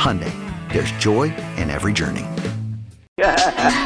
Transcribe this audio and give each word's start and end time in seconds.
Hyundai, 0.00 0.32
there's 0.72 0.90
joy 0.92 1.24
in 1.58 1.68
every 1.68 1.92
journey. 1.92 2.26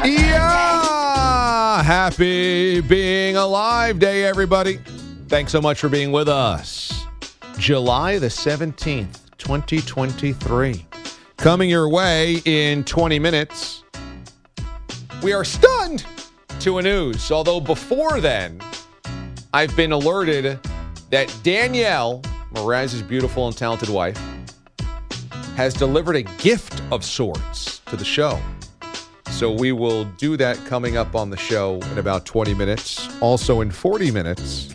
Yeah! 0.05 1.83
Happy 1.83 2.81
being 2.81 3.35
alive 3.37 3.99
day, 3.99 4.25
everybody. 4.25 4.79
Thanks 5.27 5.51
so 5.51 5.61
much 5.61 5.81
for 5.81 5.89
being 5.89 6.13
with 6.13 6.29
us. 6.29 7.05
July 7.59 8.21
the 8.21 8.29
17th, 8.29 9.19
2023. 9.39 10.87
Coming 11.37 11.69
your 11.69 11.89
way 11.89 12.41
in 12.45 12.85
20 12.85 13.19
minutes. 13.19 13.83
We 15.21 15.33
are 15.33 15.45
stunned 15.45 16.07
to 16.61 16.79
a 16.79 16.83
news. 16.83 17.33
Although 17.33 17.59
before 17.59 18.21
then, 18.21 18.61
I've 19.53 19.75
been 19.75 19.91
alerted 19.91 20.61
that 21.11 21.37
Danielle, 21.43 22.23
Mraz's 22.53 23.03
beautiful 23.03 23.49
and 23.49 23.57
talented 23.57 23.89
wife, 23.89 24.21
has 25.57 25.73
delivered 25.73 26.17
a 26.17 26.23
gift 26.23 26.83
of 26.91 27.05
sorts 27.05 27.79
to 27.87 27.97
the 27.97 28.05
show. 28.05 28.41
So 29.31 29.53
we 29.53 29.73
will 29.73 30.05
do 30.05 30.37
that 30.37 30.57
coming 30.67 30.97
up 30.97 31.15
on 31.15 31.31
the 31.31 31.37
show 31.37 31.81
in 31.93 31.99
about 31.99 32.25
20 32.27 32.55
minutes. 32.55 33.09
Also, 33.21 33.61
in 33.61 33.71
40 33.71 34.11
minutes, 34.11 34.75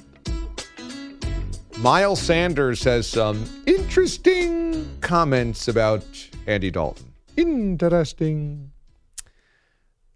Miles 1.80 2.22
Sanders 2.22 2.84
has 2.84 3.08
some 3.08 3.44
interesting 3.66 4.90
comments 5.02 5.68
about 5.68 6.06
Andy 6.48 6.72
Dalton. 6.72 7.14
Interesting. 7.38 8.72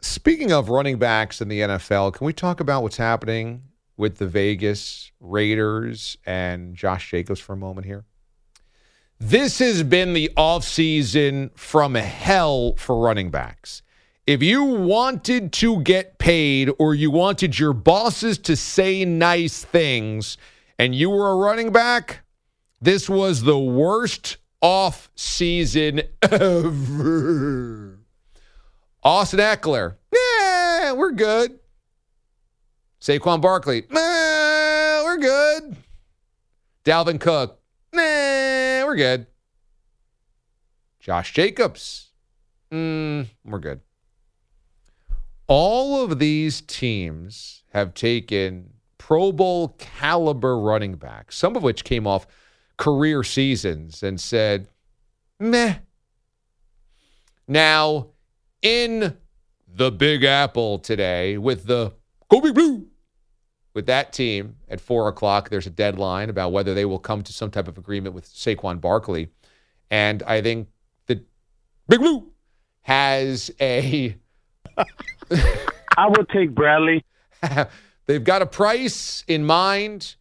Speaking 0.02 0.52
of 0.52 0.70
running 0.70 0.98
backs 0.98 1.42
in 1.42 1.48
the 1.48 1.62
NFL, 1.62 2.14
can 2.14 2.26
we 2.26 2.34
talk 2.34 2.60
about 2.60 2.84
what's 2.84 2.98
happening 2.98 3.64
with 3.96 4.18
the 4.18 4.28
Vegas 4.28 5.12
Raiders 5.20 6.18
and 6.26 6.76
Josh 6.76 7.10
Jacobs 7.10 7.40
for 7.40 7.54
a 7.54 7.58
moment 7.58 7.86
here? 7.86 8.04
This 9.26 9.60
has 9.60 9.84
been 9.84 10.12
the 10.12 10.30
offseason 10.36 11.58
from 11.58 11.96
hell 11.96 12.76
for 12.76 12.98
running 13.00 13.32
backs. 13.32 13.82
If 14.28 14.44
you 14.44 14.66
wanted 14.66 15.54
to 15.54 15.82
get 15.82 16.20
paid 16.20 16.70
or 16.78 16.94
you 16.94 17.10
wanted 17.10 17.58
your 17.58 17.72
bosses 17.72 18.38
to 18.40 18.58
say 18.58 19.06
nice 19.06 19.64
things 19.64 20.38
and 20.78 20.94
you 20.94 21.10
were 21.10 21.32
a 21.32 21.36
running 21.38 21.72
back, 21.72 22.26
this 22.82 23.10
was 23.10 23.44
the 23.44 23.58
worst 23.58 24.36
off 24.62 25.10
season 25.16 26.02
ever. 26.22 28.00
Austin 29.04 29.40
Ekeler, 29.40 29.96
yeah, 30.14 30.92
we're 30.92 31.14
good. 31.14 31.60
Saquon 33.00 33.40
Barkley, 33.40 33.86
nah, 33.90 35.04
we're 35.06 35.18
good. 35.18 35.78
Dalvin 36.84 37.22
Cook, 37.22 37.62
nah, 37.94 38.53
we're 38.94 38.98
good. 38.98 39.28
Josh 41.00 41.34
Jacobs, 41.34 42.12
mm, 42.72 43.26
we're 43.44 43.58
good. 43.58 43.82
All 45.48 46.04
of 46.04 46.20
these 46.20 46.62
teams 46.62 47.64
have 47.74 47.96
taken 47.96 48.74
Pro 49.00 49.32
Bowl 49.32 49.70
caliber 49.80 50.60
running 50.60 50.94
backs, 50.94 51.36
some 51.36 51.56
of 51.56 51.64
which 51.64 51.84
came 51.84 52.06
off 52.06 52.28
career 52.78 53.24
seasons, 53.24 54.04
and 54.04 54.22
said, 54.22 54.70
meh. 55.40 55.78
Now, 57.48 58.10
in 58.62 59.18
the 59.68 59.92
Big 59.92 60.24
Apple 60.24 60.78
today 60.78 61.40
with 61.40 61.66
the 61.66 61.94
Big 62.30 62.54
Blue, 62.54 62.83
with 63.74 63.86
that 63.88 64.14
team 64.14 64.56
at 64.70 64.80
four 64.80 65.08
o'clock, 65.08 65.50
there's 65.50 65.68
a 65.68 65.72
deadline 65.72 66.30
about 66.30 66.52
whether 66.52 66.74
they 66.74 66.86
will 66.86 67.00
come 67.00 67.22
to 67.24 67.34
some 67.34 67.52
type 67.52 67.68
of 67.68 67.78
agreement 67.78 68.16
with 68.16 68.28
Saquon 68.28 68.80
Barkley. 68.80 69.30
And 69.90 70.24
I 70.24 70.42
think 70.42 70.70
the 71.08 71.24
Big 71.88 72.00
Blue 72.00 72.32
has 72.82 73.52
a 73.60 74.16
I 75.98 76.08
will 76.08 76.26
take 76.26 76.54
Bradley. 76.54 77.04
They've 78.06 78.24
got 78.24 78.42
a 78.42 78.46
price 78.46 79.24
in 79.28 79.46
mind, 79.46 80.16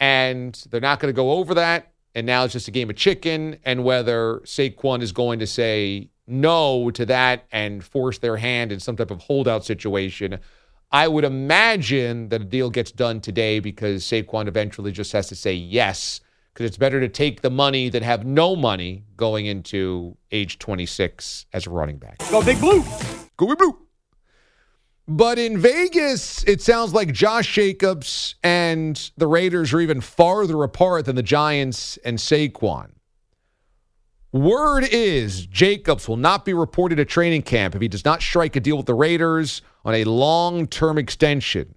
and 0.00 0.54
they're 0.70 0.80
not 0.80 1.00
going 1.00 1.12
to 1.12 1.16
go 1.16 1.32
over 1.32 1.54
that. 1.54 1.92
And 2.14 2.26
now 2.26 2.44
it's 2.44 2.52
just 2.52 2.68
a 2.68 2.72
game 2.72 2.90
of 2.90 2.96
chicken, 2.96 3.58
and 3.64 3.84
whether 3.84 4.40
Saquon 4.44 5.02
is 5.02 5.12
going 5.12 5.38
to 5.38 5.46
say 5.46 6.08
no 6.26 6.90
to 6.90 7.06
that 7.06 7.46
and 7.52 7.84
force 7.84 8.18
their 8.18 8.36
hand 8.36 8.72
in 8.72 8.80
some 8.80 8.96
type 8.96 9.10
of 9.10 9.20
holdout 9.20 9.64
situation. 9.64 10.38
I 10.90 11.06
would 11.06 11.24
imagine 11.24 12.30
that 12.30 12.40
a 12.40 12.44
deal 12.44 12.70
gets 12.70 12.90
done 12.92 13.20
today 13.20 13.60
because 13.60 14.04
Saquon 14.04 14.48
eventually 14.48 14.90
just 14.90 15.12
has 15.12 15.28
to 15.28 15.34
say 15.34 15.52
yes, 15.52 16.20
because 16.54 16.66
it's 16.66 16.78
better 16.78 16.98
to 17.00 17.08
take 17.08 17.42
the 17.42 17.50
money 17.50 17.90
than 17.90 18.02
have 18.02 18.24
no 18.24 18.56
money 18.56 19.04
going 19.16 19.46
into 19.46 20.16
age 20.32 20.58
26 20.58 21.46
as 21.52 21.66
a 21.66 21.70
running 21.70 21.98
back. 21.98 22.18
Go 22.30 22.42
Big 22.42 22.58
Blue. 22.58 22.82
Go 23.36 23.48
Big 23.48 23.58
Blue. 23.58 23.78
But 25.06 25.38
in 25.38 25.58
Vegas, 25.58 26.42
it 26.44 26.60
sounds 26.60 26.92
like 26.92 27.12
Josh 27.12 27.52
Jacobs 27.54 28.34
and 28.42 29.10
the 29.16 29.26
Raiders 29.26 29.72
are 29.72 29.80
even 29.80 30.00
farther 30.00 30.62
apart 30.62 31.06
than 31.06 31.16
the 31.16 31.22
Giants 31.22 31.98
and 32.04 32.18
Saquon. 32.18 32.90
Word 34.32 34.86
is 34.90 35.46
Jacobs 35.46 36.06
will 36.06 36.18
not 36.18 36.44
be 36.44 36.52
reported 36.52 37.00
at 37.00 37.08
training 37.08 37.42
camp 37.42 37.74
if 37.74 37.80
he 37.80 37.88
does 37.88 38.04
not 38.04 38.20
strike 38.20 38.56
a 38.56 38.60
deal 38.60 38.76
with 38.76 38.84
the 38.84 38.94
Raiders 38.94 39.62
on 39.88 39.94
a 39.94 40.04
long 40.04 40.66
term 40.66 40.98
extension. 40.98 41.74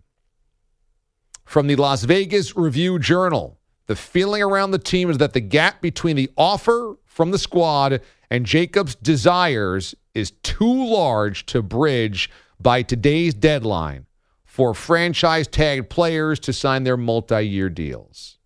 From 1.45 1.67
the 1.67 1.77
Las 1.77 2.03
Vegas 2.03 2.57
Review 2.57 2.99
Journal, 2.99 3.57
the 3.87 3.95
feeling 3.95 4.43
around 4.43 4.71
the 4.71 4.79
team 4.79 5.09
is 5.09 5.17
that 5.19 5.31
the 5.31 5.39
gap 5.39 5.81
between 5.81 6.17
the 6.17 6.29
offer 6.35 6.97
from 7.05 7.31
the 7.31 7.37
squad 7.37 8.01
and 8.29 8.45
Jacobs' 8.45 8.95
desires 8.95 9.95
is 10.13 10.31
too 10.43 10.93
large 10.93 11.45
to 11.45 11.61
bridge 11.61 12.29
by 12.59 12.81
today's 12.81 13.33
deadline 13.33 14.07
for 14.43 14.73
franchise 14.73 15.47
tagged 15.47 15.89
players 15.89 16.37
to 16.41 16.51
sign 16.51 16.83
their 16.83 16.97
multi 16.97 17.41
year 17.41 17.69
deals. 17.69 18.39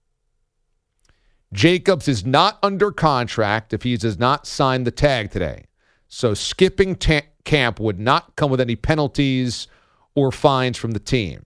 Jacobs 1.52 2.08
is 2.08 2.24
not 2.24 2.60
under 2.62 2.92
contract 2.92 3.74
if 3.74 3.82
he 3.82 3.98
does 3.98 4.20
not 4.20 4.46
sign 4.46 4.84
the 4.84 4.92
tag 4.92 5.32
today. 5.32 5.66
So 6.08 6.36
skipping 6.36 6.96
ta- 6.96 7.22
camp 7.46 7.80
would 7.80 8.00
not 8.00 8.36
come 8.36 8.52
with 8.52 8.60
any 8.60 8.76
penalties 8.76 9.68
or 10.16 10.32
fines 10.32 10.78
from 10.78 10.92
the 10.92 11.00
team. 11.00 11.46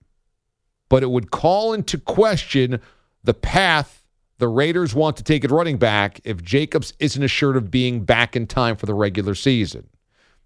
But 0.88 1.02
it 1.02 1.10
would 1.10 1.30
call 1.30 1.72
into 1.72 1.98
question 1.98 2.80
the 3.22 3.34
path 3.34 4.00
the 4.38 4.48
Raiders 4.48 4.94
want 4.94 5.18
to 5.18 5.22
take 5.22 5.44
at 5.44 5.50
running 5.50 5.76
back 5.76 6.18
if 6.24 6.42
Jacobs 6.42 6.94
isn't 6.98 7.22
assured 7.22 7.56
of 7.56 7.70
being 7.70 8.04
back 8.04 8.34
in 8.34 8.46
time 8.46 8.74
for 8.74 8.86
the 8.86 8.94
regular 8.94 9.34
season. 9.34 9.88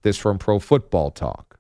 This 0.03 0.19
from 0.19 0.37
Pro 0.37 0.59
Football 0.59 1.13
Talk. 1.13 1.59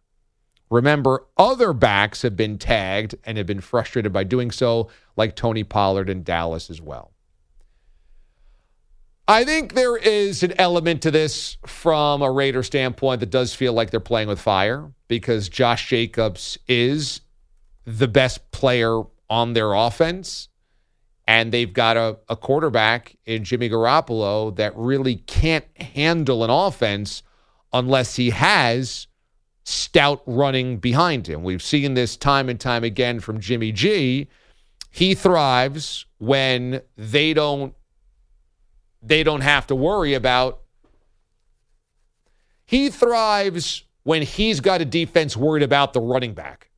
Remember, 0.69 1.25
other 1.37 1.73
backs 1.73 2.23
have 2.23 2.37
been 2.37 2.59
tagged 2.59 3.15
and 3.25 3.39
have 3.39 3.47
been 3.47 3.61
frustrated 3.61 4.13
by 4.13 4.25
doing 4.25 4.51
so, 4.51 4.91
like 5.17 5.37
Tony 5.37 5.63
Pollard 5.63 6.11
in 6.11 6.25
Dallas 6.25 6.69
as 6.69 6.81
well. 6.81 7.14
I 9.27 9.45
think 9.45 9.73
there 9.73 9.97
is 9.97 10.43
an 10.43 10.53
element 10.59 11.01
to 11.03 11.11
this 11.11 11.57
from 11.65 12.21
a 12.21 12.31
Raider 12.31 12.63
standpoint 12.63 13.21
that 13.21 13.31
does 13.31 13.55
feel 13.55 13.73
like 13.73 13.91
they're 13.91 14.01
playing 14.01 14.29
with 14.29 14.41
fire 14.41 14.93
because 15.09 15.49
Josh 15.49 15.89
Jacobs 15.89 16.59
is 16.69 17.23
the 17.87 18.09
best 18.09 18.51
player 18.51 19.03
on 19.31 19.55
their 19.55 19.73
offense. 19.73 20.49
And 21.27 21.53
they've 21.53 21.73
got 21.73 21.97
a, 21.97 22.19
a 22.29 22.37
quarterback 22.37 23.17
in 23.25 23.45
Jimmy 23.45 23.71
Garoppolo 23.71 24.55
that 24.57 24.77
really 24.77 25.17
can't 25.17 25.65
handle 25.81 26.45
an 26.45 26.51
offense 26.51 27.23
unless 27.73 28.17
he 28.17 28.29
has 28.29 29.07
stout 29.65 30.23
running 30.27 30.77
behind 30.77 31.27
him. 31.27 31.43
We've 31.43 31.63
seen 31.63 31.95
this 31.95 32.19
time 32.19 32.51
and 32.51 32.61
time 32.61 32.85
again 32.85 33.21
from 33.21 33.41
Jimmy 33.41 33.73
G. 33.73 34.29
He 34.91 35.15
thrives 35.15 36.05
when 36.19 36.83
they 36.99 37.33
don't 37.33 37.75
they 39.07 39.23
don't 39.23 39.43
have 39.43 39.67
to 39.69 39.75
worry 39.75 40.15
about 40.15 40.61
he 42.67 42.91
thrives 42.91 43.85
when 44.03 44.23
he's 44.23 44.61
got 44.61 44.81
a 44.81 44.85
defense 44.85 45.37
worried 45.37 45.63
about 45.63 45.93
the 45.93 46.01
running 46.01 46.35
back. 46.35 46.71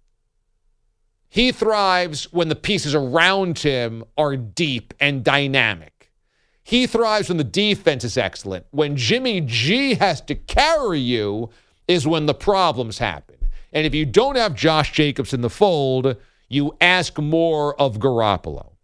He 1.29 1.53
thrives 1.53 2.33
when 2.33 2.49
the 2.49 2.57
pieces 2.57 2.95
around 2.95 3.59
him 3.59 4.05
are 4.17 4.37
deep 4.37 4.95
and 5.01 5.23
dynamic. 5.25 6.13
He 6.63 6.87
thrives 6.87 7.29
when 7.29 7.39
the 7.39 7.45
defense 7.45 8.05
is 8.05 8.17
excellent. 8.17 8.67
When 8.71 8.97
Jimmy 8.97 9.41
G 9.41 9.95
has 9.95 10.21
to 10.23 10.35
carry 10.35 10.99
you 10.99 11.51
is 11.87 12.07
when 12.07 12.27
the 12.27 12.35
problems 12.35 12.99
happen. 12.99 13.37
And 13.73 13.87
if 13.87 13.95
you 13.95 14.07
don't 14.07 14.37
have 14.37 14.55
Josh 14.55 14.93
Jacobs 14.93 15.33
in 15.33 15.43
the 15.43 15.51
fold, 15.51 16.17
you 16.49 16.77
ask 16.81 17.19
more 17.19 17.81
of 17.81 17.99
Garoppolo. 17.99 18.76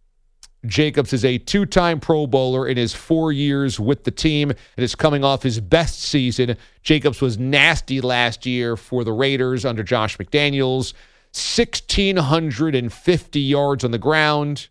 Jacobs 0.65 1.11
is 1.11 1.25
a 1.25 1.37
two 1.37 1.65
time 1.65 1.99
Pro 1.99 2.25
Bowler 2.25 2.65
in 2.67 2.77
his 2.77 2.93
four 2.93 3.31
years 3.31 3.79
with 3.79 4.05
the 4.05 4.11
team 4.11 4.51
and 4.51 4.59
is 4.77 4.95
coming 4.95 5.23
off 5.23 5.43
his 5.43 5.59
best 5.59 5.99
season. 5.99 6.57
Jacobs 6.81 7.21
was 7.21 7.37
nasty 7.37 8.01
last 8.01 8.45
year 8.45 8.77
for 8.77 9.03
the 9.03 9.11
Raiders 9.11 9.65
under 9.65 9.83
Josh 9.83 10.17
McDaniels. 10.17 10.93
1,650 11.33 13.39
yards 13.39 13.83
on 13.83 13.91
the 13.91 13.97
ground, 13.97 14.67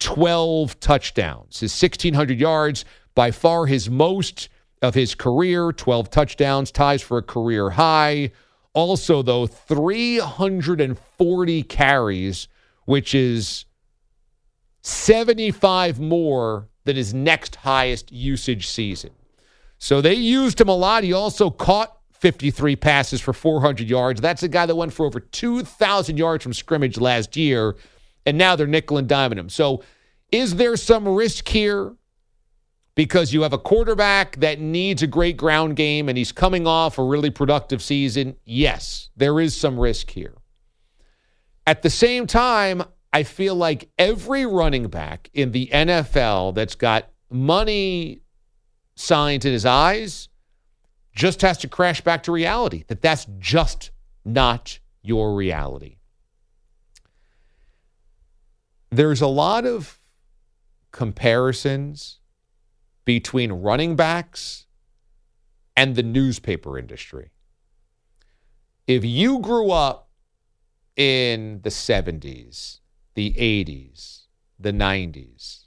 12 0.00 0.78
touchdowns. 0.80 1.60
His 1.60 1.72
1,600 1.72 2.38
yards, 2.38 2.84
by 3.14 3.30
far 3.30 3.64
his 3.64 3.88
most 3.88 4.50
of 4.82 4.94
his 4.94 5.14
career, 5.14 5.72
12 5.72 6.10
touchdowns, 6.10 6.70
ties 6.70 7.00
for 7.00 7.16
a 7.16 7.22
career 7.22 7.70
high. 7.70 8.32
Also, 8.74 9.22
though, 9.22 9.46
340 9.46 11.62
carries, 11.62 12.48
which 12.84 13.14
is 13.14 13.64
75 14.86 15.98
more 15.98 16.68
than 16.84 16.94
his 16.94 17.12
next 17.12 17.56
highest 17.56 18.12
usage 18.12 18.68
season. 18.68 19.10
So 19.78 20.00
they 20.00 20.14
used 20.14 20.60
him 20.60 20.68
a 20.68 20.76
lot. 20.76 21.02
He 21.02 21.12
also 21.12 21.50
caught 21.50 21.96
53 22.12 22.76
passes 22.76 23.20
for 23.20 23.32
400 23.32 23.90
yards. 23.90 24.20
That's 24.20 24.44
a 24.44 24.48
guy 24.48 24.64
that 24.64 24.76
went 24.76 24.92
for 24.92 25.04
over 25.04 25.18
2,000 25.18 26.16
yards 26.16 26.42
from 26.42 26.52
scrimmage 26.54 26.98
last 26.98 27.36
year, 27.36 27.76
and 28.24 28.38
now 28.38 28.54
they're 28.54 28.66
nickel 28.66 28.96
and 28.96 29.08
diming 29.08 29.38
him. 29.38 29.48
So 29.48 29.82
is 30.30 30.54
there 30.54 30.76
some 30.76 31.08
risk 31.08 31.48
here? 31.48 31.94
Because 32.94 33.32
you 33.32 33.42
have 33.42 33.52
a 33.52 33.58
quarterback 33.58 34.36
that 34.36 34.60
needs 34.60 35.02
a 35.02 35.06
great 35.06 35.36
ground 35.36 35.76
game 35.76 36.08
and 36.08 36.16
he's 36.16 36.32
coming 36.32 36.66
off 36.66 36.96
a 36.96 37.02
really 37.02 37.28
productive 37.28 37.82
season. 37.82 38.36
Yes, 38.44 39.10
there 39.16 39.38
is 39.38 39.54
some 39.54 39.78
risk 39.78 40.10
here. 40.10 40.34
At 41.66 41.82
the 41.82 41.90
same 41.90 42.26
time, 42.26 42.84
I 43.16 43.22
feel 43.22 43.54
like 43.54 43.88
every 43.98 44.44
running 44.44 44.88
back 44.88 45.30
in 45.32 45.52
the 45.52 45.70
NFL 45.72 46.54
that's 46.54 46.74
got 46.74 47.08
money 47.30 48.20
signed 48.94 49.46
in 49.46 49.54
his 49.54 49.64
eyes 49.64 50.28
just 51.14 51.40
has 51.40 51.56
to 51.58 51.66
crash 51.66 52.02
back 52.02 52.24
to 52.24 52.32
reality 52.32 52.84
that 52.88 53.00
that's 53.00 53.26
just 53.38 53.90
not 54.26 54.80
your 55.00 55.34
reality. 55.34 55.96
There's 58.90 59.22
a 59.22 59.26
lot 59.26 59.64
of 59.64 59.98
comparisons 60.92 62.20
between 63.06 63.50
running 63.50 63.96
backs 63.96 64.66
and 65.74 65.96
the 65.96 66.02
newspaper 66.02 66.78
industry. 66.78 67.30
If 68.86 69.06
you 69.06 69.38
grew 69.38 69.70
up 69.70 70.10
in 70.96 71.62
the 71.62 71.70
70s, 71.70 72.80
the 73.16 73.32
80s, 73.32 74.26
the 74.60 74.72
90s, 74.72 75.64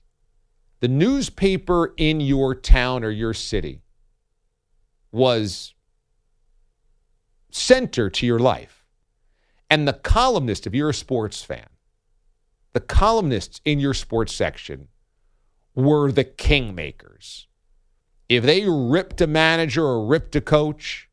the 0.79 0.87
newspaper 0.87 1.93
in 1.97 2.21
your 2.21 2.55
town 2.55 3.03
or 3.03 3.09
your 3.09 3.33
city 3.33 3.81
was 5.11 5.73
center 7.51 8.09
to 8.11 8.25
your 8.25 8.39
life. 8.39 8.85
And 9.69 9.87
the 9.87 9.93
columnist, 9.93 10.67
if 10.67 10.73
you're 10.75 10.89
a 10.89 10.93
sports 10.93 11.43
fan, 11.43 11.67
the 12.73 12.79
columnists 12.79 13.61
in 13.65 13.79
your 13.79 13.95
sports 13.95 14.33
section 14.33 14.87
were 15.73 16.11
the 16.11 16.25
kingmakers. 16.25 17.45
If 18.29 18.43
they 18.43 18.69
ripped 18.69 19.21
a 19.21 19.27
manager 19.27 19.83
or 19.83 20.05
ripped 20.05 20.35
a 20.35 20.41
coach, 20.41 21.09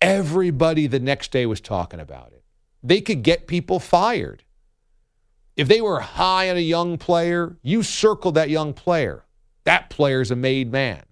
everybody 0.00 0.86
the 0.86 1.00
next 1.00 1.32
day 1.32 1.44
was 1.44 1.60
talking 1.60 1.98
about 1.98 2.32
it. 2.32 2.41
They 2.82 3.00
could 3.00 3.22
get 3.22 3.46
people 3.46 3.78
fired. 3.78 4.44
If 5.56 5.68
they 5.68 5.80
were 5.80 6.00
high 6.00 6.50
on 6.50 6.56
a 6.56 6.60
young 6.60 6.98
player, 6.98 7.58
you 7.62 7.82
circled 7.82 8.34
that 8.34 8.50
young 8.50 8.72
player. 8.72 9.24
That 9.64 9.90
player's 9.90 10.30
a 10.30 10.36
made 10.36 10.72
man 10.72 11.04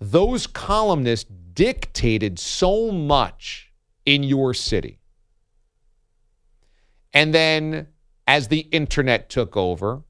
those 0.00 0.46
columnists 0.46 1.30
dictated 1.52 2.38
so 2.38 2.90
much 2.90 3.72
in 4.04 4.22
your 4.22 4.54
city. 4.54 4.98
And 7.12 7.34
then 7.34 7.88
as 8.26 8.48
the 8.48 8.60
internet 8.60 9.30
took 9.30 9.56
over, 9.56 10.02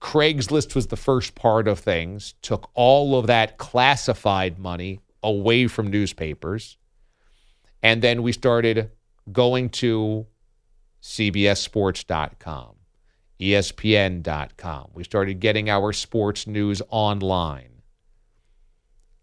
Craigslist 0.00 0.74
was 0.74 0.88
the 0.88 0.96
first 0.96 1.34
part 1.34 1.66
of 1.66 1.78
things, 1.78 2.34
took 2.42 2.70
all 2.74 3.18
of 3.18 3.26
that 3.26 3.56
classified 3.56 4.58
money 4.58 5.00
away 5.22 5.66
from 5.66 5.90
newspapers. 5.90 6.76
And 7.82 8.02
then 8.02 8.22
we 8.22 8.32
started 8.32 8.90
going 9.32 9.70
to 9.70 10.26
CBSSports.com, 11.02 12.74
ESPN.com. 13.40 14.90
We 14.94 15.04
started 15.04 15.40
getting 15.40 15.68
our 15.70 15.92
sports 15.92 16.46
news 16.46 16.82
online 16.88 17.76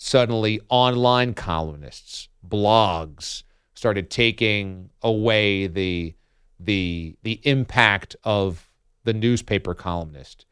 suddenly 0.03 0.60
online 0.67 1.33
columnists, 1.33 2.27
blogs 2.45 3.43
started 3.74 4.10
taking 4.10 4.89
away 5.01 5.67
the 5.67 6.13
the 6.60 7.15
the 7.24 7.39
impact 7.43 8.15
of 8.24 8.69
the 9.05 9.13
newspaper 9.13 9.74
columnist. 9.74 10.45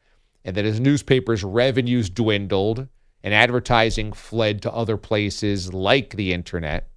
And 0.44 0.56
that 0.56 0.64
as 0.64 0.80
newspapers' 0.80 1.44
revenues 1.44 2.10
dwindled 2.10 2.88
and 3.22 3.34
advertising 3.34 4.12
fled 4.12 4.62
to 4.62 4.72
other 4.72 4.96
places 4.96 5.72
like 5.72 6.16
the 6.16 6.32
internet, 6.32 6.90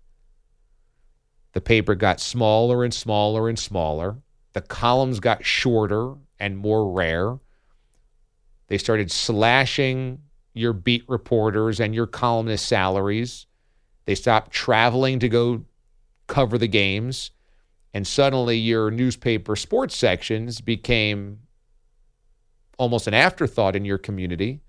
the 1.55 1.61
paper 1.61 1.95
got 1.95 2.19
smaller 2.19 2.83
and 2.83 2.93
smaller 2.93 3.47
and 3.47 3.57
smaller. 3.57 4.17
The 4.51 4.59
columns 4.59 5.21
got 5.21 5.45
shorter 5.45 6.15
and 6.37 6.57
more 6.57 6.91
rare. 6.91 7.39
They 8.67 8.77
started 8.77 9.09
slashing 9.09 10.19
your 10.53 10.73
beat 10.73 11.05
reporters 11.07 11.79
and 11.79 11.95
your 11.95 12.07
columnist 12.07 12.65
salaries. 12.67 13.47
They 14.03 14.15
stopped 14.15 14.51
traveling 14.51 15.19
to 15.19 15.29
go 15.29 15.63
cover 16.27 16.57
the 16.57 16.67
games. 16.67 17.31
And 17.93 18.05
suddenly 18.05 18.57
your 18.57 18.91
newspaper 18.91 19.55
sports 19.55 19.95
sections 19.95 20.59
became 20.59 21.39
almost 22.77 23.07
an 23.07 23.13
afterthought 23.13 23.77
in 23.77 23.85
your 23.85 23.97
community. 23.97 24.59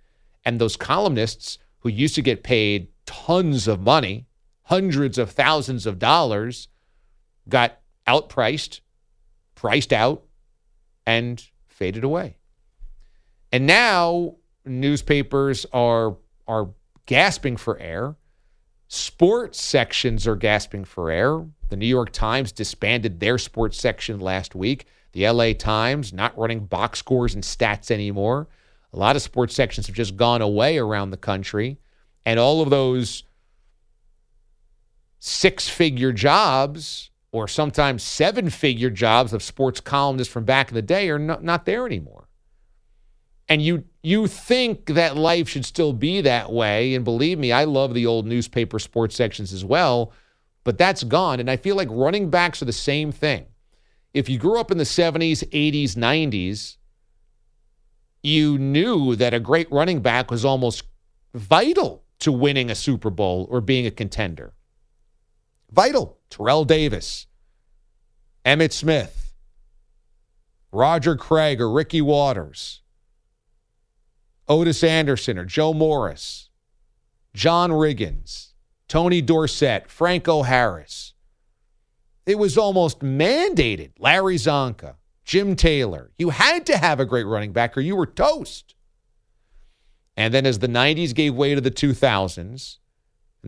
And 0.45 0.61
those 0.61 0.77
columnists 0.77 1.59
who 1.81 1.89
used 1.89 2.15
to 2.15 2.23
get 2.23 2.45
paid 2.45 2.87
tons 3.07 3.67
of 3.67 3.81
money, 3.81 4.27
hundreds 4.63 5.19
of 5.19 5.33
thousands 5.33 5.85
of 5.85 5.99
dollars, 5.99 6.69
got 7.49 7.79
outpriced, 8.07 8.81
priced 9.55 9.93
out, 9.93 10.25
and 11.07 11.45
faded 11.69 12.05
away. 12.05 12.37
And 13.53 13.67
now 13.67 14.37
newspapers 14.65 15.67
are 15.73 16.17
are 16.49 16.71
gasping 17.07 17.57
for 17.57 17.79
air. 17.79 18.17
Sports 18.89 19.61
sections 19.61 20.27
are 20.27 20.37
gasping 20.37 20.85
for 20.85 21.11
air. 21.11 21.45
The 21.69 21.77
New 21.77 21.87
York 21.87 22.13
Times 22.13 22.53
disbanded 22.53 23.19
their 23.19 23.39
sports 23.39 23.79
section 23.79 24.21
last 24.21 24.55
week. 24.55 24.87
The 25.13 25.29
LA 25.29 25.53
Times 25.55 26.13
not 26.13 26.37
running 26.39 26.67
box 26.67 27.01
scores 27.01 27.35
and 27.35 27.43
stats 27.43 27.91
anymore. 27.91 28.49
A 28.93 28.99
lot 28.99 29.17
of 29.17 29.23
sports 29.23 29.55
sections 29.55 29.87
have 29.87 29.97
just 29.97 30.17
gone 30.17 30.43
away 30.43 30.79
around 30.79 31.11
the 31.11 31.17
country. 31.17 31.79
And 32.25 32.39
all 32.39 32.63
of 32.63 32.71
those 32.71 33.25
six 35.19 35.69
figure 35.69 36.13
jobs 36.13 37.11
or 37.37 37.47
sometimes 37.47 38.03
seven 38.03 38.49
figure 38.49 38.89
jobs 38.89 39.35
of 39.35 39.43
sports 39.43 39.79
columnists 39.79 40.33
from 40.33 40.45
back 40.45 40.71
in 40.71 40.75
the 40.75 40.81
day 40.81 41.11
are 41.11 41.19
not, 41.19 41.45
not 41.45 41.67
there 41.67 41.85
anymore. 41.85 42.29
And 43.47 43.61
you 43.61 43.85
you 44.03 44.27
think 44.27 44.87
that 44.87 45.17
life 45.17 45.49
should 45.49 45.67
still 45.67 45.93
be 45.93 46.23
that 46.23 46.51
way. 46.51 46.95
And 46.95 47.05
believe 47.05 47.39
me, 47.39 47.53
I 47.53 47.65
love 47.65 47.93
the 47.93 48.07
old 48.07 48.27
newspaper 48.27 48.79
sports 48.79 49.15
sections 49.15 49.53
as 49.53 49.65
well, 49.65 50.13
but 50.65 50.79
that's 50.79 51.05
gone. 51.05 51.39
And 51.39 51.51
I 51.51 51.57
feel 51.57 51.77
like 51.77 51.89
running 51.91 52.31
backs 52.31 52.63
are 52.63 52.67
the 52.67 52.73
same 52.73 53.13
thing. 53.13 53.47
If 54.15 54.29
you 54.29 54.39
grew 54.39 54.59
up 54.59 54.71
in 54.71 54.79
the 54.79 54.85
70s, 54.85 55.45
80s, 55.51 55.95
90s, 55.95 56.77
you 58.23 58.59
knew 58.59 59.15
that 59.17 59.35
a 59.35 59.41
great 59.41 59.71
running 59.71 60.01
back 60.01 60.31
was 60.31 60.45
almost 60.45 60.85
vital 61.35 62.03
to 62.21 62.33
winning 62.33 62.71
a 62.71 62.75
Super 62.75 63.11
Bowl 63.11 63.47
or 63.51 63.61
being 63.61 63.87
a 63.87 63.91
contender. 63.91 64.55
Vital. 65.71 66.17
Terrell 66.31 66.65
Davis, 66.65 67.27
Emmitt 68.45 68.73
Smith, 68.73 69.35
Roger 70.73 71.17
Craig 71.17 71.61
or 71.61 71.71
Ricky 71.71 72.01
Watters, 72.01 72.83
Ottis 74.49 74.85
Anderson 74.85 75.39
or 75.39 75.45
Joe 75.45 75.73
Morris, 75.73 76.51
John 77.35 77.71
Riggins, 77.71 78.53
Tony 78.89 79.23
Dorsett, 79.23 79.91
Franco 79.91 80.43
Harris. 80.43 81.15
It 82.27 82.39
was 82.39 82.59
almost 82.59 83.01
mandated. 83.01 83.93
Larry 83.99 84.37
Csonka, 84.37 84.97
Jim 85.25 85.55
Taylor. 85.55 86.11
You 86.19 86.31
had 86.31 86.67
to 86.67 86.77
have 86.77 86.99
a 86.99 87.07
great 87.07 87.25
running 87.25 87.53
back 87.53 87.77
or 87.77 87.81
you 87.81 87.95
were 87.95 88.07
toast. 88.07 88.75
And 90.17 90.35
then 90.35 90.45
as 90.45 90.59
the 90.59 90.69
90s 90.69 91.15
gave 91.15 91.35
way 91.35 91.55
to 91.55 91.61
the 91.61 91.71
2000s, 91.71 92.39
and 92.39 92.61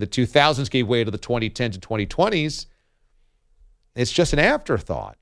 the 0.01 0.07
2000s 0.07 0.71
gave 0.71 0.89
way 0.89 1.05
to 1.05 1.11
the 1.11 1.19
2010s 1.19 1.75
and 1.75 1.81
2020s, 1.81 2.67
it's 3.95 4.13
just 4.13 4.33
an 4.33 4.39
afterthought. 4.39 5.19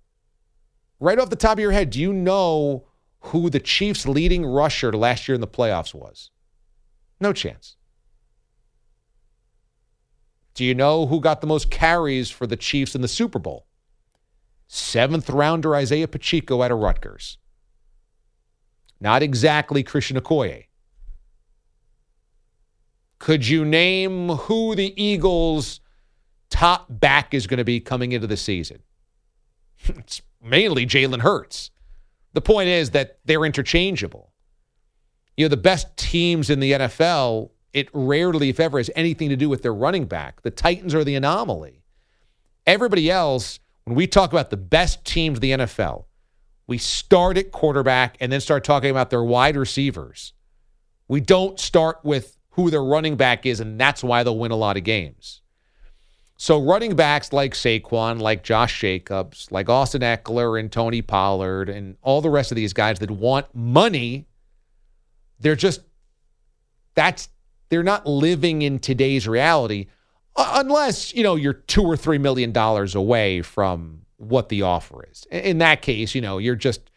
Right 1.00 1.18
off 1.18 1.30
the 1.30 1.37
top 1.37 1.54
of 1.54 1.61
your 1.61 1.73
head, 1.73 1.90
do 1.90 2.00
you 2.00 2.12
know 2.12 2.87
who 3.21 3.50
the 3.50 3.61
Chiefs' 3.61 4.06
leading 4.06 4.45
rusher 4.45 4.92
last 4.92 5.28
year 5.28 5.35
in 5.35 5.40
the 5.40 5.47
playoffs 5.47 5.95
was? 5.95 6.30
No 7.21 7.33
chance. 7.33 7.76
Do 10.54 10.64
you 10.64 10.75
know 10.75 11.06
who 11.06 11.21
got 11.21 11.40
the 11.40 11.47
most 11.47 11.71
carries 11.71 12.30
for 12.30 12.47
the 12.47 12.56
Chiefs 12.56 12.95
in 12.95 13.02
the 13.02 13.09
Super 13.09 13.38
Bowl? 13.38 13.66
Seventh 14.68 15.28
rounder 15.30 15.76
Isaiah 15.76 16.09
Pacheco 16.09 16.62
out 16.62 16.73
of 16.73 16.78
Rutgers. 16.78 17.38
Not 19.00 19.23
exactly 19.23 19.83
Christian 19.83 20.18
Okoye. 20.18 20.65
Could 23.18 23.46
you 23.46 23.64
name 23.64 24.28
who 24.28 24.75
the 24.75 24.92
Eagles' 25.02 25.80
top 26.50 26.87
back 26.88 27.35
is 27.35 27.46
going 27.46 27.58
to 27.58 27.64
be 27.64 27.80
coming 27.80 28.12
into 28.12 28.26
the 28.26 28.37
season? 28.37 28.82
it's 29.85 30.23
mainly 30.42 30.87
Jalen 30.87 31.20
Hurts. 31.20 31.70
The 32.32 32.40
point 32.40 32.68
is 32.68 32.90
that 32.90 33.18
they're 33.25 33.44
interchangeable. 33.44 34.32
You 35.37 35.46
know, 35.46 35.49
the 35.49 35.56
best 35.56 35.96
teams 35.96 36.50
in 36.50 36.61
the 36.61 36.73
NFL, 36.73 37.50
it 37.73 37.88
rarely, 37.92 38.49
if 38.49 38.61
ever, 38.61 38.78
has 38.78 38.90
anything 38.94 39.28
to 39.30 39.37
do 39.37 39.49
with 39.49 39.62
their 39.62 39.75
running 39.75 40.04
back. 40.06 40.42
The 40.42 40.50
Titans 40.50 40.94
are 40.94 41.04
the 41.04 41.14
anomaly. 41.14 41.82
Everybody 42.66 43.11
else, 43.11 43.58
when 43.85 43.96
we 43.96 44.06
talk 44.06 44.32
about 44.32 44.50
the 44.50 44.56
best 44.56 45.04
teams 45.04 45.38
of 45.38 45.40
the 45.40 45.52
NFL, 45.52 46.04
we 46.66 46.78
start 46.78 47.38
at 47.38 47.52
quarterback 47.52 48.16
and 48.20 48.32
then 48.32 48.40
start 48.40 48.64
talking 48.64 48.90
about 48.90 49.11
their 49.11 49.23
wide 49.23 49.56
receivers. 49.56 50.32
We 51.08 51.20
don't 51.20 51.61
start 51.61 52.00
with 52.02 52.36
who 52.56 52.70
their 52.70 52.82
running 52.82 53.16
back 53.16 53.44
is, 53.46 53.60
and 53.60 53.78
that's 53.78 54.02
why 54.02 54.22
they'll 54.22 54.38
win 54.38 54.50
a 54.50 54.56
lot 54.56 54.78
of 54.78 54.82
games. 54.82 55.42
So 56.38 56.62
running 56.62 56.96
backs 56.96 57.32
like 57.32 57.52
Saquon, 57.52 58.18
like 58.18 58.42
Josh 58.42 58.80
Jacobs, 58.80 59.46
like 59.50 59.68
Austin 59.68 60.00
Ekeler 60.00 60.58
and 60.58 60.72
Tony 60.72 61.02
Pollard 61.02 61.68
and 61.68 61.96
all 62.02 62.20
the 62.20 62.30
rest 62.30 62.50
of 62.50 62.56
these 62.56 62.72
guys 62.72 62.98
that 62.98 63.10
want 63.10 63.46
money, 63.54 64.26
they're 65.38 65.54
just 65.54 65.82
that's 66.94 67.28
they're 67.68 67.82
not 67.82 68.06
living 68.06 68.62
in 68.62 68.78
today's 68.78 69.28
reality 69.28 69.86
unless, 70.36 71.14
you 71.14 71.22
know, 71.22 71.36
you're 71.36 71.52
2 71.52 71.82
or 71.82 71.96
3 71.96 72.18
million 72.18 72.52
dollars 72.52 72.94
away 72.94 73.42
from 73.42 74.02
what 74.16 74.48
the 74.48 74.62
offer 74.62 75.06
is. 75.10 75.26
In 75.30 75.58
that 75.58 75.82
case, 75.82 76.14
you 76.14 76.20
know, 76.20 76.38
you're 76.38 76.56
just 76.56 76.90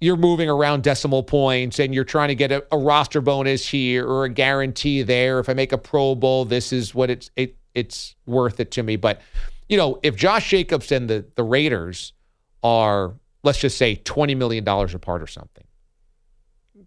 you're 0.00 0.16
moving 0.16 0.48
around 0.48 0.82
decimal 0.82 1.22
points 1.22 1.78
and 1.78 1.94
you're 1.94 2.04
trying 2.04 2.28
to 2.28 2.34
get 2.34 2.50
a, 2.50 2.64
a 2.72 2.78
roster 2.78 3.20
bonus 3.20 3.68
here 3.68 4.06
or 4.06 4.24
a 4.24 4.30
guarantee 4.30 5.02
there. 5.02 5.38
If 5.38 5.48
I 5.48 5.54
make 5.54 5.72
a 5.72 5.78
Pro 5.78 6.14
Bowl, 6.14 6.44
this 6.46 6.72
is 6.72 6.94
what 6.94 7.10
it's 7.10 7.30
it 7.36 7.56
it's 7.74 8.16
worth 8.26 8.60
it 8.60 8.70
to 8.72 8.82
me. 8.82 8.96
But 8.96 9.20
you 9.68 9.76
know, 9.76 10.00
if 10.02 10.16
Josh 10.16 10.48
Jacobs 10.48 10.90
and 10.90 11.08
the 11.08 11.26
the 11.36 11.44
Raiders 11.44 12.14
are 12.62 13.14
let's 13.42 13.60
just 13.60 13.76
say 13.76 13.96
twenty 13.96 14.34
million 14.34 14.64
dollars 14.64 14.94
apart 14.94 15.22
or 15.22 15.26
something, 15.26 15.64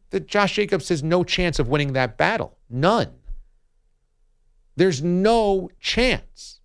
that 0.09 0.27
Josh 0.27 0.55
Jacobs 0.55 0.89
has 0.89 1.03
no 1.03 1.23
chance 1.23 1.59
of 1.59 1.69
winning 1.69 1.93
that 1.93 2.17
battle. 2.17 2.57
None. 2.69 3.11
There's 4.75 5.03
no 5.03 5.69
chance. 5.79 6.61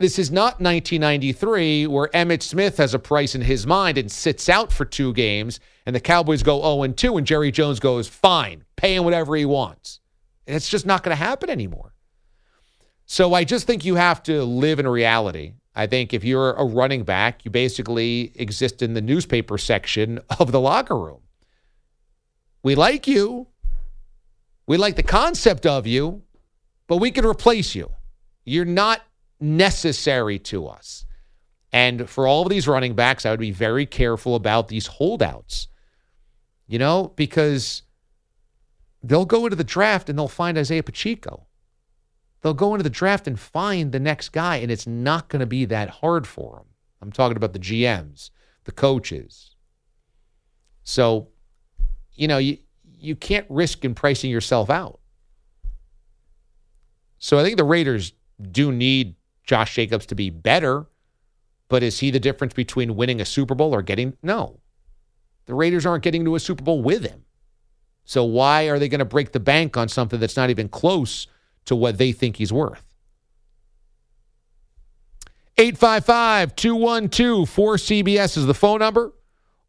This 0.00 0.16
is 0.16 0.30
not 0.30 0.60
1993 0.60 1.88
where 1.88 2.06
Emmitt 2.14 2.42
Smith 2.42 2.76
has 2.76 2.94
a 2.94 3.00
price 3.00 3.34
in 3.34 3.40
his 3.40 3.66
mind 3.66 3.98
and 3.98 4.10
sits 4.10 4.48
out 4.48 4.72
for 4.72 4.84
two 4.84 5.12
games, 5.12 5.58
and 5.86 5.94
the 5.94 6.00
Cowboys 6.00 6.44
go 6.44 6.60
0 6.60 6.92
2, 6.92 7.16
and 7.16 7.26
Jerry 7.26 7.50
Jones 7.50 7.80
goes, 7.80 8.06
fine, 8.06 8.64
pay 8.76 8.94
him 8.94 9.02
whatever 9.02 9.34
he 9.34 9.44
wants. 9.44 9.98
It's 10.46 10.68
just 10.68 10.86
not 10.86 11.02
going 11.02 11.16
to 11.16 11.22
happen 11.22 11.50
anymore. 11.50 11.94
So 13.06 13.34
I 13.34 13.42
just 13.42 13.66
think 13.66 13.84
you 13.84 13.96
have 13.96 14.22
to 14.24 14.44
live 14.44 14.78
in 14.78 14.86
reality. 14.86 15.54
I 15.74 15.88
think 15.88 16.14
if 16.14 16.22
you're 16.22 16.52
a 16.52 16.64
running 16.64 17.02
back, 17.02 17.44
you 17.44 17.50
basically 17.50 18.32
exist 18.36 18.82
in 18.82 18.94
the 18.94 19.00
newspaper 19.00 19.58
section 19.58 20.20
of 20.38 20.52
the 20.52 20.60
locker 20.60 20.96
room. 20.96 21.22
We 22.62 22.76
like 22.76 23.08
you. 23.08 23.48
We 24.68 24.76
like 24.76 24.94
the 24.94 25.02
concept 25.02 25.66
of 25.66 25.88
you, 25.88 26.22
but 26.86 26.98
we 26.98 27.10
can 27.10 27.26
replace 27.26 27.74
you. 27.74 27.90
You're 28.44 28.64
not 28.64 29.02
necessary 29.40 30.38
to 30.38 30.66
us. 30.66 31.04
And 31.72 32.08
for 32.08 32.26
all 32.26 32.42
of 32.42 32.50
these 32.50 32.66
running 32.66 32.94
backs, 32.94 33.26
I 33.26 33.30
would 33.30 33.40
be 33.40 33.50
very 33.50 33.86
careful 33.86 34.34
about 34.34 34.68
these 34.68 34.86
holdouts, 34.86 35.68
you 36.66 36.78
know, 36.78 37.12
because 37.16 37.82
they'll 39.02 39.26
go 39.26 39.44
into 39.44 39.56
the 39.56 39.64
draft 39.64 40.08
and 40.08 40.18
they'll 40.18 40.28
find 40.28 40.56
Isaiah 40.56 40.82
Pacheco. 40.82 41.46
They'll 42.40 42.54
go 42.54 42.74
into 42.74 42.84
the 42.84 42.90
draft 42.90 43.26
and 43.26 43.38
find 43.38 43.92
the 43.92 44.00
next 44.00 44.30
guy, 44.30 44.56
and 44.56 44.70
it's 44.70 44.86
not 44.86 45.28
going 45.28 45.40
to 45.40 45.46
be 45.46 45.64
that 45.66 45.90
hard 45.90 46.26
for 46.26 46.56
them. 46.56 46.66
I'm 47.02 47.12
talking 47.12 47.36
about 47.36 47.52
the 47.52 47.58
GMs, 47.58 48.30
the 48.64 48.72
coaches. 48.72 49.54
So, 50.84 51.28
you 52.14 52.28
know, 52.28 52.38
you, 52.38 52.58
you 52.84 53.16
can't 53.16 53.46
risk 53.48 53.84
in 53.84 53.94
pricing 53.94 54.30
yourself 54.30 54.70
out. 54.70 55.00
So 57.18 57.38
I 57.38 57.42
think 57.42 57.56
the 57.56 57.64
Raiders 57.64 58.12
do 58.50 58.70
need 58.72 59.16
Josh 59.48 59.74
Jacobs 59.74 60.06
to 60.06 60.14
be 60.14 60.30
better, 60.30 60.86
but 61.68 61.82
is 61.82 61.98
he 61.98 62.12
the 62.12 62.20
difference 62.20 62.54
between 62.54 62.94
winning 62.94 63.20
a 63.20 63.24
Super 63.24 63.56
Bowl 63.56 63.74
or 63.74 63.82
getting 63.82 64.16
no? 64.22 64.60
The 65.46 65.54
Raiders 65.54 65.84
aren't 65.84 66.04
getting 66.04 66.24
to 66.26 66.36
a 66.36 66.40
Super 66.40 66.62
Bowl 66.62 66.82
with 66.82 67.04
him. 67.04 67.24
So 68.04 68.22
why 68.22 68.68
are 68.68 68.78
they 68.78 68.88
going 68.88 69.00
to 69.00 69.04
break 69.04 69.32
the 69.32 69.40
bank 69.40 69.76
on 69.76 69.88
something 69.88 70.20
that's 70.20 70.36
not 70.36 70.50
even 70.50 70.68
close 70.68 71.26
to 71.68 71.76
what 71.76 71.98
they 71.98 72.12
think 72.12 72.36
he's 72.36 72.52
worth. 72.52 72.82
855 75.58 76.56
212 76.56 77.50
4CBS 77.50 78.38
is 78.38 78.46
the 78.46 78.54
phone 78.54 78.78
number, 78.78 79.12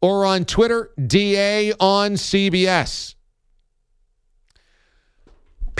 or 0.00 0.24
on 0.24 0.46
Twitter, 0.46 0.92
DA 1.06 1.74
on 1.78 2.12
CBS. 2.12 3.16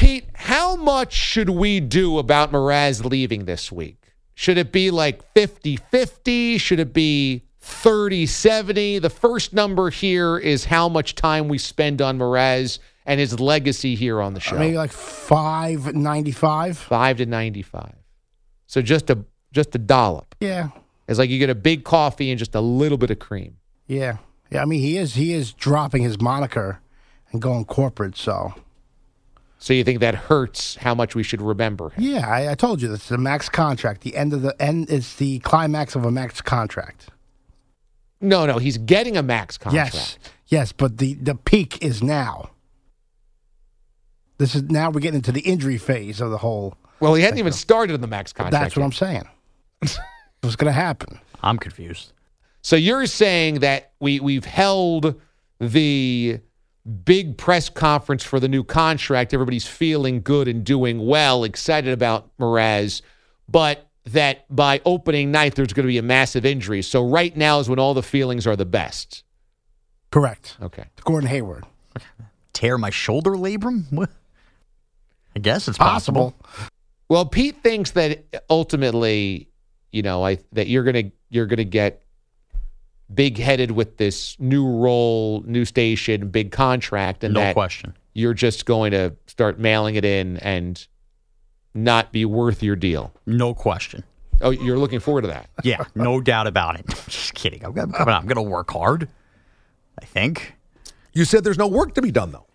Pete, 0.01 0.25
how 0.33 0.77
much 0.77 1.13
should 1.13 1.51
we 1.51 1.79
do 1.79 2.17
about 2.17 2.53
Mraz 2.53 3.05
leaving 3.05 3.45
this 3.45 3.71
week? 3.71 4.15
Should 4.33 4.57
it 4.57 4.73
be 4.73 4.91
like 4.91 5.23
50 5.35 5.77
50? 5.77 6.57
Should 6.57 6.81
it 6.81 6.95
be 6.95 7.43
30 7.61 8.25
70? 8.25 8.99
The 9.01 9.11
first 9.11 9.53
number 9.53 9.91
here 9.91 10.39
is 10.39 10.65
how 10.65 10.89
much 10.89 11.17
time 11.17 11.49
we 11.49 11.59
spend 11.59 12.01
on 12.01 12.19
Mraz 12.19 12.79
and 13.05 13.21
his 13.21 13.39
legacy 13.39 13.95
here 13.95 14.23
on 14.23 14.33
the 14.33 14.41
show. 14.41 14.57
Maybe 14.57 14.79
like 14.79 14.91
five 14.91 15.95
ninety 15.95 16.33
five. 16.33 16.79
Five 16.79 17.19
to 17.19 17.27
ninety 17.27 17.61
five. 17.61 17.97
So 18.69 18.81
just 18.81 19.11
a 19.11 19.19
just 19.53 19.75
a 19.75 19.79
dollop. 19.79 20.35
Yeah. 20.41 20.71
It's 21.09 21.19
like 21.19 21.29
you 21.29 21.39
get 21.39 21.51
a 21.51 21.55
big 21.55 21.85
coffee 21.85 22.31
and 22.31 22.39
just 22.39 22.55
a 22.55 22.63
little 22.63 22.97
bit 22.97 23.11
of 23.11 23.19
cream. 23.19 23.59
Yeah. 23.87 24.17
Yeah. 24.51 24.63
I 24.63 24.65
mean, 24.65 24.81
he 24.81 24.97
is 24.97 25.17
he 25.17 25.35
is 25.35 25.53
dropping 25.53 26.05
his 26.05 26.19
moniker 26.19 26.81
and 27.33 27.43
going 27.43 27.67
corporate. 27.67 28.17
So. 28.17 28.55
So 29.63 29.75
you 29.75 29.85
think 29.85 30.01
that 30.01 30.15
hurts 30.15 30.77
how 30.77 30.95
much 30.95 31.15
we 31.15 31.23
should 31.23 31.43
remember 31.43 31.91
him? 31.91 32.03
Yeah, 32.03 32.27
I, 32.27 32.53
I 32.53 32.55
told 32.55 32.81
you 32.81 32.89
this 32.89 33.03
is 33.03 33.09
the 33.11 33.19
max 33.19 33.51
contract. 33.51 34.01
The 34.01 34.17
end 34.17 34.33
of 34.33 34.41
the 34.41 34.61
end 34.61 34.89
is 34.89 35.17
the 35.17 35.39
climax 35.41 35.95
of 35.95 36.07
a 36.07 36.11
max 36.11 36.41
contract. 36.41 37.11
No, 38.23 38.47
no, 38.47 38.57
he's 38.57 38.79
getting 38.79 39.19
a 39.19 39.23
max 39.23 39.59
contract. 39.59 39.95
Yes, 39.95 40.19
yes, 40.47 40.73
but 40.73 40.97
the 40.97 41.15
the 41.15 41.35
peak 41.35 41.85
is 41.85 42.03
now. 42.03 42.51
This 44.39 44.55
is 44.55 44.63
now 44.65 44.89
we're 44.91 45.01
getting 45.01 45.17
into 45.17 45.33
the 45.33 45.43
injury 45.43 45.77
phase 45.77 46.23
of 46.23 46.31
the 46.31 46.39
whole. 46.39 46.75
Well, 46.99 47.13
he 47.13 47.23
hadn't 47.23 47.39
even 47.39 47.53
started 47.53 47.93
in 47.95 48.01
the 48.01 48.07
max 48.07 48.33
contract. 48.33 48.53
That's 48.53 48.77
what 48.77 48.83
yet. 48.83 48.87
I'm 48.87 48.93
saying. 48.93 49.29
What's 50.41 50.57
going 50.57 50.67
to 50.67 50.73
happen? 50.73 51.21
I'm 51.43 51.59
confused. 51.59 52.15
So 52.63 52.77
you're 52.77 53.07
saying 53.07 53.61
that 53.61 53.93
we 54.01 54.21
we've 54.21 54.47
held 54.47 55.21
the 55.61 56.41
big 57.05 57.37
press 57.37 57.69
conference 57.69 58.25
for 58.25 58.41
the 58.41 58.49
new 58.49 58.65
contract. 58.65 59.35
Everybody's 59.35 59.67
feeling 59.67 60.23
good 60.23 60.49
and 60.49 60.65
doing 60.65 61.07
well, 61.07 61.45
excited 61.45 61.93
about 61.93 62.37
Mraz, 62.39 63.03
but 63.49 63.89
that 64.07 64.45
by 64.55 64.81
opening 64.85 65.31
night 65.31 65.55
there's 65.55 65.73
going 65.73 65.85
to 65.85 65.93
be 65.93 65.99
a 65.99 66.03
massive 66.03 66.45
injury. 66.45 66.83
So 66.83 67.07
right 67.07 67.37
now 67.37 67.61
is 67.61 67.69
when 67.69 67.79
all 67.79 67.95
the 67.95 68.03
feelings 68.03 68.47
are 68.47 68.57
the 68.57 68.65
best. 68.65 69.25
Correct. 70.11 70.57
Okay. 70.61 70.85
Gordon 71.05 71.29
Hayward. 71.29 71.65
Tear 72.53 72.79
my 72.79 72.91
shoulder 72.91 73.33
labrum? 73.33 74.09
I 75.35 75.39
guess 75.39 75.69
it's 75.69 75.79
possible. 75.79 76.33
Possible. 76.33 76.71
Well, 77.09 77.27
Pete 77.27 77.63
thinks 77.63 77.93
that 77.93 78.25
ultimately, 78.51 79.49
you 79.93 80.03
know, 80.03 80.25
I 80.25 80.39
that 80.53 80.67
you're 80.67 80.85
gonna 80.85 81.11
you're 81.29 81.47
gonna 81.47 81.65
get 81.65 82.03
big 83.13 83.39
headed 83.39 83.73
with 83.73 83.97
this 83.97 84.37
new 84.39 84.67
role, 84.67 85.43
new 85.47 85.65
station, 85.65 86.29
big 86.29 86.53
contract, 86.53 87.25
and 87.25 87.35
No 87.35 87.41
that 87.41 87.55
question. 87.55 87.95
you're 88.15 88.35
just 88.35 88.67
going 88.67 88.93
to 88.93 89.15
start 89.27 89.59
mailing 89.59 89.97
it 89.97 90.05
in 90.05 90.37
and 90.39 90.87
not 91.75 92.13
be 92.13 92.25
worth 92.25 92.63
your 92.63 92.77
deal. 92.77 93.13
No 93.27 93.55
question. 93.55 94.05
Oh, 94.43 94.51
you're 94.51 94.79
looking 94.79 95.01
forward 95.01 95.23
to 95.23 95.29
that. 95.29 95.51
Yeah, 95.63 95.85
no 95.95 96.21
doubt 96.21 96.47
about 96.47 96.81
it. 96.81 96.87
Just 97.09 97.35
kidding. 97.35 97.63
I'm 97.63 97.73
gonna, 97.73 97.95
I'm 97.99 98.27
gonna 98.27 98.43
work 98.43 98.71
hard. 98.71 99.07
I 100.01 100.05
think. 100.07 100.55
You 101.13 101.27
said 101.27 101.45
there's 101.45 101.59
no 101.59 101.67
work 101.67 101.95
to 101.97 102.03
be 102.03 102.11
done, 102.11 102.33
though. 102.33 102.47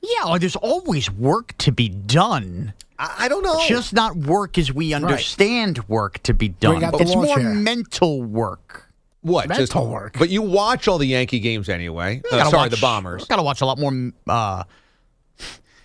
Yeah, 0.00 0.38
there's 0.38 0.56
always 0.56 1.10
work 1.10 1.56
to 1.58 1.72
be 1.72 1.90
done. 1.90 2.72
I, 2.98 3.14
I 3.24 3.28
don't 3.28 3.42
know. 3.42 3.60
Just 3.68 3.92
not 3.92 4.16
work 4.16 4.56
as 4.56 4.72
we 4.72 4.94
understand 4.94 5.86
work 5.88 6.22
to 6.22 6.32
be 6.32 6.48
done. 6.48 6.82
out 6.82 6.98
It's 7.00 7.14
more 7.14 7.36
chair. 7.36 7.52
mental 7.52 8.22
work. 8.22 8.85
What? 9.26 9.48
mental 9.48 9.66
Just- 9.66 9.74
work. 9.76 10.16
But 10.18 10.30
you 10.30 10.42
watch 10.42 10.88
all 10.88 10.98
the 10.98 11.06
Yankee 11.06 11.40
games 11.40 11.68
anyway. 11.68 12.22
Uh, 12.32 12.44
sorry, 12.50 12.52
watch- 12.64 12.70
the 12.70 12.76
Bombers 12.80 13.24
Got 13.26 13.36
to 13.36 13.42
watch 13.42 13.60
a 13.60 13.66
lot 13.66 13.78
more. 13.78 14.12
Uh, 14.26 14.64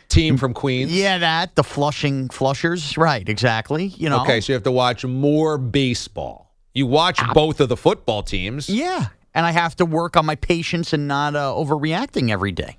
team 0.10 0.38
from 0.38 0.54
Queens. 0.54 0.92
yeah, 0.92 1.18
that 1.20 1.56
the 1.56 1.64
flushing 1.64 2.28
flushers. 2.30 2.98
Right, 2.98 3.28
exactly. 3.28 3.86
You 3.88 4.10
know. 4.10 4.22
Okay, 4.24 4.42
so 4.42 4.52
you 4.52 4.56
have 4.56 4.64
to 4.64 4.72
watch 4.72 5.06
more 5.06 5.58
baseball. 5.58 6.54
You 6.74 6.86
watch 6.86 7.20
both 7.34 7.60
of 7.60 7.70
the 7.70 7.78
football 7.78 8.24
teams. 8.24 8.70
Yeah, 8.70 9.08
and 9.34 9.46
I 9.46 9.52
have 9.52 9.76
to 9.78 9.86
work 9.86 10.16
on 10.18 10.26
my 10.26 10.36
patience 10.36 10.94
and 10.94 11.08
not 11.08 11.36
uh, 11.36 11.52
overreacting 11.54 12.30
every 12.32 12.52
day 12.54 12.78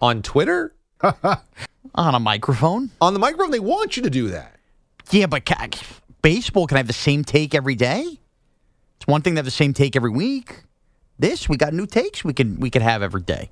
On 0.00 0.22
Twitter, 0.22 0.74
on 1.02 2.14
a 2.14 2.20
microphone. 2.20 2.90
on 3.00 3.12
the 3.12 3.18
microphone, 3.20 3.50
they 3.50 3.58
want 3.60 3.96
you 3.96 4.02
to 4.04 4.10
do 4.10 4.28
that. 4.28 4.56
Yeah, 5.10 5.26
but 5.26 5.44
ca- 5.46 5.68
baseball 6.22 6.66
can 6.68 6.76
I 6.76 6.78
have 6.80 6.86
the 6.86 6.92
same 6.92 7.24
take 7.24 7.54
every 7.54 7.74
day. 7.74 8.19
It's 9.00 9.06
one 9.06 9.22
thing 9.22 9.34
to 9.34 9.38
have 9.38 9.46
the 9.46 9.50
same 9.50 9.72
take 9.72 9.96
every 9.96 10.10
week. 10.10 10.64
This 11.18 11.48
we 11.48 11.56
got 11.56 11.72
new 11.72 11.86
takes 11.86 12.22
we 12.22 12.34
can 12.34 12.60
we 12.60 12.68
can 12.68 12.82
have 12.82 13.02
every 13.02 13.22
day. 13.22 13.50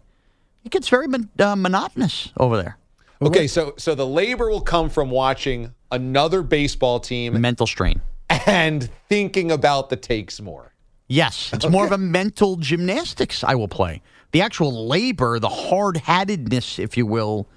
It 0.64 0.70
gets 0.72 0.88
very 0.90 1.08
mon- 1.08 1.30
uh, 1.38 1.56
monotonous 1.56 2.30
over 2.36 2.56
there. 2.58 2.76
Okay, 3.22 3.46
so 3.46 3.72
so 3.78 3.94
the 3.94 4.06
labor 4.06 4.50
will 4.50 4.60
come 4.60 4.90
from 4.90 5.10
watching 5.10 5.72
another 5.90 6.42
baseball 6.42 7.00
team 7.00 7.40
Mental 7.40 7.66
strain. 7.66 8.00
and 8.46 8.90
thinking 9.08 9.50
about 9.50 9.88
the 9.88 9.96
takes 9.96 10.38
more. 10.40 10.74
Yes, 11.08 11.50
it's 11.54 11.66
more 11.66 11.86
of 11.86 11.92
a 11.92 11.98
mental 11.98 12.56
gymnastics 12.56 13.42
I 13.42 13.54
will 13.54 13.68
play. 13.68 14.02
The 14.32 14.42
actual 14.42 14.86
labor, 14.86 15.38
the 15.38 15.48
hard 15.48 15.96
hattedness, 15.96 16.78
if 16.78 16.98
you 16.98 17.06
will. 17.06 17.48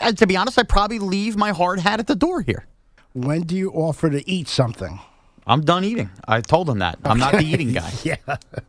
eh, 0.00 0.12
to 0.12 0.26
be 0.28 0.36
honest, 0.36 0.56
I 0.56 0.62
probably 0.62 1.00
leave 1.00 1.36
my 1.36 1.50
hard 1.50 1.80
hat 1.80 1.98
at 1.98 2.06
the 2.06 2.14
door 2.14 2.40
here. 2.42 2.66
When 3.14 3.40
do 3.42 3.56
you 3.56 3.72
offer 3.72 4.08
to 4.08 4.28
eat 4.30 4.46
something? 4.46 5.00
I'm 5.48 5.62
done 5.62 5.82
eating. 5.82 6.10
I 6.26 6.42
told 6.42 6.68
him 6.68 6.80
that. 6.80 6.98
I'm 7.04 7.18
not 7.18 7.32
the 7.32 7.42
eating 7.44 7.72
guy. 7.80 7.90
Yeah. 8.04 8.16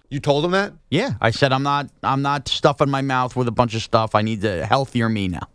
You 0.10 0.20
told 0.22 0.46
him 0.46 0.52
that? 0.52 0.74
Yeah, 0.90 1.14
I 1.20 1.32
said 1.32 1.52
I'm 1.52 1.64
not. 1.64 1.90
I'm 2.02 2.22
not 2.22 2.48
stuffing 2.48 2.90
my 2.90 3.02
mouth 3.02 3.36
with 3.36 3.48
a 3.48 3.52
bunch 3.52 3.76
of 3.76 3.82
stuff. 3.82 4.16
I 4.16 4.22
need 4.22 4.44
a 4.46 4.66
healthier 4.66 5.10
me 5.10 5.28
now. 5.28 5.48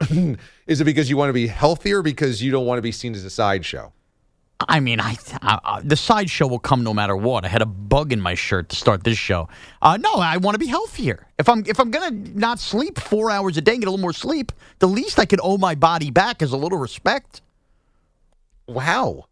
Is 0.66 0.80
it 0.80 0.84
because 0.84 1.08
you 1.08 1.16
want 1.16 1.30
to 1.30 1.32
be 1.32 1.46
healthier 1.46 2.00
or 2.00 2.02
because 2.02 2.42
you 2.42 2.50
don't 2.50 2.66
want 2.66 2.78
to 2.78 2.82
be 2.82 2.92
seen 2.92 3.14
as 3.14 3.24
a 3.24 3.30
sideshow? 3.30 3.92
I 4.68 4.80
mean, 4.80 5.00
I, 5.00 5.16
I, 5.42 5.58
I 5.64 5.80
the 5.82 5.96
sideshow 5.96 6.46
will 6.46 6.58
come 6.58 6.82
no 6.82 6.92
matter 6.92 7.14
what. 7.16 7.44
I 7.44 7.48
had 7.48 7.62
a 7.62 7.66
bug 7.66 8.12
in 8.12 8.20
my 8.20 8.34
shirt 8.34 8.70
to 8.70 8.76
start 8.76 9.04
this 9.04 9.18
show. 9.18 9.48
Uh, 9.82 9.96
no, 9.98 10.14
I 10.14 10.38
want 10.38 10.54
to 10.54 10.58
be 10.58 10.66
healthier. 10.66 11.26
If 11.38 11.48
I'm 11.48 11.62
if 11.66 11.78
I'm 11.78 11.90
gonna 11.90 12.10
not 12.10 12.58
sleep 12.58 12.98
four 12.98 13.30
hours 13.30 13.56
a 13.56 13.60
day 13.60 13.72
and 13.72 13.80
get 13.82 13.88
a 13.88 13.90
little 13.90 14.02
more 14.02 14.14
sleep, 14.14 14.52
the 14.78 14.88
least 14.88 15.18
I 15.18 15.24
could 15.26 15.40
owe 15.42 15.58
my 15.58 15.74
body 15.74 16.10
back 16.10 16.42
is 16.42 16.52
a 16.52 16.56
little 16.56 16.78
respect. 16.78 17.42
Wow. 18.66 19.26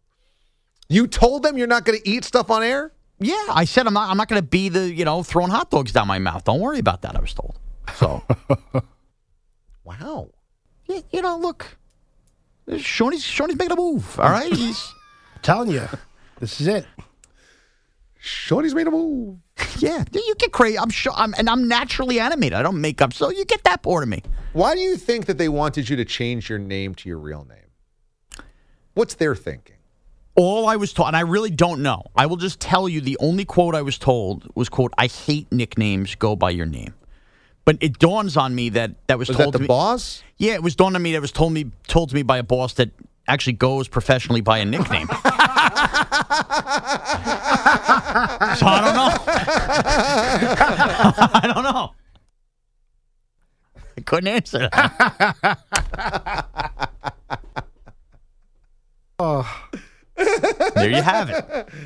You 0.95 1.09
told 1.09 1.43
them 1.43 1.59
you're 1.59 1.67
not 1.67 1.85
going 1.85 1.99
to 1.99 2.09
eat 2.09 2.25
stuff 2.25 2.53
on 2.53 2.63
air? 2.63 2.93
Yeah, 3.19 3.47
I 3.51 3.65
said 3.65 3.89
I'm 3.89 3.95
not. 3.95 4.11
I'm 4.11 4.17
not 4.17 4.29
going 4.29 4.41
to 4.41 4.47
be 4.47 4.69
the 4.69 4.93
you 4.93 5.05
know 5.05 5.25
throwing 5.25 5.51
hot 5.51 5.69
dogs 5.69 5.91
down 5.91 6.07
my 6.07 6.21
mouth. 6.21 6.45
Don't 6.45 6.61
worry 6.61 6.79
about 6.79 7.03
that. 7.03 7.17
I 7.17 7.21
was 7.21 7.35
told. 7.35 7.59
So 7.97 8.23
Wow. 9.85 10.31
yeah, 10.87 11.01
you 11.11 11.21
know, 11.21 11.37
look, 11.37 11.77
Shoney's 12.69 13.25
Shoney's 13.25 13.57
making 13.57 13.73
a 13.73 13.77
move. 13.77 14.21
All 14.21 14.31
right, 14.31 14.53
he's 14.53 14.95
telling 15.43 15.73
you, 15.73 15.89
this 16.39 16.61
is 16.61 16.69
it. 16.69 16.87
Shorty's 18.21 18.75
made 18.75 18.87
a 18.87 18.91
move. 18.93 19.39
yeah. 19.79 20.05
You 20.13 20.35
get 20.39 20.53
crazy. 20.53 20.79
I'm 20.79 20.91
sure. 20.91 21.13
I'm 21.17 21.35
and 21.37 21.51
I'm 21.51 21.67
naturally 21.67 22.21
animated. 22.21 22.57
I 22.57 22.63
don't 22.63 22.81
make 22.81 23.03
up, 23.03 23.13
so 23.13 23.31
you 23.31 23.45
get 23.45 23.65
that 23.65 23.83
part 23.83 24.05
of 24.05 24.09
me. 24.09 24.23
Why 24.53 24.75
do 24.77 24.81
you 24.81 24.97
think 24.97 25.27
that 25.27 25.39
they 25.39 25.49
wanted 25.49 25.89
you 25.89 25.97
to 25.97 26.05
change 26.05 26.49
your 26.49 26.61
name 26.61 26.95
to 26.95 27.09
your 27.09 27.19
real 27.19 27.45
name? 27.49 28.45
What's 28.95 29.15
their 29.15 29.35
thinking? 29.35 29.74
All 30.37 30.67
I 30.67 30.77
was 30.77 30.93
told, 30.93 31.09
and 31.09 31.17
I 31.17 31.21
really 31.21 31.51
don't 31.51 31.81
know. 31.83 32.03
I 32.17 32.27
will 32.27 32.37
just 32.37 32.59
tell 32.59 32.89
you 32.89 33.01
the 33.01 33.17
only 33.21 33.45
quote 33.45 33.75
I 33.77 33.83
was 33.83 33.99
told 33.99 34.49
was 34.57 34.69
quote, 34.69 34.93
I 34.99 35.07
hate 35.07 35.51
nicknames, 35.53 36.17
go 36.17 36.35
by 36.35 36.51
your 36.51 36.67
name. 36.67 36.93
But 37.65 37.77
it 37.81 37.99
dawns 37.99 38.37
on 38.37 38.55
me 38.55 38.69
that 38.71 38.93
that 39.07 39.19
was, 39.19 39.29
Was 39.29 39.37
that 39.37 39.43
told 39.45 39.55
the 39.55 39.59
to 39.59 39.63
me. 39.63 39.69
boss? 39.69 40.23
Yeah, 40.37 40.55
it 40.55 40.63
was 40.63 40.75
dawned 40.77 40.97
on 40.97 41.03
me 41.03 41.13
that 41.13 41.21
was 41.23 41.33
told 41.33 41.53
me 41.53 41.67
told 41.87 42.09
to 42.11 42.15
me 42.15 42.23
by 42.23 42.39
a 42.39 42.43
boss 42.43 42.75
that 42.75 42.91
actually 43.29 43.55
goes 43.55 43.89
professionally 43.89 44.41
by 44.43 44.59
a 44.59 44.65
nickname. 44.65 45.07
so 45.07 45.17
I 48.67 48.81
don't 48.85 48.95
know. 48.97 49.25
I 51.35 51.53
don't 51.55 51.63
know. 51.65 51.93
I 53.97 54.01
couldn't 54.01 54.29
answer 54.29 54.69
that. 54.73 55.59
Oh. 59.17 59.49
There 60.75 60.91
you 60.91 61.03
have 61.03 61.31
it. 61.31 61.69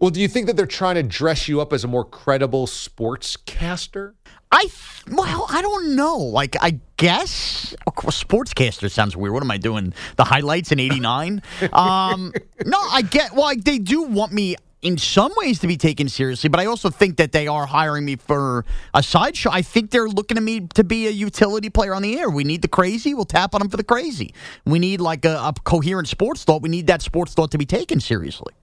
Well, 0.00 0.08
do 0.08 0.18
you 0.18 0.28
think 0.28 0.46
that 0.46 0.56
they're 0.56 0.64
trying 0.64 0.94
to 0.94 1.02
dress 1.02 1.46
you 1.46 1.60
up 1.60 1.74
as 1.74 1.84
a 1.84 1.86
more 1.86 2.06
credible 2.06 2.66
sportscaster? 2.66 4.14
I 4.50 4.66
well, 5.10 5.46
I 5.50 5.60
don't 5.60 5.94
know. 5.94 6.16
Like, 6.16 6.56
I 6.58 6.80
guess 6.96 7.74
of 7.86 7.94
course, 7.96 8.22
sportscaster 8.24 8.90
sounds 8.90 9.14
weird. 9.14 9.34
What 9.34 9.42
am 9.42 9.50
I 9.50 9.58
doing? 9.58 9.92
The 10.16 10.24
highlights 10.24 10.72
in 10.72 10.80
'89? 10.80 11.42
um, 11.74 12.32
no, 12.64 12.78
I 12.80 13.02
get. 13.02 13.34
Well, 13.34 13.44
I, 13.44 13.56
they 13.56 13.78
do 13.78 14.02
want 14.04 14.32
me 14.32 14.56
in 14.82 14.96
some 14.96 15.32
ways 15.36 15.58
to 15.60 15.66
be 15.66 15.76
taken 15.76 16.08
seriously, 16.08 16.48
but 16.48 16.58
I 16.58 16.66
also 16.66 16.88
think 16.88 17.18
that 17.18 17.32
they 17.32 17.46
are 17.46 17.66
hiring 17.66 18.04
me 18.04 18.16
for 18.16 18.64
a 18.94 19.02
sideshow. 19.02 19.50
I 19.50 19.62
think 19.62 19.90
they're 19.90 20.08
looking 20.08 20.38
at 20.38 20.42
me 20.42 20.60
to 20.74 20.84
be 20.84 21.06
a 21.06 21.10
utility 21.10 21.68
player 21.68 21.94
on 21.94 22.02
the 22.02 22.18
air. 22.18 22.30
We 22.30 22.44
need 22.44 22.62
the 22.62 22.68
crazy. 22.68 23.12
We'll 23.12 23.26
tap 23.26 23.54
on 23.54 23.60
them 23.60 23.68
for 23.68 23.76
the 23.76 23.84
crazy. 23.84 24.34
We 24.64 24.78
need 24.78 25.00
like 25.00 25.24
a, 25.24 25.36
a 25.36 25.52
coherent 25.64 26.08
sports 26.08 26.44
thought. 26.44 26.62
We 26.62 26.70
need 26.70 26.86
that 26.86 27.02
sports 27.02 27.34
thought 27.34 27.50
to 27.50 27.58
be 27.58 27.66
taken 27.66 28.00
seriously. 28.00 28.54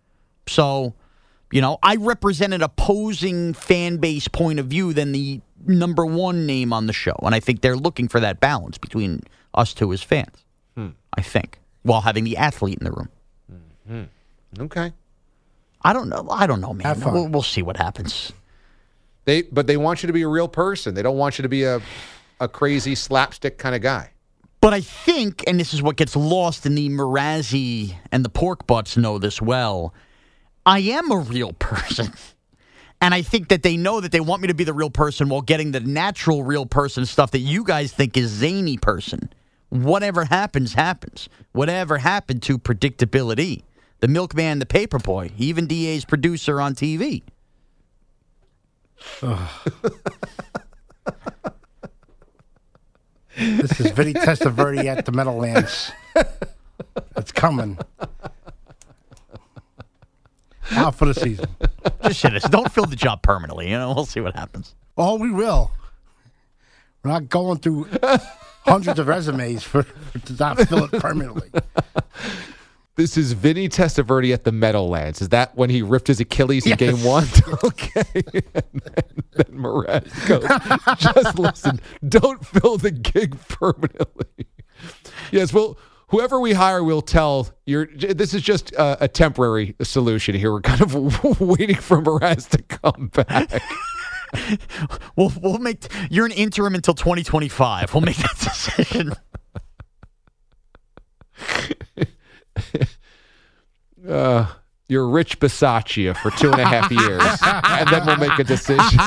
So, 0.48 0.96
you 1.52 1.62
know, 1.62 1.78
I 1.84 1.98
represent 1.98 2.54
an 2.54 2.64
opposing 2.64 3.54
fan 3.54 3.98
base 3.98 4.28
point 4.28 4.60
of 4.60 4.68
view 4.68 4.94
than 4.94 5.12
the 5.12 5.42
number 5.66 6.06
one 6.06 6.48
name 6.48 6.74
on 6.74 6.88
the 6.88 6.94
show. 6.94 7.16
And 7.22 7.36
I 7.36 7.40
think 7.40 7.62
they're 7.62 7.76
looking 7.76 8.08
for 8.08 8.20
that 8.20 8.40
balance 8.40 8.80
between 8.80 9.22
us 9.54 9.74
two 9.74 9.94
as 9.94 10.02
fans. 10.02 10.46
Hmm. 10.76 10.90
I 11.16 11.22
think. 11.22 11.60
While 11.84 12.02
having 12.02 12.24
the 12.24 12.38
athlete 12.38 12.80
in 12.80 12.86
the 12.86 12.92
room. 12.92 13.10
Mm-hmm. 13.90 14.64
Okay. 14.64 14.94
I 15.82 15.94
don't 15.94 16.10
know. 16.10 16.28
I 16.30 16.48
don't 16.48 16.62
know, 16.62 16.74
man. 16.74 16.86
Have 16.86 17.04
fun. 17.04 17.14
We'll, 17.14 17.28
we'll 17.28 17.42
see 17.42 17.62
what 17.62 17.78
happens. 17.78 18.34
They 19.26 19.44
but 19.44 19.68
they 19.68 19.78
want 19.78 20.04
you 20.04 20.08
to 20.08 20.14
be 20.14 20.22
a 20.22 20.28
real 20.28 20.48
person. 20.48 20.96
They 20.96 21.02
don't 21.02 21.18
want 21.18 21.38
you 21.38 21.44
to 21.44 21.50
be 21.50 21.64
a 21.64 21.82
a 22.40 22.48
crazy 22.48 22.96
slapstick 22.96 23.58
kind 23.58 23.76
of 23.76 23.82
guy. 23.82 24.12
But 24.62 24.74
I 24.74 24.82
think, 24.82 25.44
and 25.48 25.60
this 25.60 25.74
is 25.74 25.82
what 25.82 25.98
gets 25.98 26.16
lost 26.16 26.66
in 26.66 26.76
the 26.76 26.90
Mrazzi 26.90 27.96
and 28.12 28.26
the 28.26 28.30
pork 28.30 28.66
butts 28.66 28.98
know 28.98 29.20
this 29.20 29.42
well, 29.42 29.94
I 30.66 30.80
am 30.80 31.12
a 31.12 31.18
real 31.18 31.54
person. 31.60 32.12
And 33.00 33.14
I 33.14 33.22
think 33.22 33.50
that 33.50 33.62
they 33.62 33.78
know 33.78 34.02
that 34.02 34.12
they 34.12 34.20
want 34.20 34.42
me 34.42 34.48
to 34.48 34.56
be 34.56 34.64
the 34.64 34.74
real 34.74 34.90
person 34.90 35.30
while 35.30 35.42
getting 35.42 35.72
the 35.72 35.80
natural 35.80 36.44
real 36.44 36.66
person 36.66 37.06
stuff 37.06 37.30
that 37.32 37.40
you 37.40 37.64
guys 37.64 37.94
think 37.94 38.18
is 38.18 38.30
zany 38.30 38.78
person. 38.78 39.32
Whatever 39.70 40.26
happens, 40.26 40.74
happens. 40.74 41.30
Whatever 41.52 42.00
happened 42.00 42.42
to 42.44 42.58
predictability? 42.58 43.62
The 44.00 44.08
milkman, 44.08 44.60
the 44.60 44.66
paper 44.66 45.00
boy, 45.00 45.32
even 45.38 45.66
DA's 45.68 46.06
producer 46.06 46.62
on 46.62 46.76
TV. 46.76 47.24
This 53.38 53.80
is 53.80 53.92
Vinny 53.92 54.14
Testaverde 54.14 54.86
at 54.86 55.06
the 55.06 55.12
Meadowlands. 55.12 55.92
It's 57.16 57.32
coming. 57.32 57.78
Out 60.72 60.96
for 60.96 61.06
the 61.06 61.14
season. 61.14 61.46
Just 62.04 62.20
shit 62.20 62.36
us. 62.36 62.50
Don't 62.50 62.72
fill 62.72 62.86
the 62.86 62.96
job 62.96 63.22
permanently. 63.22 63.70
You 63.70 63.78
know, 63.78 63.94
we'll 63.94 64.06
see 64.06 64.20
what 64.22 64.36
happens. 64.36 64.76
Oh, 64.98 65.18
we 65.18 65.32
will. 65.32 65.72
We're 67.04 67.12
not 67.12 67.30
going 67.30 67.60
through 67.60 67.88
hundreds 68.66 69.00
of 69.00 69.08
resumes 69.08 69.64
for, 69.64 69.84
for 69.84 70.20
to 70.20 70.34
not 70.34 70.60
fill 70.68 70.84
it 70.86 70.92
permanently. 71.00 71.50
This 72.98 73.16
is 73.16 73.34
Vinny 73.34 73.70
Testaverde 73.70 74.34
at 74.34 74.44
the 74.44 74.52
Meadowlands. 74.52 75.22
Is 75.22 75.30
that 75.30 75.56
when 75.56 75.70
he 75.70 75.84
ripped 75.84 76.08
his 76.08 76.20
Achilles 76.20 76.66
in 76.66 76.72
Yes. 76.72 76.80
game 76.80 77.04
one? 77.04 77.28
okay. 77.64 78.04
and 78.34 78.82
then, 78.84 79.24
then 79.34 79.46
Mraz 79.52 80.28
goes, 80.28 80.44
just 80.98 81.38
listen, 81.38 81.80
don't 82.10 82.44
fill 82.44 82.78
the 82.78 82.90
gig 82.90 83.38
permanently. 83.50 84.48
Yes, 85.32 85.54
well, 85.54 85.78
whoever 86.10 86.40
we 86.40 86.54
hire 86.54 86.84
will 86.84 87.04
tell 87.04 87.50
you're 87.68 87.86
this 87.86 88.34
is 88.34 88.42
just 88.42 88.72
a, 88.74 89.04
a 89.04 89.08
temporary 89.08 89.76
solution 89.84 90.34
here. 90.36 90.52
We're 90.52 90.62
kind 90.62 90.82
of 90.82 90.96
waiting 91.40 91.76
for 91.76 92.02
Mraz 92.02 92.50
to 92.50 92.64
come 92.64 93.10
back. 93.14 93.62
We'll 95.16 95.32
we'll 95.42 95.60
make. 95.60 95.86
You're 96.10 96.26
an 96.26 96.32
interim 96.32 96.74
until 96.76 96.94
2025. 96.96 97.94
We'll 97.94 98.02
make 98.02 98.18
that 98.18 98.38
decision. 98.40 99.14
Uh, 104.08 104.46
you're 104.88 105.08
Rich 105.10 105.40
Bisaccia 105.40 106.16
for 106.16 106.32
two 106.32 106.52
and 106.52 106.62
a 106.62 106.66
half 106.66 106.90
years, 106.92 107.22
and 107.44 107.90
then 107.90 108.06
we'll 108.06 108.18
make 108.18 108.40
a 108.40 108.44
decision. 108.44 109.00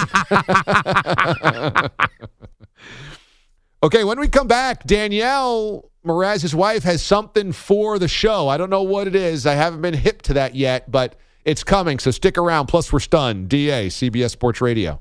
okay, 3.82 4.04
when 4.04 4.20
we 4.20 4.28
come 4.28 4.46
back, 4.46 4.84
Danielle 4.84 5.90
Mraz's 6.04 6.54
wife 6.54 6.82
has 6.82 7.02
something 7.02 7.52
for 7.52 7.98
the 7.98 8.08
show. 8.08 8.48
I 8.48 8.56
don't 8.58 8.68
know 8.68 8.82
what 8.82 9.06
it 9.06 9.14
is. 9.14 9.46
I 9.46 9.54
haven't 9.54 9.80
been 9.80 9.94
hip 9.94 10.22
to 10.22 10.34
that 10.34 10.54
yet, 10.54 10.90
but 10.90 11.16
it's 11.44 11.64
coming. 11.64 11.98
So 11.98 12.10
stick 12.10 12.36
around. 12.36 12.66
Plus, 12.66 12.92
we're 12.92 13.00
stunned. 13.00 13.48
DA, 13.48 13.88
CBS 13.88 14.30
Sports 14.30 14.60
Radio. 14.60 15.00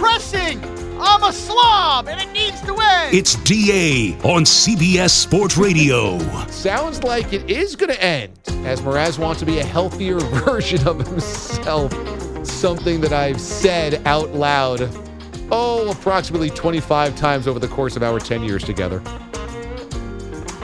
depressing. 0.00 0.64
I'm 0.98 1.22
a 1.24 1.32
slob, 1.32 2.08
and 2.08 2.18
it 2.20 2.32
needs 2.32 2.60
to 2.62 2.74
end. 2.80 3.14
It's 3.14 3.34
DA 3.36 4.14
on 4.22 4.44
CBS 4.44 5.10
Sports 5.10 5.58
Radio. 5.58 6.18
Sounds 6.46 7.02
like 7.02 7.34
it 7.34 7.50
is 7.50 7.76
going 7.76 7.92
to 7.92 8.02
end 8.02 8.32
as 8.64 8.80
Mraz 8.80 9.18
wants 9.18 9.40
to 9.40 9.46
be 9.46 9.58
a 9.58 9.64
healthier 9.64 10.18
version 10.44 10.86
of 10.88 11.06
himself. 11.06 11.92
Something 12.46 13.02
that 13.02 13.12
I've 13.12 13.40
said 13.40 14.06
out 14.06 14.30
loud, 14.30 14.88
oh, 15.50 15.90
approximately 15.90 16.48
25 16.48 17.14
times 17.16 17.46
over 17.46 17.58
the 17.58 17.68
course 17.68 17.94
of 17.94 18.02
our 18.02 18.18
10 18.18 18.42
years 18.42 18.64
together. 18.64 19.02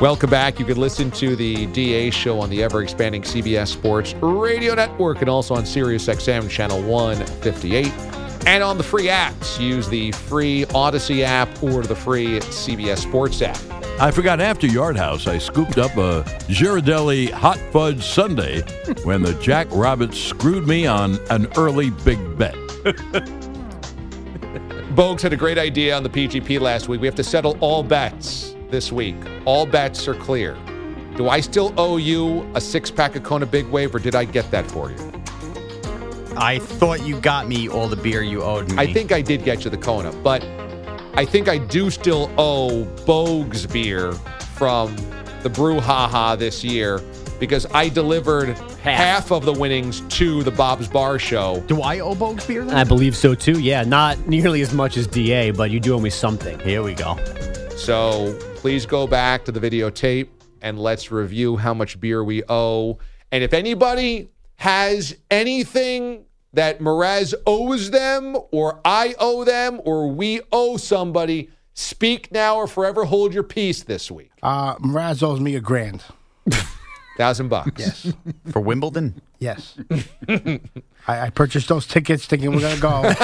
Welcome 0.00 0.30
back. 0.30 0.58
You 0.58 0.64
can 0.64 0.78
listen 0.78 1.10
to 1.12 1.36
the 1.36 1.66
DA 1.66 2.10
show 2.10 2.40
on 2.40 2.48
the 2.48 2.62
ever 2.62 2.82
expanding 2.82 3.20
CBS 3.20 3.68
Sports 3.68 4.14
Radio 4.14 4.74
Network 4.74 5.20
and 5.20 5.28
also 5.28 5.54
on 5.54 5.64
SiriusXM 5.64 6.48
channel 6.48 6.82
158 6.82 8.15
and 8.46 8.62
on 8.62 8.78
the 8.78 8.84
free 8.84 9.08
apps. 9.08 9.60
Use 9.60 9.88
the 9.88 10.12
free 10.12 10.64
Audacy 10.66 11.22
app 11.22 11.62
or 11.62 11.82
the 11.82 11.96
free 11.96 12.38
CBS 12.40 12.98
Sports 12.98 13.42
app. 13.42 13.58
I 14.00 14.10
forgot 14.10 14.40
after 14.40 14.66
Yard 14.66 14.96
House, 14.96 15.26
I 15.26 15.38
scooped 15.38 15.78
up 15.78 15.92
a 15.96 16.22
Ghirardelli 16.48 17.30
hot 17.30 17.58
fudge 17.72 18.04
sundae 18.04 18.60
when 19.04 19.22
the 19.22 19.34
Jack 19.34 19.68
Rabbits 19.70 20.18
screwed 20.18 20.66
me 20.66 20.86
on 20.86 21.18
an 21.30 21.48
early 21.56 21.90
big 21.90 22.18
bet. 22.38 22.54
Bogues 24.94 25.22
had 25.22 25.32
a 25.32 25.36
great 25.36 25.58
idea 25.58 25.96
on 25.96 26.02
the 26.02 26.08
PGP 26.08 26.60
last 26.60 26.88
week. 26.88 27.00
We 27.00 27.06
have 27.06 27.16
to 27.16 27.24
settle 27.24 27.56
all 27.60 27.82
bets 27.82 28.54
this 28.70 28.92
week. 28.92 29.16
All 29.44 29.66
bets 29.66 30.06
are 30.08 30.14
clear. 30.14 30.56
Do 31.16 31.28
I 31.28 31.40
still 31.40 31.72
owe 31.78 31.96
you 31.96 32.46
a 32.54 32.60
six 32.60 32.90
pack 32.90 33.16
of 33.16 33.22
Kona 33.22 33.46
Big 33.46 33.66
Wave, 33.66 33.94
or 33.94 33.98
did 33.98 34.14
I 34.14 34.24
get 34.24 34.50
that 34.50 34.70
for 34.70 34.90
you? 34.90 35.15
I 36.38 36.58
thought 36.58 37.06
you 37.06 37.20
got 37.20 37.48
me 37.48 37.68
all 37.68 37.88
the 37.88 37.96
beer 37.96 38.22
you 38.22 38.42
owed 38.42 38.70
me. 38.70 38.76
I 38.78 38.92
think 38.92 39.10
I 39.10 39.22
did 39.22 39.42
get 39.42 39.64
you 39.64 39.70
the 39.70 39.78
Kona, 39.78 40.12
but 40.22 40.44
I 41.14 41.24
think 41.24 41.48
I 41.48 41.56
do 41.56 41.90
still 41.90 42.30
owe 42.36 42.84
Bogues 43.06 43.70
beer 43.72 44.12
from 44.56 44.94
the 45.42 45.48
Brouhaha 45.48 46.38
this 46.38 46.62
year 46.62 47.00
because 47.40 47.66
I 47.72 47.88
delivered 47.88 48.56
half, 48.82 49.30
of 49.30 49.44
the 49.44 49.52
winnings 49.52 50.02
to 50.16 50.42
the 50.42 50.50
Bob's 50.50 50.88
Bar 50.88 51.18
show. 51.18 51.62
Do 51.66 51.82
I 51.82 52.00
owe 52.00 52.14
Bogues 52.14 52.46
beer? 52.46 52.64
Then? 52.64 52.76
I 52.76 52.84
believe 52.84 53.16
so 53.16 53.34
too. 53.34 53.58
Yeah, 53.58 53.82
not 53.82 54.28
nearly 54.28 54.60
as 54.60 54.74
much 54.74 54.96
as 54.96 55.06
DA, 55.06 55.50
but 55.50 55.70
you 55.70 55.80
do 55.80 55.94
owe 55.94 56.00
me 56.00 56.10
something. 56.10 56.58
Here 56.60 56.82
we 56.82 56.94
go. 56.94 57.16
So 57.76 58.38
please 58.56 58.84
go 58.84 59.06
back 59.06 59.44
to 59.46 59.52
the 59.52 59.60
videotape 59.60 60.28
and 60.60 60.78
let's 60.78 61.10
review 61.10 61.56
how 61.56 61.72
much 61.72 61.98
beer 61.98 62.22
we 62.24 62.42
owe. 62.48 62.98
And 63.32 63.42
if 63.42 63.52
anybody 63.52 64.28
has 64.56 65.16
anything 65.30 66.24
that 66.52 66.80
Mraz 66.80 67.34
owes 67.46 67.90
them, 67.90 68.36
or 68.50 68.80
I 68.84 69.14
owe 69.18 69.44
them, 69.44 69.80
or 69.84 70.10
we 70.10 70.40
owe 70.50 70.76
somebody, 70.76 71.50
speak 71.74 72.32
now 72.32 72.56
or 72.56 72.66
forever 72.66 73.04
hold 73.04 73.34
your 73.34 73.42
peace 73.42 73.82
this 73.82 74.10
week. 74.10 74.30
Uh, 74.42 74.76
Mraz 74.76 75.22
owes 75.22 75.40
me 75.40 75.54
a 75.54 75.60
grand. 75.60 76.02
Thousand 77.16 77.48
bucks. 77.48 77.78
Yes. 77.78 78.12
For 78.50 78.60
Wimbledon? 78.60 79.20
Yes. 79.38 79.78
I, 80.28 80.60
I 81.08 81.30
purchased 81.30 81.68
those 81.68 81.86
tickets 81.86 82.26
thinking 82.26 82.52
we're 82.52 82.60
going 82.60 82.74
to 82.74 82.80
go. 82.80 83.02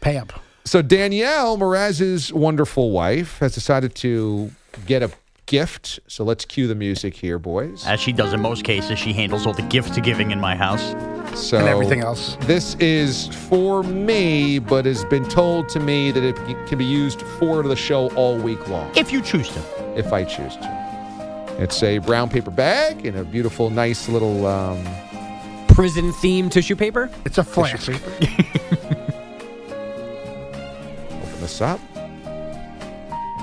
Pay 0.00 0.16
up. 0.16 0.32
So 0.64 0.80
Danielle, 0.80 1.58
Mraz's 1.58 2.32
wonderful 2.32 2.92
wife, 2.92 3.38
has 3.38 3.54
decided 3.54 3.94
to 3.96 4.50
get 4.86 5.02
a 5.02 5.10
gift. 5.46 6.00
So 6.06 6.24
let's 6.24 6.44
cue 6.44 6.66
the 6.66 6.74
music 6.74 7.14
here, 7.14 7.38
boys. 7.38 7.86
As 7.86 8.00
she 8.00 8.12
does 8.12 8.32
in 8.32 8.40
most 8.40 8.64
cases, 8.64 8.98
she 8.98 9.12
handles 9.12 9.46
all 9.46 9.52
the 9.52 9.62
gift 9.62 10.00
giving 10.02 10.30
in 10.30 10.40
my 10.40 10.56
house. 10.56 10.94
So 11.38 11.58
And 11.58 11.68
everything 11.68 12.00
else. 12.00 12.36
This 12.42 12.74
is 12.76 13.28
for 13.28 13.82
me, 13.82 14.58
but 14.58 14.84
has 14.84 15.04
been 15.04 15.28
told 15.28 15.68
to 15.70 15.80
me 15.80 16.10
that 16.10 16.22
it 16.22 16.36
can 16.66 16.78
be 16.78 16.84
used 16.84 17.22
for 17.22 17.62
the 17.62 17.76
show 17.76 18.10
all 18.14 18.36
week 18.36 18.68
long. 18.68 18.90
If 18.96 19.12
you 19.12 19.22
choose 19.22 19.48
to. 19.50 19.60
If 19.96 20.12
I 20.12 20.24
choose 20.24 20.56
to. 20.56 20.82
It's 21.58 21.82
a 21.82 21.98
brown 21.98 22.28
paper 22.28 22.50
bag 22.50 23.06
and 23.06 23.18
a 23.18 23.24
beautiful, 23.24 23.70
nice 23.70 24.08
little. 24.08 24.46
Um, 24.46 24.84
Prison 25.68 26.12
themed 26.12 26.50
tissue 26.50 26.76
paper? 26.76 27.08
It's 27.24 27.38
a 27.38 27.44
flask. 27.44 27.88
open 27.90 28.00
this 31.40 31.60
up. 31.62 31.80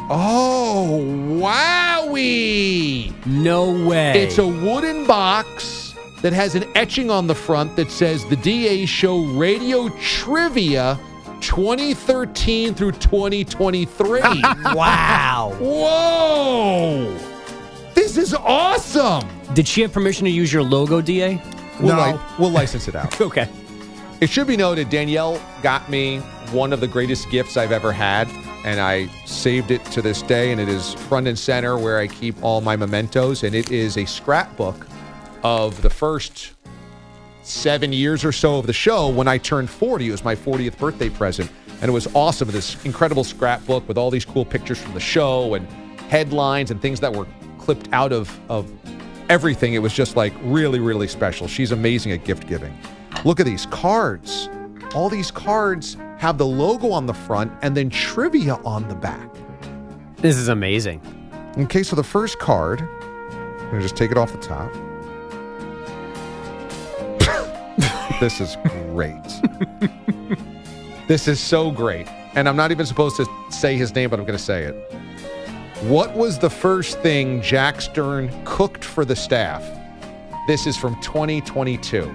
Oh, 0.10 1.02
wowie! 1.39 3.13
No 3.28 3.88
way. 3.88 4.13
It's 4.24 4.38
a 4.39 4.48
wooden 4.48 5.06
box 5.06 5.93
that 6.22 6.34
has 6.34 6.56
an 6.56 6.65
etching 6.76 7.12
on 7.12 7.28
the 7.28 7.36
front 7.36 7.76
that 7.76 7.91
says 7.91 8.26
the 8.26 8.36
DA 8.38 8.86
Show 8.88 9.24
Radio 9.26 9.89
Trivia 10.00 11.00
2013 11.41 12.74
through 12.74 12.93
2023. 12.93 14.19
wow. 14.74 15.56
Whoa! 15.60 17.15
This 17.93 18.17
is 18.17 18.34
awesome! 18.34 19.28
Did 19.54 19.67
she 19.67 19.82
have 19.82 19.93
permission 19.93 20.26
to 20.26 20.32
use 20.32 20.52
your 20.52 20.63
logo, 20.63 21.02
DA? 21.02 21.41
We'll, 21.80 21.95
No. 21.95 22.12
li- 22.13 22.19
we'll 22.39 22.50
license 22.52 22.88
it 22.88 22.95
out. 22.95 23.19
Okay. 23.30 23.48
It 24.22 24.30
should 24.30 24.48
be 24.48 24.58
noted 24.58 24.89
Danielle 24.89 25.41
got 25.63 25.89
me 25.89 26.17
one 26.52 26.74
of 26.74 26.82
the 26.82 26.88
greatest 26.88 27.30
gifts 27.30 27.56
I've 27.56 27.72
ever 27.72 27.93
had, 27.93 28.28
and 28.63 28.80
I 28.80 29.08
saved 29.26 29.72
it 29.72 29.84
to 29.86 30.02
this 30.02 30.22
day, 30.22 30.52
and 30.52 30.60
it 30.60 30.69
is 30.69 30.93
front 30.93 31.28
and 31.28 31.38
center 31.38 31.78
where 31.78 32.00
I 32.00 32.08
keep 32.08 32.41
all 32.43 32.62
my 32.62 32.76
mementos, 32.76 33.43
and 33.43 33.56
it 33.56 33.72
is 33.72 33.98
a 33.98 34.06
scrapbook 34.06 34.88
of 35.43 35.82
the 35.82 35.89
first 35.89 36.54
seven 37.43 37.91
years 37.93 38.24
or 38.24 38.32
so 38.32 38.60
of 38.60 38.67
the 38.67 38.74
show 38.74 39.10
when 39.10 39.28
I 39.28 39.38
turned 39.38 39.69
40. 39.69 40.08
It 40.08 40.12
was 40.12 40.24
my 40.24 40.36
40th 40.36 40.78
birthday 40.78 41.10
present, 41.10 41.52
and 41.82 41.89
it 41.89 41.93
was 41.93 42.08
awesome. 42.13 42.50
This 42.50 42.84
incredible 42.86 43.24
scrapbook 43.24 43.88
with 43.88 43.98
all 43.98 44.12
these 44.12 44.26
cool 44.26 44.45
pictures 44.45 44.80
from 44.80 44.93
the 44.93 45.00
show 45.00 45.54
and 45.54 45.67
headlines 46.10 46.72
and 46.72 46.82
things 46.82 47.00
that 47.00 47.13
were 47.13 47.28
clipped 47.58 47.89
out 47.93 48.12
of, 48.12 48.38
of 48.50 48.72
everything. 49.30 49.74
It 49.74 49.80
was 49.80 49.93
just 49.93 50.15
like 50.15 50.34
really, 50.41 50.80
really 50.80 51.08
special. 51.08 51.48
She's 51.48 51.72
amazing 51.72 52.12
at 52.12 52.26
gift 52.26 52.48
giving. 52.48 52.78
Look 53.26 53.39
at 53.39 53.45
these 53.45 53.65
cards. 53.67 54.50
All 54.93 55.10
these 55.10 55.32
cards 55.32 55.98
have 56.19 56.38
the 56.38 56.45
logo 56.45 56.91
on 56.91 57.05
the 57.05 57.13
front 57.13 57.49
and 57.62 57.75
then 57.77 57.89
trivia 57.89 58.55
on 58.65 58.86
the 58.89 58.95
back. 58.95 59.34
This 60.17 60.36
is 60.36 60.49
amazing. 60.49 61.01
Okay, 61.58 61.82
so 61.82 61.95
the 61.95 62.03
first 62.03 62.39
card, 62.39 62.82
I'm 62.82 63.69
going 63.69 63.75
to 63.75 63.82
just 63.82 63.95
take 63.95 64.12
it 64.12 64.17
off 64.17 64.34
the 64.34 64.38
top. 64.39 64.69
this 68.19 68.41
is 68.41 68.58
great. 68.91 69.15
this 71.08 71.29
is 71.29 71.39
so 71.39 71.71
great. 71.71 72.05
And 72.36 72.49
I'm 72.49 72.58
not 72.58 72.71
even 72.71 72.86
supposed 72.86 73.15
to 73.15 73.25
say 73.49 73.77
his 73.77 73.95
name, 73.95 74.10
but 74.10 74.19
I'm 74.19 74.25
going 74.25 74.38
to 74.38 74.43
say 74.43 74.63
it. 74.63 74.75
What 75.84 76.17
was 76.17 76.38
the 76.38 76.49
first 76.49 76.99
thing 76.99 77.41
Jack 77.41 77.79
Stern 77.79 78.29
cooked 78.43 78.84
for 78.84 79.05
the 79.05 79.15
staff? 79.15 79.63
This 80.47 80.67
is 80.67 80.75
from 80.75 81.01
2022. 81.01 82.13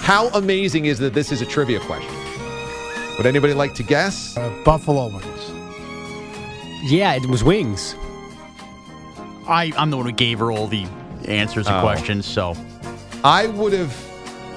How 0.00 0.30
amazing 0.30 0.86
is 0.86 0.98
that 0.98 1.14
this 1.14 1.30
is 1.30 1.42
a 1.42 1.46
trivia 1.46 1.78
question? 1.78 2.25
Would 3.16 3.26
anybody 3.26 3.54
like 3.54 3.74
to 3.74 3.82
guess? 3.82 4.36
Uh, 4.36 4.50
Buffalo 4.64 5.08
wings. 5.08 5.50
Yeah, 6.90 7.14
it 7.14 7.26
was 7.26 7.42
wings. 7.42 7.94
I, 9.48 9.72
I'm 9.76 9.90
the 9.90 9.96
one 9.96 10.06
who 10.06 10.12
gave 10.12 10.38
her 10.40 10.52
all 10.52 10.66
the 10.66 10.86
answers 11.26 11.66
and 11.66 11.76
Oh. 11.76 11.80
questions, 11.80 12.26
so 12.26 12.54
I 13.24 13.46
would 13.46 13.72
have. 13.72 13.94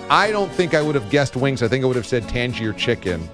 I 0.10 0.32
don't 0.32 0.52
think 0.52 0.74
I 0.74 0.82
would 0.82 0.96
have 0.96 1.10
guessed 1.10 1.36
wings. 1.36 1.62
I 1.64 1.68
think 1.68 1.84
I 1.84 1.88
would 1.88 1.96
have 1.96 2.08
said 2.08 2.28
Tangier 2.28 2.74
chicken. 2.74 3.28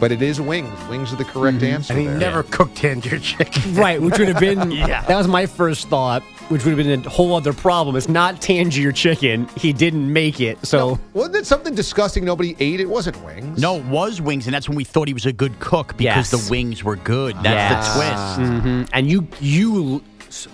But 0.00 0.10
it 0.10 0.20
is 0.20 0.40
wings. 0.40 0.76
Wings 0.90 1.12
are 1.12 1.16
the 1.16 1.24
correct 1.24 1.62
answer. 1.62 1.92
And 1.92 2.02
he 2.02 2.08
there. 2.08 2.18
never 2.18 2.42
cooked 2.42 2.76
Tangier 2.76 3.18
chicken. 3.20 3.74
Right, 3.74 4.02
which 4.02 4.18
would 4.18 4.28
have 4.28 4.40
been 4.40 4.70
Yeah. 4.72 5.02
that 5.02 5.16
was 5.16 5.28
my 5.28 5.46
first 5.46 5.88
thought, 5.88 6.22
which 6.48 6.64
would 6.64 6.76
have 6.76 6.86
been 6.86 7.04
a 7.04 7.08
whole 7.08 7.34
other 7.34 7.52
problem. 7.52 7.96
It's 7.96 8.08
not 8.08 8.40
Tangier 8.42 8.92
chicken. 8.92 9.48
He 9.56 9.72
didn't 9.72 10.12
make 10.12 10.40
it. 10.40 10.64
So 10.66 10.98
Wasn't 11.12 11.36
it 11.36 11.46
something 11.46 11.74
disgusting 11.74 12.24
nobody 12.24 12.54
ate? 12.60 12.80
It 12.80 12.88
wasn't 12.88 13.22
wings. 13.24 13.58
no, 13.60 13.76
it 13.76 13.84
was 13.86 14.20
wings, 14.20 14.46
and 14.46 14.54
that's 14.54 14.68
when 14.68 14.76
we 14.76 14.84
thought 14.84 15.08
he 15.08 15.14
was 15.14 15.26
a 15.26 15.32
good 15.32 15.58
cook 15.60 15.96
because 15.96 16.30
Yes. 16.30 16.30
the 16.30 16.50
wings 16.50 16.84
were 16.84 16.96
good. 16.96 17.36
That's 17.42 17.88
the 17.88 17.94
twist. 17.94 18.40
Mhm. 18.64 18.88
and 18.92 19.08
you 19.08 19.26
you 19.40 20.02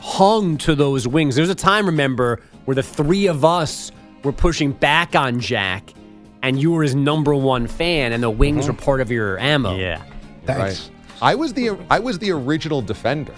hung 0.01 0.57
to 0.59 0.75
those 0.75 1.09
wings. 1.09 1.35
There's 1.37 1.49
a 1.49 1.55
time, 1.55 1.87
remember, 1.87 2.41
where 2.67 2.75
the 2.75 2.83
three 2.83 3.27
of 3.27 3.45
us 3.45 3.91
were 4.23 4.33
pushing 4.33 4.73
back 4.73 5.17
on 5.17 5.41
Jack, 5.41 5.95
and 6.43 6.61
you 6.61 6.71
were 6.73 6.83
his 6.83 6.95
number 6.95 7.35
one 7.35 7.67
fan, 7.67 8.13
and 8.13 8.23
the 8.23 8.31
wings 8.31 8.67
were 8.67 8.75
part 8.75 9.01
of 9.01 9.11
your 9.11 9.39
ammo. 9.39 9.77
Yeah, 9.77 10.03
Thanks. 10.47 10.61
Right. 10.61 10.91
I 11.23 11.35
was 11.35 11.53
the 11.55 11.71
I 11.91 11.99
was 11.99 12.19
the 12.19 12.31
original 12.31 12.81
defender. 12.83 13.33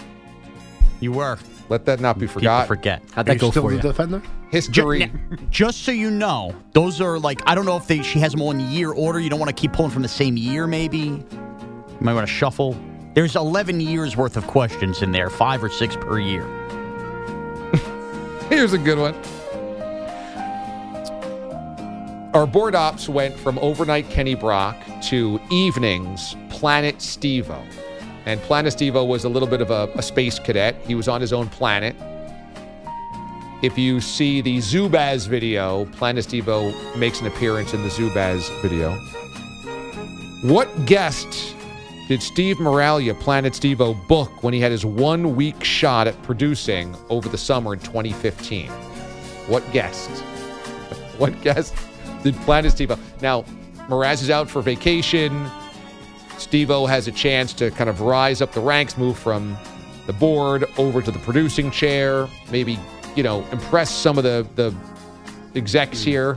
you 1.00 1.12
were. 1.12 1.38
Let 1.68 1.84
that 1.86 2.00
not 2.00 2.18
be 2.18 2.26
People 2.26 2.40
forgotten. 2.40 2.66
forget. 2.68 3.02
How'd 3.12 3.26
that 3.26 3.34
you 3.34 3.38
go 3.40 3.50
still 3.50 3.62
for 3.62 3.70
the 3.70 3.76
you? 3.76 3.82
defender? 3.82 4.22
History. 4.50 5.06
Ju- 5.06 5.36
Just 5.50 5.82
so 5.84 5.92
you 5.92 6.10
know, 6.10 6.54
those 6.72 7.00
are 7.00 7.18
like 7.18 7.40
I 7.48 7.54
don't 7.54 7.64
know 7.64 7.76
if 7.76 7.86
they 7.86 8.02
she 8.02 8.18
has 8.18 8.32
them 8.32 8.42
all 8.42 8.50
in 8.50 8.60
year 8.60 8.90
order. 8.92 9.18
You 9.20 9.30
don't 9.30 9.38
want 9.40 9.48
to 9.48 9.58
keep 9.58 9.72
pulling 9.72 9.90
from 9.90 10.02
the 10.02 10.08
same 10.08 10.36
year, 10.36 10.66
maybe. 10.66 10.98
You 10.98 11.24
might 12.00 12.14
want 12.14 12.26
to 12.26 12.32
shuffle. 12.32 12.76
There's 13.14 13.36
11 13.36 13.80
years 13.80 14.16
worth 14.16 14.36
of 14.36 14.46
questions 14.46 15.02
in 15.02 15.12
there, 15.12 15.28
five 15.30 15.62
or 15.62 15.68
six 15.70 15.96
per 15.96 16.18
year. 16.18 16.44
Here's 18.48 18.72
a 18.72 18.78
good 18.78 18.98
one. 18.98 19.14
Our 22.34 22.46
board 22.46 22.74
ops 22.74 23.08
went 23.10 23.36
from 23.38 23.58
overnight 23.58 24.08
Kenny 24.08 24.34
Brock 24.34 24.76
to 25.04 25.38
evenings 25.50 26.34
Planet 26.48 26.96
Stevo. 26.98 27.62
And 28.26 28.40
Planet 28.42 28.74
Stevo 28.74 29.06
was 29.06 29.24
a 29.24 29.28
little 29.28 29.48
bit 29.48 29.60
of 29.60 29.70
a, 29.70 29.90
a 29.94 30.02
space 30.02 30.38
cadet. 30.38 30.76
He 30.86 30.94
was 30.94 31.08
on 31.08 31.20
his 31.20 31.32
own 31.32 31.48
planet. 31.48 31.96
If 33.62 33.78
you 33.78 34.00
see 34.00 34.40
the 34.40 34.58
Zubaz 34.58 35.28
video, 35.28 35.84
Planet 35.86 36.26
Stevo 36.26 36.96
makes 36.96 37.20
an 37.20 37.26
appearance 37.28 37.74
in 37.74 37.82
the 37.82 37.88
Zubaz 37.88 38.50
video. 38.60 38.92
What 40.42 40.68
guest 40.86 41.54
did 42.08 42.22
Steve 42.22 42.56
Moralia, 42.56 43.18
Planet 43.18 43.52
Stevo, 43.52 43.94
book 44.08 44.42
when 44.42 44.52
he 44.52 44.60
had 44.60 44.72
his 44.72 44.84
one 44.84 45.36
week 45.36 45.62
shot 45.62 46.08
at 46.08 46.20
producing 46.22 46.96
over 47.08 47.28
the 47.28 47.38
summer 47.38 47.72
in 47.72 47.78
2015? 47.78 48.68
What 49.46 49.62
guest? 49.72 50.10
What 51.18 51.40
guest 51.42 51.76
did 52.24 52.34
Planet 52.36 52.72
Stevo? 52.72 52.98
Now, 53.20 53.42
Mraz 53.88 54.22
is 54.22 54.30
out 54.30 54.50
for 54.50 54.60
vacation. 54.62 55.48
Stevo 56.38 56.88
has 56.88 57.08
a 57.08 57.12
chance 57.12 57.52
to 57.54 57.70
kind 57.72 57.88
of 57.90 58.00
rise 58.00 58.40
up 58.42 58.52
the 58.52 58.60
ranks, 58.60 58.96
move 58.98 59.18
from 59.18 59.56
the 60.06 60.12
board 60.12 60.64
over 60.78 61.00
to 61.00 61.10
the 61.10 61.18
producing 61.20 61.70
chair, 61.70 62.28
maybe, 62.50 62.78
you 63.14 63.22
know, 63.22 63.44
impress 63.52 63.90
some 63.90 64.18
of 64.18 64.24
the, 64.24 64.46
the 64.56 64.74
execs 65.54 66.02
here. 66.02 66.36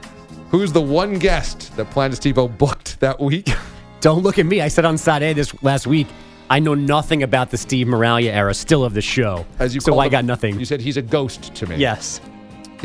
Who's 0.50 0.72
the 0.72 0.82
one 0.82 1.18
guest 1.20 1.76
that 1.76 1.90
Planet 1.90 2.20
Stevo 2.20 2.56
booked 2.58 3.00
that 3.00 3.20
week? 3.20 3.50
Don't 4.02 4.22
look 4.22 4.38
at 4.38 4.46
me. 4.46 4.62
I 4.62 4.68
said 4.68 4.86
on 4.86 4.98
Saturday 4.98 5.34
this 5.34 5.64
last 5.64 5.88
week. 5.88 6.08
I 6.48 6.60
know 6.60 6.76
nothing 6.76 7.24
about 7.24 7.50
the 7.50 7.58
Steve 7.58 7.88
Moralia 7.88 8.32
era, 8.32 8.54
still 8.54 8.84
of 8.84 8.94
the 8.94 9.02
show. 9.02 9.48
As 9.58 9.74
you 9.74 9.82
so 9.82 9.98
I 9.98 10.06
him- 10.06 10.12
got 10.12 10.26
nothing. 10.26 10.60
You 10.60 10.66
said 10.66 10.80
he's 10.80 10.96
a 10.98 11.02
ghost 11.02 11.56
to 11.56 11.66
me. 11.66 11.78
Yes. 11.78 12.22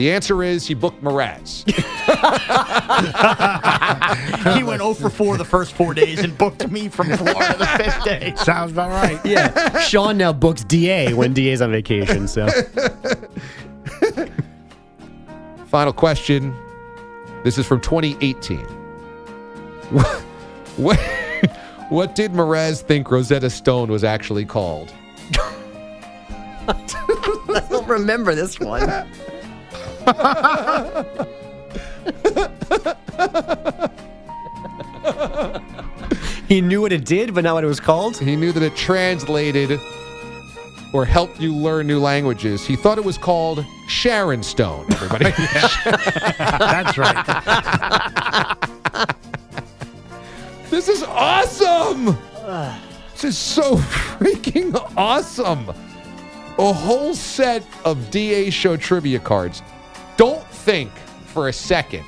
The 0.00 0.10
answer 0.12 0.42
is 0.42 0.66
he 0.66 0.72
booked 0.72 1.04
Mraz. 1.04 1.68
he 4.56 4.62
went 4.62 4.80
0 4.80 4.94
for 4.94 5.10
4 5.10 5.36
the 5.36 5.44
first 5.44 5.74
four 5.74 5.92
days 5.92 6.20
and 6.20 6.38
booked 6.38 6.70
me 6.70 6.88
from 6.88 7.14
Florida 7.18 7.54
the 7.58 7.66
fifth 7.66 8.04
day. 8.04 8.32
Sounds 8.36 8.72
about 8.72 8.88
right. 8.88 9.20
Yeah. 9.26 9.78
Sean 9.80 10.16
now 10.16 10.32
books 10.32 10.64
DA 10.64 11.12
when 11.12 11.34
DA's 11.34 11.60
on 11.60 11.70
vacation. 11.70 12.26
So 12.28 12.48
Final 15.66 15.92
question. 15.92 16.56
This 17.44 17.58
is 17.58 17.66
from 17.66 17.82
2018. 17.82 18.60
What, 19.90 20.06
what, 20.78 20.98
what 21.90 22.14
did 22.14 22.32
Mraz 22.32 22.80
think 22.80 23.10
Rosetta 23.10 23.50
Stone 23.50 23.90
was 23.90 24.02
actually 24.02 24.46
called? 24.46 24.90
I 26.66 27.66
don't 27.68 27.86
remember 27.86 28.34
this 28.34 28.58
one. 28.58 28.88
He 36.50 36.60
knew 36.60 36.80
what 36.80 36.92
it 36.92 37.04
did, 37.04 37.32
but 37.32 37.44
not 37.44 37.54
what 37.54 37.62
it 37.62 37.68
was 37.68 37.78
called. 37.78 38.16
He 38.18 38.34
knew 38.34 38.50
that 38.50 38.60
it 38.60 38.74
translated 38.74 39.78
or 40.92 41.04
helped 41.04 41.38
you 41.40 41.54
learn 41.54 41.86
new 41.86 42.00
languages. 42.00 42.66
He 42.66 42.74
thought 42.74 42.98
it 42.98 43.04
was 43.04 43.16
called 43.16 43.64
Sharon 43.86 44.42
Stone, 44.42 44.86
everybody. 44.90 45.26
That's 46.38 46.98
right. 46.98 48.56
this 50.70 50.88
is 50.88 51.04
awesome! 51.04 52.18
This 53.12 53.24
is 53.24 53.38
so 53.38 53.76
freaking 53.76 54.74
awesome. 54.96 55.68
A 56.58 56.72
whole 56.72 57.14
set 57.14 57.64
of 57.84 58.10
DA 58.10 58.50
show 58.50 58.76
trivia 58.76 59.20
cards. 59.20 59.62
Don't 60.20 60.46
think 60.48 60.90
for 61.28 61.48
a 61.48 61.52
second 61.52 62.04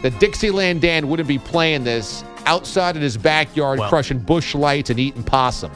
that 0.00 0.18
Dixieland 0.18 0.80
Dan 0.80 1.08
wouldn't 1.08 1.28
be 1.28 1.38
playing 1.38 1.84
this 1.84 2.24
outside 2.46 2.96
in 2.96 3.02
his 3.02 3.18
backyard, 3.18 3.78
Well- 3.78 3.90
crushing 3.90 4.18
Busch 4.18 4.54
Lights 4.54 4.88
and 4.88 4.98
eating 4.98 5.22
possum. 5.22 5.70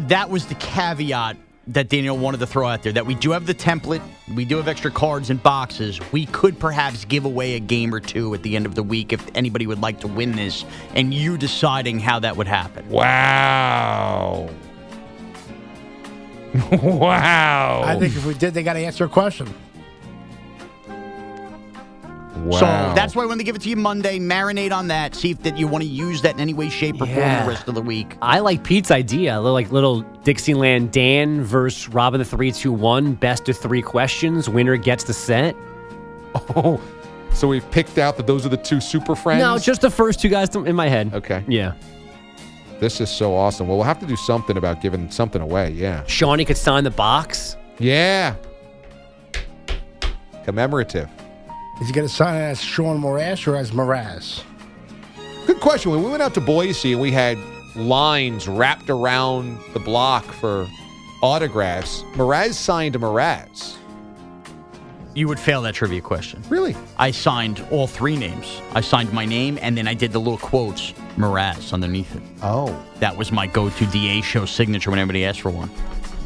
That 0.00 0.28
was 0.28 0.44
the 0.44 0.54
caveat 0.56 1.38
that 1.68 1.88
Daniel 1.88 2.18
wanted 2.18 2.40
to 2.40 2.46
throw 2.46 2.68
out 2.68 2.82
there 2.82 2.92
that 2.92 3.06
we 3.06 3.14
do 3.14 3.30
have 3.30 3.46
the 3.46 3.54
template, 3.54 4.02
we 4.34 4.44
do 4.44 4.58
have 4.58 4.68
extra 4.68 4.90
cards 4.90 5.30
and 5.30 5.42
boxes. 5.42 5.98
We 6.12 6.26
could 6.26 6.58
perhaps 6.58 7.06
give 7.06 7.24
away 7.24 7.54
a 7.54 7.60
game 7.60 7.94
or 7.94 8.00
two 8.00 8.34
at 8.34 8.42
the 8.42 8.54
end 8.54 8.66
of 8.66 8.74
the 8.74 8.82
week 8.82 9.14
if 9.14 9.26
anybody 9.34 9.66
would 9.66 9.80
like 9.80 10.00
to 10.00 10.08
win 10.08 10.32
this, 10.32 10.66
and 10.94 11.14
you 11.14 11.38
deciding 11.38 12.00
how 12.00 12.18
that 12.18 12.36
would 12.36 12.46
happen. 12.46 12.86
Wow. 12.90 14.50
wow. 16.70 17.82
I 17.82 17.98
think 17.98 18.14
if 18.14 18.26
we 18.26 18.34
did, 18.34 18.52
they 18.52 18.62
got 18.62 18.74
to 18.74 18.80
answer 18.80 19.06
a 19.06 19.08
question. 19.08 19.54
Wow. 22.36 22.58
So 22.58 22.66
that's 22.94 23.16
why 23.16 23.24
I 23.24 23.26
wanted 23.26 23.38
to 23.38 23.44
give 23.44 23.56
it 23.56 23.62
to 23.62 23.68
you 23.68 23.76
Monday. 23.76 24.18
Marinate 24.18 24.72
on 24.72 24.88
that. 24.88 25.14
See 25.14 25.30
if 25.32 25.42
that 25.42 25.58
you 25.58 25.66
want 25.66 25.82
to 25.82 25.88
use 25.90 26.22
that 26.22 26.34
in 26.34 26.40
any 26.40 26.54
way, 26.54 26.68
shape, 26.68 26.96
or 26.96 27.06
form 27.06 27.10
Yeah. 27.10 27.42
the 27.42 27.48
rest 27.50 27.66
of 27.68 27.74
the 27.74 27.82
week. 27.82 28.16
I 28.22 28.38
like 28.40 28.62
Pete's 28.62 28.90
idea. 28.90 29.34
A 29.36 29.40
little 29.40 29.52
like 29.54 29.72
little 29.72 30.02
Dixieland 30.24 30.92
Dan 30.92 31.42
versus 31.42 31.88
Robin 31.88 32.18
the 32.18 32.24
Three 32.24 32.52
Two 32.52 32.72
One. 32.72 33.14
Best 33.14 33.48
of 33.48 33.56
three 33.58 33.82
questions. 33.82 34.48
Winner 34.48 34.76
gets 34.76 35.04
the 35.04 35.12
set. 35.14 35.56
Oh, 36.54 36.80
so 37.32 37.48
we've 37.48 37.68
picked 37.70 37.98
out 37.98 38.16
that 38.18 38.26
those 38.26 38.44
are 38.46 38.50
the 38.50 38.56
two 38.56 38.80
super 38.80 39.16
friends? 39.16 39.40
No, 39.40 39.58
just 39.58 39.80
the 39.80 39.90
first 39.90 40.20
two 40.20 40.28
guys 40.28 40.54
in 40.54 40.76
my 40.76 40.88
head. 40.88 41.12
Okay. 41.14 41.44
Yeah. 41.48 41.72
This 42.78 43.00
is 43.00 43.10
so 43.10 43.34
awesome. 43.34 43.66
Well, 43.66 43.76
we'll 43.78 43.86
have 43.86 43.98
to 44.00 44.06
do 44.06 44.14
something 44.14 44.56
about 44.56 44.80
giving 44.80 45.10
something 45.10 45.42
away. 45.42 45.70
Yeah. 45.72 46.04
Shawnee 46.06 46.44
could 46.44 46.56
sign 46.58 46.84
the 46.84 46.90
box. 46.92 47.56
Yeah. 47.80 48.34
Commemorative. 50.44 51.08
Is 51.80 51.86
he 51.86 51.92
going 51.92 52.08
to 52.08 52.12
sign 52.12 52.34
as 52.34 52.60
Sean 52.60 53.00
Morash 53.00 53.46
or 53.46 53.56
as 53.56 53.70
Mraz? 53.70 54.42
Good 55.46 55.60
question. 55.60 55.92
When 55.92 56.02
we 56.02 56.10
went 56.10 56.22
out 56.22 56.34
to 56.34 56.40
Boise 56.40 56.92
and 56.92 57.00
we 57.00 57.12
had 57.12 57.38
lines 57.76 58.48
wrapped 58.48 58.90
around 58.90 59.60
the 59.74 59.78
block 59.78 60.24
for 60.24 60.68
autographs, 61.22 62.02
Mraz 62.14 62.54
signed 62.54 62.94
to 62.94 62.98
Mraz. 62.98 63.76
You 65.14 65.28
would 65.28 65.38
fail 65.38 65.62
that 65.62 65.74
trivia 65.74 66.00
question. 66.00 66.42
Really? 66.48 66.76
I 66.98 67.12
signed 67.12 67.64
all 67.70 67.86
three 67.86 68.16
names. 68.16 68.60
I 68.72 68.80
signed 68.80 69.12
my 69.12 69.24
name, 69.24 69.56
and 69.62 69.78
then 69.78 69.86
I 69.86 69.94
did 69.94 70.12
the 70.12 70.18
little 70.18 70.38
quotes, 70.38 70.92
Mraz, 71.16 71.72
underneath 71.72 72.14
it. 72.14 72.22
Oh. 72.42 72.76
That 72.98 73.16
was 73.16 73.30
my 73.30 73.46
go-to 73.46 73.86
DA 73.86 74.20
show 74.20 74.46
signature 74.46 74.90
when 74.90 74.98
anybody 74.98 75.24
asked 75.24 75.42
for 75.42 75.50
one. 75.50 75.70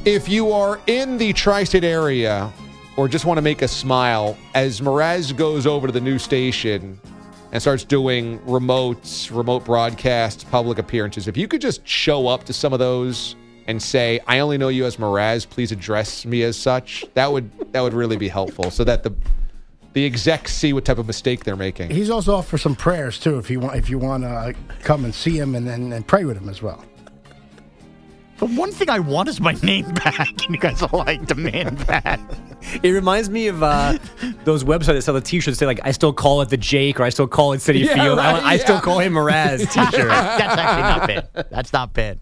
If 0.07 0.29
you 0.29 0.51
are 0.51 0.81
in 0.87 1.19
the 1.19 1.33
tri 1.35 1.65
state 1.65 1.85
area 1.85 2.51
or 2.97 3.09
just 3.09 3.25
want 3.25 3.39
to 3.39 3.43
make 3.43 3.63
a 3.63 3.69
smile, 3.69 4.37
as 4.55 4.81
Mraz 4.81 5.35
goes 5.37 5.67
over 5.67 5.87
to 5.87 5.93
the 5.93 6.01
new 6.01 6.19
station 6.19 7.01
and 7.53 7.61
starts 7.61 7.85
doing 7.85 8.39
remotes, 8.41 9.35
remote 9.35 9.65
broadcasts, 9.65 10.45
public 10.45 10.79
appearances, 10.79 11.29
if 11.29 11.37
you 11.37 11.49
could 11.49 11.61
just 11.61 11.87
show 11.87 12.27
up 12.27 12.45
to 12.45 12.53
some 12.53 12.73
of 12.73 12.79
those 12.79 13.37
and 13.67 13.81
say, 13.81 14.21
I 14.27 14.41
only 14.41 14.59
know 14.59 14.69
you 14.69 14.85
as 14.85 14.97
Mraz, 14.97 15.49
please 15.49 15.71
address 15.73 16.27
me 16.27 16.43
as 16.43 16.57
such, 16.57 17.05
that 17.15 17.31
would 17.31 17.51
that 17.73 17.81
would 17.81 17.95
really 17.95 18.17
be 18.17 18.29
helpful 18.29 18.71
so 18.71 18.85
that 18.85 19.03
the 19.03 19.15
the 19.93 20.07
execs 20.07 20.55
see 20.55 20.73
what 20.73 20.85
type 20.87 20.99
of 20.99 21.07
mistake 21.07 21.45
they're 21.45 21.57
making. 21.57 21.91
He's 21.91 22.09
also 22.11 22.35
off 22.35 22.49
for 22.49 22.57
some 22.57 22.75
prayers 22.75 23.21
too. 23.21 23.39
If 23.39 23.51
you 23.51 23.61
want, 23.61 23.77
if 23.77 23.91
you 23.91 23.99
want 23.99 24.25
to 24.25 24.55
come 24.83 25.05
and 25.05 25.15
see 25.15 25.39
him 25.39 25.55
and 25.55 25.69
and, 25.69 25.93
and 25.93 26.07
pray 26.07 26.25
with 26.25 26.37
him 26.37 26.49
as 26.49 26.63
well. 26.63 26.85
The 28.43 28.49
one 28.49 28.73
thing 28.73 28.91
I 28.91 28.99
want 28.99 29.29
is 29.29 29.41
my 29.41 29.53
name 29.63 29.89
back, 29.95 30.19
and 30.45 30.51
you 30.53 30.59
guys 30.59 30.83
are 30.83 30.89
like, 30.91 31.27
demand 31.27 31.79
that. 31.87 32.19
It 32.83 32.91
reminds 32.91 33.31
me 33.31 33.47
of 33.47 33.63
uh, 33.63 33.99
those 34.43 34.65
websites 34.65 34.87
that 34.95 35.03
sell 35.03 35.15
the 35.15 35.21
T-shirts. 35.21 35.59
Say 35.59 35.67
like, 35.67 35.79
I 35.85 35.93
still 35.93 36.13
call 36.13 36.41
it 36.41 36.49
the 36.49 36.57
Jake, 36.57 36.99
or 36.99 37.05
I 37.05 37.11
still 37.11 37.29
call 37.29 37.53
it 37.53 37.59
Citi 37.59 37.85
Yeah, 37.85 37.95
Field. 37.95 38.19
I, 38.19 38.33
right, 38.33 38.43
I 38.43 38.57
still 38.57 38.81
call 38.81 38.99
him 38.99 39.13
Mraz 39.13 39.59
T-shirt. 39.73 40.09
That's 40.09 40.59
actually 40.59 40.83
not 40.83 41.07
bad. 41.07 41.47
That's 41.53 41.73
not 41.73 41.93
bad. 41.93 42.19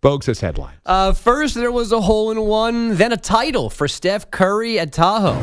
Bogue 0.00 0.24
says 0.24 0.40
headline. 0.40 0.76
Uh, 0.86 1.12
first, 1.12 1.54
there 1.54 1.70
was 1.70 1.92
a 1.92 2.00
hole 2.00 2.30
in 2.30 2.40
one, 2.40 2.96
then 2.96 3.12
a 3.12 3.18
title 3.18 3.68
for 3.68 3.86
Steph 3.86 4.30
Curry 4.30 4.78
at 4.78 4.92
Tahoe. 4.94 5.34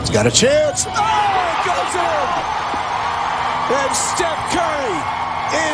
He's 0.00 0.08
got 0.08 0.26
a 0.26 0.30
chance. 0.30 0.86
Oh, 0.88 1.60
it 1.60 1.66
goes 1.66 1.94
in. 2.62 2.65
And 3.68 3.96
Steph 3.96 4.50
Curry 4.52 4.96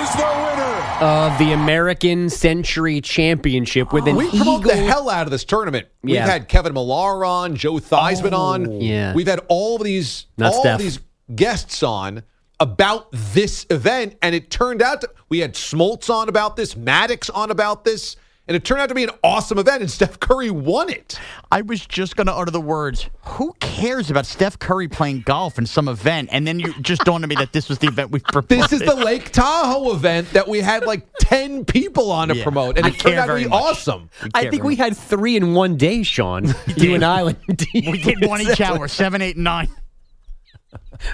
is 0.01 0.11
the 0.15 0.23
winner. 0.45 1.05
Of 1.05 1.37
the 1.39 1.53
American 1.53 2.31
Century 2.31 3.01
Championship 3.01 3.93
with 3.93 4.07
an 4.09 4.17
we 4.17 4.27
eagle. 4.29 4.39
promote 4.39 4.63
the 4.65 4.77
hell 4.77 5.11
out 5.11 5.27
of 5.27 5.31
this 5.31 5.45
tournament. 5.45 5.89
We've 6.03 6.15
Yeah. 6.15 6.27
had 6.27 6.49
Kevin 6.49 6.73
Millar 6.73 7.25
on, 7.25 7.55
Joe 7.57 7.75
Theismann 7.75 8.33
on. 8.33 8.67
Oh. 8.69 8.79
yeah. 8.81 9.13
We've 9.15 9.27
had 9.27 9.41
all 9.49 9.77
of 9.77 9.83
these 9.85 10.27
Not 10.39 10.55
all 10.55 10.61
Steph. 10.61 10.75
of 10.77 10.81
these 10.81 11.01
guests 11.35 11.83
on 11.83 12.23
about 12.61 13.09
this 13.13 13.67
event, 13.71 14.17
and 14.23 14.35
it 14.35 14.51
turned 14.51 14.81
out 14.81 15.01
to, 15.03 15.11
we 15.29 15.41
had 15.41 15.55
Smoltz 15.55 16.09
on 16.09 16.29
about 16.29 16.57
this, 16.57 16.75
Maddux 16.75 17.29
on 17.35 17.51
about 17.51 17.85
this, 17.85 18.17
and 18.49 18.57
it 18.57 18.65
turned 18.65 18.81
out 18.81 18.89
to 18.89 18.95
be 18.95 19.05
an 19.05 19.11
awesome 19.23 19.59
event, 19.59 19.83
and 19.83 19.91
Steph 19.91 20.19
Curry 20.19 20.51
won 20.51 20.91
it. 20.91 21.19
I 21.51 21.63
was 21.63 21.87
just 21.87 22.17
going 22.17 22.27
to 22.27 22.33
utter 22.35 22.51
the 22.51 22.61
words, 22.61 23.09
who 23.25 23.55
cares 23.61 24.11
about 24.11 24.27
Steph 24.27 24.59
Curry 24.59 24.89
playing 24.89 25.21
golf 25.23 25.59
in 25.59 25.67
some 25.67 25.87
event? 25.89 26.29
And 26.33 26.47
then 26.47 26.59
you 26.59 26.75
just 26.83 27.05
dawned 27.05 27.25
on 27.25 27.29
me 27.29 27.37
that 27.37 27.53
this 27.53 27.69
was 27.69 27.79
the 27.79 27.87
event 27.87 28.11
we 28.11 28.19
promoted. 28.21 28.59
This 28.63 28.73
is 28.73 28.81
the 28.81 28.97
Lake 28.97 29.31
Tahoe 29.31 29.93
event 29.95 30.31
that 30.33 30.49
we 30.49 30.61
had 30.61 30.85
like 30.85 31.07
ten 31.21 31.65
people 31.65 32.11
on 32.11 32.29
to 32.29 32.37
Yeah. 32.37 32.43
promote, 32.43 32.77
and 32.79 32.87
I 32.87 32.91
it 32.91 32.99
turned 32.99 33.17
out 33.19 33.27
to 33.27 33.37
be 33.37 33.47
much. 33.47 33.63
awesome. 33.63 34.11
I 34.35 34.51
think 34.51 34.65
we 34.65 34.77
had 34.77 34.97
three 34.97 35.37
in 35.37 35.55
one 35.55 35.77
day, 35.77 36.03
Sean. 36.03 36.53
you 36.77 36.95
and 36.95 37.05
I. 37.05 37.23
Like, 37.23 37.37
We 37.75 38.03
did 38.03 38.27
one 38.27 38.41
each 38.43 38.61
hour, 38.61 38.89
seven, 38.89 39.23
eight, 39.23 39.37
nine. 39.37 39.69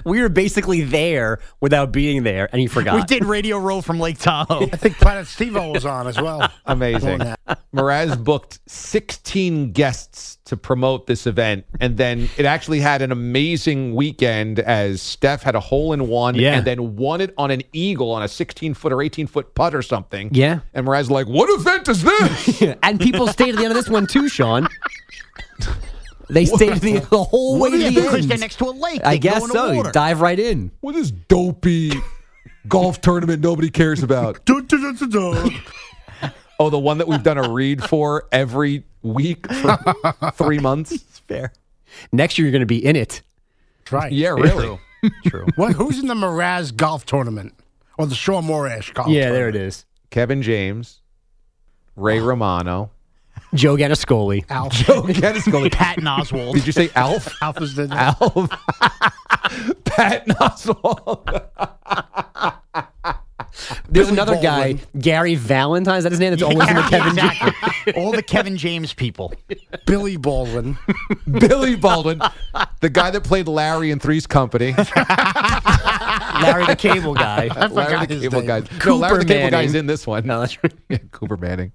We 0.04 0.20
were 0.20 0.28
basically 0.28 0.82
there 0.82 1.38
without 1.60 1.92
being 1.92 2.22
there, 2.22 2.48
and 2.52 2.60
he 2.60 2.66
forgot. 2.66 2.94
We 2.96 3.02
did 3.02 3.24
Radio 3.24 3.58
Row 3.58 3.80
from 3.80 3.98
Lake 4.00 4.18
Tahoe. 4.18 4.64
I 4.64 4.76
think 4.76 4.96
Planet 4.98 5.26
Steve 5.26 5.54
was 5.54 5.86
on 5.86 6.06
as 6.06 6.20
well. 6.20 6.50
Amazing. 6.66 7.18
Doing 7.18 7.34
that. 7.46 7.60
Mraz 7.74 8.22
booked 8.22 8.60
16 8.66 9.72
guests 9.72 10.38
to 10.44 10.56
promote 10.56 11.06
this 11.06 11.26
event, 11.26 11.64
and 11.80 11.96
then 11.96 12.28
it 12.36 12.44
actually 12.46 12.80
had 12.80 13.02
an 13.02 13.12
amazing 13.12 13.94
weekend 13.94 14.58
as 14.58 15.00
Steph 15.02 15.42
had 15.42 15.54
a 15.54 15.60
hole 15.60 15.92
in 15.92 16.08
one 16.08 16.34
Yeah. 16.34 16.56
and 16.56 16.66
then 16.66 16.96
won 16.96 17.20
it 17.20 17.32
on 17.38 17.50
an 17.50 17.62
eagle 17.72 18.10
on 18.10 18.22
a 18.22 18.28
16 18.28 18.74
foot 18.74 18.92
or 18.92 19.02
18 19.02 19.26
foot 19.26 19.54
putt 19.54 19.74
or 19.74 19.82
something. 19.82 20.30
Yeah. 20.32 20.60
And 20.74 20.86
Mraz 20.86 21.10
like, 21.10 21.26
what 21.26 21.48
event 21.60 21.88
is 21.88 22.02
this? 22.02 22.62
and 22.82 22.98
people 23.00 23.26
stayed 23.28 23.50
at 23.50 23.56
the 23.56 23.62
end 23.64 23.72
of 23.72 23.76
this 23.76 23.88
one 23.88 24.06
too, 24.06 24.28
Sean. 24.28 24.68
They 26.30 26.44
stayed 26.44 26.74
the, 26.74 26.98
the 26.98 27.22
whole 27.24 27.58
way 27.58 27.70
to 27.70 27.78
Yeah, 27.78 27.90
the 27.90 28.00
because 28.02 28.14
end. 28.20 28.30
they're 28.30 28.38
next 28.38 28.56
to 28.58 28.66
a 28.66 28.72
lake. 28.72 29.00
I 29.04 29.16
guess 29.16 29.46
so. 29.50 29.70
You 29.70 29.78
water. 29.78 29.92
dive 29.92 30.20
right 30.20 30.38
in. 30.38 30.70
what 30.80 30.94
is 30.94 31.10
dopey 31.10 31.92
golf 32.68 33.00
tournament 33.00 33.42
nobody 33.42 33.70
cares 33.70 34.02
about? 34.02 34.40
oh, 36.60 36.70
the 36.70 36.78
one 36.78 36.98
that 36.98 37.08
we've 37.08 37.22
done 37.22 37.38
a 37.38 37.50
read 37.50 37.82
for 37.84 38.28
every 38.32 38.84
week 39.02 39.50
for 39.52 39.78
three 40.32 40.58
months? 40.58 40.98
Fair. 41.28 41.52
Next 42.12 42.38
year, 42.38 42.46
you're 42.46 42.52
going 42.52 42.60
to 42.60 42.66
be 42.66 42.84
in 42.84 42.96
it. 42.96 43.22
That's 43.80 43.92
right. 43.92 44.12
Yeah, 44.12 44.30
really. 44.30 44.78
True. 45.26 45.46
What, 45.56 45.72
who's 45.74 45.98
in 45.98 46.06
the 46.08 46.14
Mraz 46.14 46.74
golf 46.76 47.06
tournament 47.06 47.54
or 47.96 48.06
the 48.06 48.14
Sean 48.14 48.44
Morash 48.44 48.92
golf? 48.94 49.08
yeah, 49.08 49.30
there 49.30 49.48
it 49.48 49.56
is. 49.56 49.84
Kevin 50.10 50.42
James, 50.42 51.00
Ray 51.96 52.20
oh. 52.20 52.24
Romano, 52.24 52.90
Joe 53.54 53.76
Gannascoli. 53.76 54.44
Alf. 54.50 54.72
Joe 54.72 55.02
Gannascoli. 55.02 55.72
Patton 55.72 56.04
Oswalt. 56.04 56.54
Did 56.54 56.66
you 56.66 56.72
say 56.72 56.90
Alf? 56.94 57.34
Alf 57.42 57.60
is 57.62 57.74
the 57.74 57.88
Alf. 57.90 58.50
Pat 59.84 60.26
Oswalt. 60.28 61.44
There's 63.88 64.06
Billy 64.06 64.12
another 64.12 64.34
Baldwin. 64.34 64.76
guy, 64.76 64.82
Gary 65.00 65.34
Valentine. 65.34 65.96
Is 65.98 66.04
that 66.04 66.12
his 66.12 66.20
name? 66.20 66.30
That's 66.30 66.42
always 66.42 66.68
in 66.68 66.76
the 66.76 66.82
Kevin. 66.82 67.08
exactly. 67.08 67.92
All 67.94 68.12
the 68.12 68.22
Kevin 68.22 68.56
James 68.56 68.92
people. 68.94 69.32
Billy 69.86 70.16
Baldwin. 70.16 70.78
Billy 71.30 71.74
Baldwin, 71.74 72.20
the 72.80 72.88
guy 72.90 73.10
that 73.10 73.24
played 73.24 73.48
Larry 73.48 73.90
in 73.90 73.98
Three's 73.98 74.26
Company. 74.26 74.74
Larry 74.76 76.66
the 76.66 76.76
Cable 76.78 77.14
Guy. 77.14 77.44
I 77.50 77.68
forgot 77.68 77.72
Larry 77.74 78.06
the 78.06 78.14
his 78.14 78.22
Cable 78.24 78.38
name. 78.42 78.46
Guy. 78.46 78.62
no, 78.86 78.96
Larry 78.96 79.18
the 79.24 79.24
Cable 79.24 79.50
Guy's 79.50 79.66
Manning. 79.72 79.74
in 79.80 79.86
this 79.86 80.06
one. 80.06 80.26
No, 80.26 80.40
that's 80.40 80.62
right. 80.62 80.72
Yeah, 80.88 80.98
Cooper 81.10 81.36
Manning. 81.36 81.72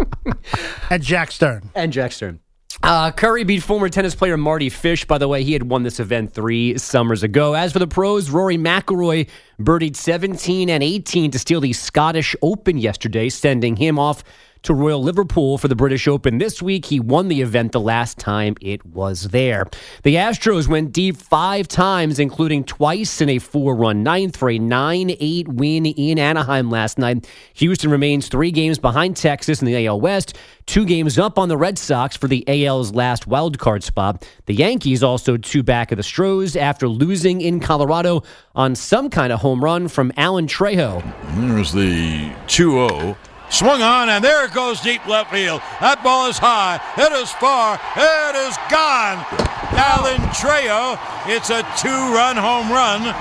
And 0.90 1.02
Jack 1.02 1.30
Stern. 1.32 1.70
And 1.74 1.92
Jack 1.92 2.12
Stern. 2.12 2.40
Uh, 2.82 3.10
Curry 3.10 3.44
beat 3.44 3.62
former 3.62 3.88
tennis 3.88 4.14
player 4.14 4.36
Mardy 4.36 4.68
Fish. 4.68 5.04
By 5.04 5.18
the 5.18 5.26
way, 5.26 5.42
he 5.42 5.52
had 5.52 5.64
won 5.64 5.82
this 5.82 5.98
event 5.98 6.32
three 6.32 6.78
summers 6.78 7.22
ago. 7.22 7.54
As 7.54 7.72
for 7.72 7.80
the 7.80 7.88
pros, 7.88 8.30
Rory 8.30 8.56
McIlroy 8.56 9.28
birdied 9.60 9.96
17 9.96 10.68
and 10.70 10.82
18 10.82 11.32
to 11.32 11.38
steal 11.38 11.60
the 11.60 11.72
Scottish 11.72 12.36
Open 12.40 12.78
yesterday, 12.78 13.28
sending 13.28 13.76
him 13.76 13.98
off 13.98 14.22
to 14.62 14.74
Royal 14.74 15.02
Liverpool 15.02 15.58
for 15.58 15.68
the 15.68 15.76
British 15.76 16.08
Open 16.08 16.38
this 16.38 16.60
week. 16.60 16.86
He 16.86 17.00
won 17.00 17.28
the 17.28 17.40
event 17.40 17.72
the 17.72 17.80
last 17.80 18.18
time 18.18 18.56
it 18.60 18.84
was 18.84 19.28
there. 19.28 19.66
The 20.02 20.16
Astros 20.16 20.68
went 20.68 20.92
deep 20.92 21.16
five 21.16 21.68
times, 21.68 22.18
including 22.18 22.64
twice 22.64 23.20
in 23.20 23.28
a 23.28 23.38
four 23.38 23.74
run 23.74 24.02
ninth 24.02 24.36
for 24.36 24.50
a 24.50 24.58
9 24.58 25.16
8 25.18 25.48
win 25.48 25.86
in 25.86 26.18
Anaheim 26.18 26.70
last 26.70 26.98
night. 26.98 27.28
Houston 27.54 27.90
remains 27.90 28.28
three 28.28 28.50
games 28.50 28.78
behind 28.78 29.16
Texas 29.16 29.60
in 29.60 29.66
the 29.66 29.86
AL 29.86 30.00
West, 30.00 30.36
two 30.66 30.84
games 30.84 31.18
up 31.18 31.38
on 31.38 31.48
the 31.48 31.56
Red 31.56 31.78
Sox 31.78 32.16
for 32.16 32.28
the 32.28 32.44
AL's 32.46 32.92
last 32.94 33.26
wild 33.26 33.58
card 33.58 33.82
spot. 33.82 34.26
The 34.46 34.54
Yankees 34.54 35.02
also 35.02 35.36
two 35.36 35.62
back 35.62 35.92
of 35.92 35.96
the 35.96 36.02
Stros 36.02 36.56
after 36.56 36.88
losing 36.88 37.40
in 37.40 37.60
Colorado 37.60 38.22
on 38.54 38.74
some 38.74 39.10
kind 39.10 39.32
of 39.32 39.40
home 39.40 39.62
run 39.62 39.88
from 39.88 40.12
Alan 40.16 40.46
Trejo. 40.46 41.02
There's 41.36 41.72
the 41.72 42.32
2 42.46 42.88
0. 42.88 43.16
Swung 43.50 43.80
on, 43.82 44.08
and 44.10 44.22
there 44.22 44.44
it 44.44 44.52
goes 44.52 44.80
deep 44.80 45.06
left 45.06 45.30
field. 45.32 45.60
That 45.80 46.02
ball 46.04 46.28
is 46.28 46.36
high. 46.38 46.80
It 46.98 47.12
is 47.12 47.30
far. 47.32 47.80
It 47.96 48.36
is 48.46 48.54
gone. 48.70 49.24
Alan 49.72 50.20
Trejo. 50.36 50.98
It's 51.26 51.50
a 51.50 51.62
two 51.80 51.88
run 52.14 52.36
home 52.36 52.70
run. 52.70 53.14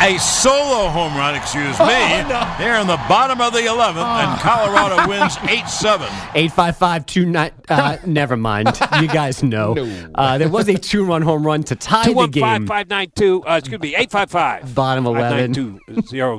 A 0.00 0.16
solo 0.18 0.88
home 0.88 1.16
run, 1.16 1.34
excuse 1.34 1.76
me. 1.80 1.86
Here 2.62 2.76
in 2.76 2.86
the 2.86 3.00
bottom 3.08 3.40
of 3.40 3.52
the 3.52 3.58
11th, 3.58 3.96
and 3.96 4.40
Colorado 4.40 5.08
wins 5.08 5.36
8 5.48 5.66
7. 5.68 6.06
855 6.36 7.04
29. 7.06 7.50
Uh, 7.68 7.96
never 8.06 8.36
mind. 8.36 8.68
You 9.00 9.08
guys 9.08 9.42
know. 9.42 9.74
Uh, 10.14 10.38
there 10.38 10.48
was 10.48 10.68
a 10.68 10.78
two 10.78 11.04
run 11.04 11.22
home 11.22 11.44
run 11.44 11.64
to 11.64 11.74
tie 11.74 12.04
Two 12.04 12.10
the 12.10 12.16
one 12.16 12.30
game. 12.30 12.42
five 12.42 12.66
five 12.68 12.88
nine 12.88 13.10
two. 13.16 13.42
Uh, 13.44 13.56
excuse 13.56 13.80
me, 13.80 13.96
eight 13.96 14.12
five 14.12 14.30
five. 14.30 14.72
Bottom 14.72 15.04
11. 15.04 15.52
592 15.54 16.02
zero. 16.06 16.38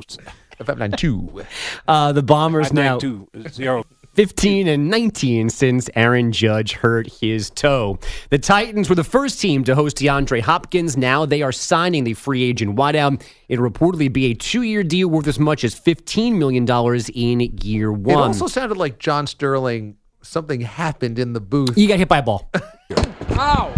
592. 0.64 1.44
Uh, 1.88 2.12
the 2.12 2.22
Bombers 2.22 2.72
now 2.72 2.98
592 2.98 3.48
zero. 3.50 3.84
15 4.14 4.66
and 4.68 4.90
19 4.90 5.48
since 5.50 5.88
Aaron 5.94 6.32
Judge 6.32 6.72
hurt 6.72 7.06
his 7.20 7.48
toe. 7.50 7.98
The 8.30 8.38
Titans 8.38 8.88
were 8.88 8.94
the 8.96 9.04
first 9.04 9.40
team 9.40 9.62
to 9.64 9.74
host 9.74 9.98
DeAndre 9.98 10.40
Hopkins. 10.40 10.96
Now 10.96 11.24
they 11.26 11.42
are 11.42 11.52
signing 11.52 12.04
the 12.04 12.14
free 12.14 12.42
agent 12.42 12.76
wideout. 12.76 13.22
It'll 13.48 13.68
reportedly 13.68 14.12
be 14.12 14.26
a 14.26 14.34
two 14.34 14.62
year 14.62 14.82
deal 14.82 15.08
worth 15.08 15.26
as 15.26 15.38
much 15.38 15.62
as 15.64 15.78
$15 15.78 16.34
million 16.36 16.68
in 17.14 17.40
year 17.62 17.92
one. 17.92 18.14
It 18.14 18.20
also 18.20 18.46
sounded 18.48 18.78
like 18.78 18.98
John 18.98 19.26
Sterling. 19.26 19.96
Something 20.22 20.60
happened 20.60 21.18
in 21.18 21.32
the 21.32 21.40
booth. 21.40 21.74
he 21.74 21.86
got 21.86 21.98
hit 21.98 22.08
by 22.08 22.18
a 22.18 22.22
ball. 22.22 22.50
Ow! 23.30 23.72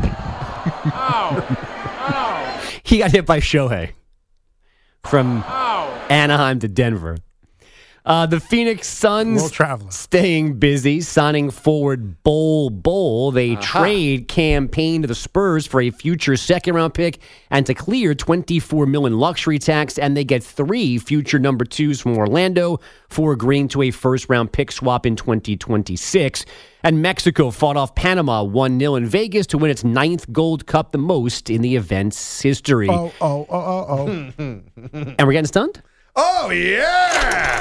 Ow! 0.87 1.47
Ow! 1.95 2.61
he 2.83 2.99
got 2.99 3.13
hit 3.13 3.27
by 3.27 3.39
Shohei 3.39 3.93
from 5.07 5.45
Anaheim 6.09 6.59
to 6.61 6.69
Denver. 6.69 7.19
Uh, 8.05 8.27
the 8.27 8.41
Phoenix 8.41 8.89
Suns 8.89 9.41
World 9.43 9.53
traveler. 9.53 9.91
staying 9.93 10.59
busy, 10.59 11.01
signing 11.01 11.51
forward 11.51 12.21
Bol 12.25 12.69
Bol. 12.69 13.31
They 13.31 13.55
trade 13.57 14.27
Cam 14.27 14.67
Payne 14.67 15.03
to 15.03 15.09
the 15.09 15.15
Spurs 15.15 15.69
for 15.69 15.81
a 15.81 15.91
future 15.91 16.37
second 16.37 16.75
round 16.75 16.95
pick 16.95 17.21
and 17.51 17.65
to 17.67 17.75
clear 17.75 18.13
24 18.13 18.87
million 18.87 19.21
luxury 19.21 19.61
tax, 19.61 19.99
and 19.99 20.17
they 20.17 20.25
get 20.25 20.43
three 20.43 20.99
future 20.99 21.39
number 21.39 21.65
twos 21.65 22.01
from 22.01 22.19
Orlando 22.19 22.81
for 23.09 23.33
agreeing 23.33 23.69
to 23.69 23.83
a 23.83 23.93
first 23.93 24.29
round 24.29 24.51
pick 24.51 24.73
swap 24.73 25.07
in 25.07 25.15
2026. 25.15 26.45
And 26.83 27.01
Mexico 27.01 27.51
fought 27.53 27.77
off 27.77 27.95
Panama 27.95 28.43
1 28.43 28.81
0 28.81 28.97
in 28.97 29.07
Vegas 29.07 29.47
to 29.49 29.59
win 29.59 29.71
its 29.71 29.85
ninth 29.85 30.33
Gold 30.33 30.67
Cup, 30.67 30.91
the 30.91 30.99
most 30.99 31.51
in 31.51 31.63
the 31.63 31.77
event's 31.77 32.41
history. 32.43 32.89
Oh, 32.91 33.13
oh, 33.21 33.47
oh, 33.49 33.57
oh, 33.57 34.33
oh. 34.37 34.63
And 34.93 35.21
we're 35.21 35.33
getting 35.33 35.47
stunned? 35.47 35.81
Oh, 36.15 36.51
yeah! 36.51 37.59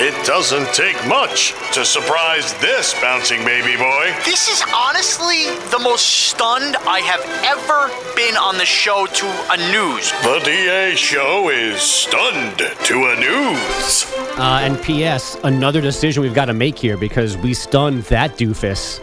It 0.00 0.26
doesn't 0.26 0.74
take 0.74 0.96
much 1.06 1.54
to 1.74 1.84
surprise 1.84 2.54
this 2.54 2.92
bouncing 3.00 3.44
baby 3.44 3.76
boy. 3.76 4.12
This 4.24 4.48
is 4.48 4.64
honestly 4.74 5.44
the 5.70 5.78
most 5.80 6.06
stunned 6.06 6.74
I 6.78 6.98
have 7.00 7.20
ever 7.44 7.88
been 8.16 8.36
on 8.36 8.58
the 8.58 8.66
show 8.66 9.06
to 9.06 9.26
a 9.52 9.56
news. 9.70 10.10
The 10.22 10.40
DA 10.44 10.96
show 10.96 11.50
is 11.50 11.80
stunned 11.80 12.58
to 12.58 12.94
a 12.94 13.20
news. 13.20 14.12
Uh, 14.38 14.58
and 14.62 14.82
P.S. 14.82 15.36
Another 15.44 15.80
decision 15.80 16.24
we've 16.24 16.34
got 16.34 16.46
to 16.46 16.54
make 16.54 16.76
here 16.76 16.96
because 16.96 17.36
we 17.36 17.54
stunned 17.54 18.02
that 18.04 18.36
doofus. 18.36 19.00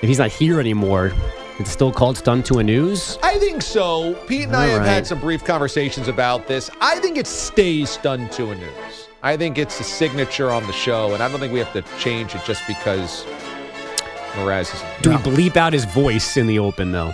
If 0.00 0.08
he's 0.08 0.18
not 0.18 0.30
here 0.30 0.58
anymore, 0.58 1.12
it's 1.58 1.70
still 1.70 1.92
called 1.92 2.18
stun 2.18 2.42
to 2.44 2.58
a 2.58 2.62
news. 2.62 3.18
I 3.22 3.38
think 3.38 3.62
so. 3.62 4.14
Pete 4.26 4.44
and 4.44 4.56
I 4.56 4.64
All 4.64 4.70
have 4.72 4.80
right. 4.80 4.88
had 4.88 5.06
some 5.06 5.20
brief 5.20 5.44
conversations 5.44 6.08
about 6.08 6.46
this. 6.46 6.70
I 6.80 6.98
think 7.00 7.16
it 7.16 7.26
stays 7.26 7.90
stunned 7.90 8.30
to 8.32 8.50
a 8.50 8.54
news. 8.54 9.08
I 9.22 9.36
think 9.36 9.58
it's 9.58 9.80
a 9.80 9.84
signature 9.84 10.50
on 10.50 10.66
the 10.66 10.72
show, 10.72 11.14
and 11.14 11.22
I 11.22 11.28
don't 11.28 11.40
think 11.40 11.52
we 11.52 11.58
have 11.58 11.72
to 11.72 11.82
change 11.98 12.34
it 12.34 12.42
just 12.44 12.66
because 12.66 13.24
Mraz 14.34 14.74
is. 14.74 14.82
Do 15.02 15.10
we 15.10 15.16
bleep 15.16 15.56
out 15.56 15.72
his 15.72 15.84
voice 15.86 16.36
in 16.36 16.46
the 16.46 16.58
open 16.58 16.92
though? 16.92 17.12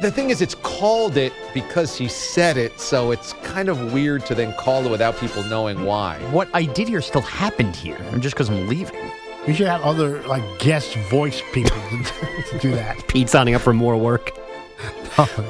The 0.00 0.10
thing 0.10 0.30
is, 0.30 0.40
it's 0.40 0.54
called 0.54 1.16
it 1.16 1.32
because 1.52 1.96
he 1.96 2.06
said 2.06 2.56
it, 2.56 2.78
so 2.80 3.10
it's 3.10 3.32
kind 3.42 3.68
of 3.68 3.92
weird 3.92 4.24
to 4.26 4.34
then 4.34 4.52
call 4.54 4.86
it 4.86 4.90
without 4.90 5.18
people 5.18 5.42
knowing 5.42 5.84
why. 5.84 6.18
What 6.30 6.48
I 6.54 6.64
did 6.64 6.86
here 6.86 7.02
still 7.02 7.20
happened 7.20 7.74
here, 7.74 7.98
just 8.20 8.36
because 8.36 8.48
I'm 8.48 8.68
leaving. 8.68 9.10
You 9.48 9.54
should 9.54 9.66
have 9.66 9.80
other 9.82 10.22
like 10.28 10.42
guest 10.58 10.94
voice 11.10 11.42
people 11.52 11.70
to, 11.70 12.42
to 12.50 12.58
do 12.60 12.70
that. 12.72 13.08
Pete 13.08 13.28
signing 13.30 13.54
up 13.54 13.62
for 13.62 13.72
more 13.72 13.96
work. 13.96 14.30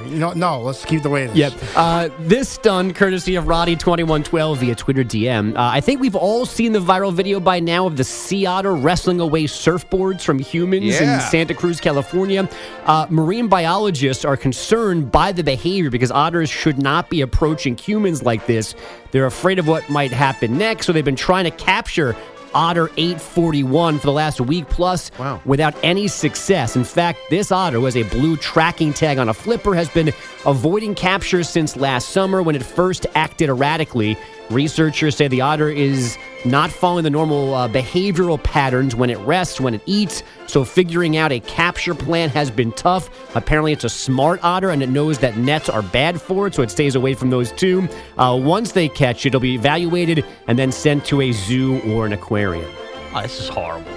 you 0.07 0.17
know, 0.17 0.33
no, 0.33 0.63
let's 0.63 0.83
keep 0.87 1.03
the 1.03 1.11
way 1.11 1.25
it 1.25 1.31
is. 1.31 1.37
Yep. 1.37 1.53
Uh, 1.77 2.09
this 2.21 2.57
done 2.59 2.95
courtesy 2.95 3.35
of 3.35 3.45
Roddy2112 3.45 4.57
via 4.57 4.75
Twitter 4.75 5.05
DM. 5.05 5.51
Uh, 5.55 5.57
I 5.59 5.81
think 5.83 6.01
we've 6.01 6.17
all 6.17 6.47
seen 6.47 6.73
the 6.73 6.79
viral 6.79 7.13
video 7.13 7.39
by 7.39 7.61
now 7.61 7.87
of 7.87 7.99
the 7.99 8.05
sea 8.05 8.47
otter 8.47 8.75
wrestling 8.75 9.21
away 9.21 9.45
surfboards 9.45 10.23
from 10.23 10.39
humans 10.39 10.85
Yeah. 10.87 11.17
in 11.17 11.21
Santa 11.21 11.53
Cruz, 11.53 11.81
California. 11.81 12.49
Uh, 12.87 13.07
marine 13.11 13.49
biologists 13.49 14.25
are 14.25 14.39
concerned 14.39 15.13
by 15.13 15.33
the 15.33 15.43
behavior 15.45 15.91
because 15.91 16.11
otters 16.11 16.49
should 16.49 16.79
not 16.81 17.11
be 17.11 17.21
approaching 17.21 17.77
humans 17.77 18.23
like 18.23 18.47
this. 18.47 18.75
They're 19.11 19.27
afraid 19.27 19.59
of 19.59 19.67
what 19.69 19.91
might 19.91 20.13
happen 20.13 20.57
next, 20.57 20.87
so 20.87 20.93
they've 20.93 21.05
been 21.05 21.15
trying 21.17 21.45
to 21.45 21.51
capture 21.51 22.17
Otter 22.59 22.91
841 22.97 24.01
for 24.01 24.07
the 24.07 24.13
last 24.13 24.41
week 24.41 24.69
plus 24.69 25.13
Wow. 25.17 25.41
without 25.45 25.77
any 25.85 26.09
success. 26.09 26.75
In 26.75 26.83
fact, 26.83 27.21
this 27.31 27.53
otter, 27.53 27.79
who 27.79 27.85
has 27.85 27.97
a 27.97 28.03
blue 28.03 28.37
tracking 28.37 28.93
tag 28.93 29.19
on 29.19 29.29
a 29.29 29.35
flipper, 29.35 29.77
has 29.77 29.89
been 29.89 30.13
avoiding 30.45 30.97
capture 30.97 31.45
since 31.45 31.77
last 31.77 32.09
summer 32.09 32.43
when 32.43 32.57
it 32.57 32.65
first 32.65 33.07
acted 33.15 33.49
erratically. 33.49 34.19
Researchers 34.51 35.15
say 35.15 35.29
the 35.29 35.43
otter 35.43 35.69
is 35.69 36.17
not 36.47 36.71
following 36.71 37.05
the 37.05 37.11
normal 37.11 37.53
uh, 37.53 37.69
behavioral 37.69 38.43
patterns 38.43 38.95
when 38.95 39.11
it 39.11 39.19
rests, 39.19 39.61
when 39.61 39.75
it 39.75 39.83
eats, 39.85 40.23
so 40.47 40.65
figuring 40.65 41.19
out 41.19 41.33
a 41.33 41.41
capture 41.41 41.95
plan 41.95 42.31
has 42.31 42.51
been 42.51 42.73
tough. 42.73 43.37
Apparently, 43.37 43.73
it's 43.73 43.85
a 43.85 43.91
smart 43.91 44.41
otter 44.43 44.71
and 44.71 44.83
it 44.83 44.89
knows 44.89 45.19
that 45.19 45.37
nets 45.37 45.69
are 45.69 45.83
bad 45.83 46.21
for 46.21 46.47
it, 46.47 46.55
so 46.55 46.63
it 46.63 46.71
stays 46.71 46.95
away 46.95 47.13
from 47.13 47.29
those 47.29 47.53
too. 47.53 47.87
Uh, 48.17 48.39
once 48.43 48.73
they 48.73 48.89
catch 48.89 49.27
it, 49.27 49.29
it'll 49.29 49.41
be 49.41 49.55
evaluated 49.55 50.25
and 50.47 50.59
then 50.59 50.73
sent 50.73 51.05
to 51.05 51.21
a 51.21 51.33
zoo 51.33 51.81
or 51.83 52.07
an 52.07 52.15
aquarium. 52.15 52.71
Oh, 53.15 53.21
this 53.21 53.41
is 53.41 53.49
horrible. 53.49 53.91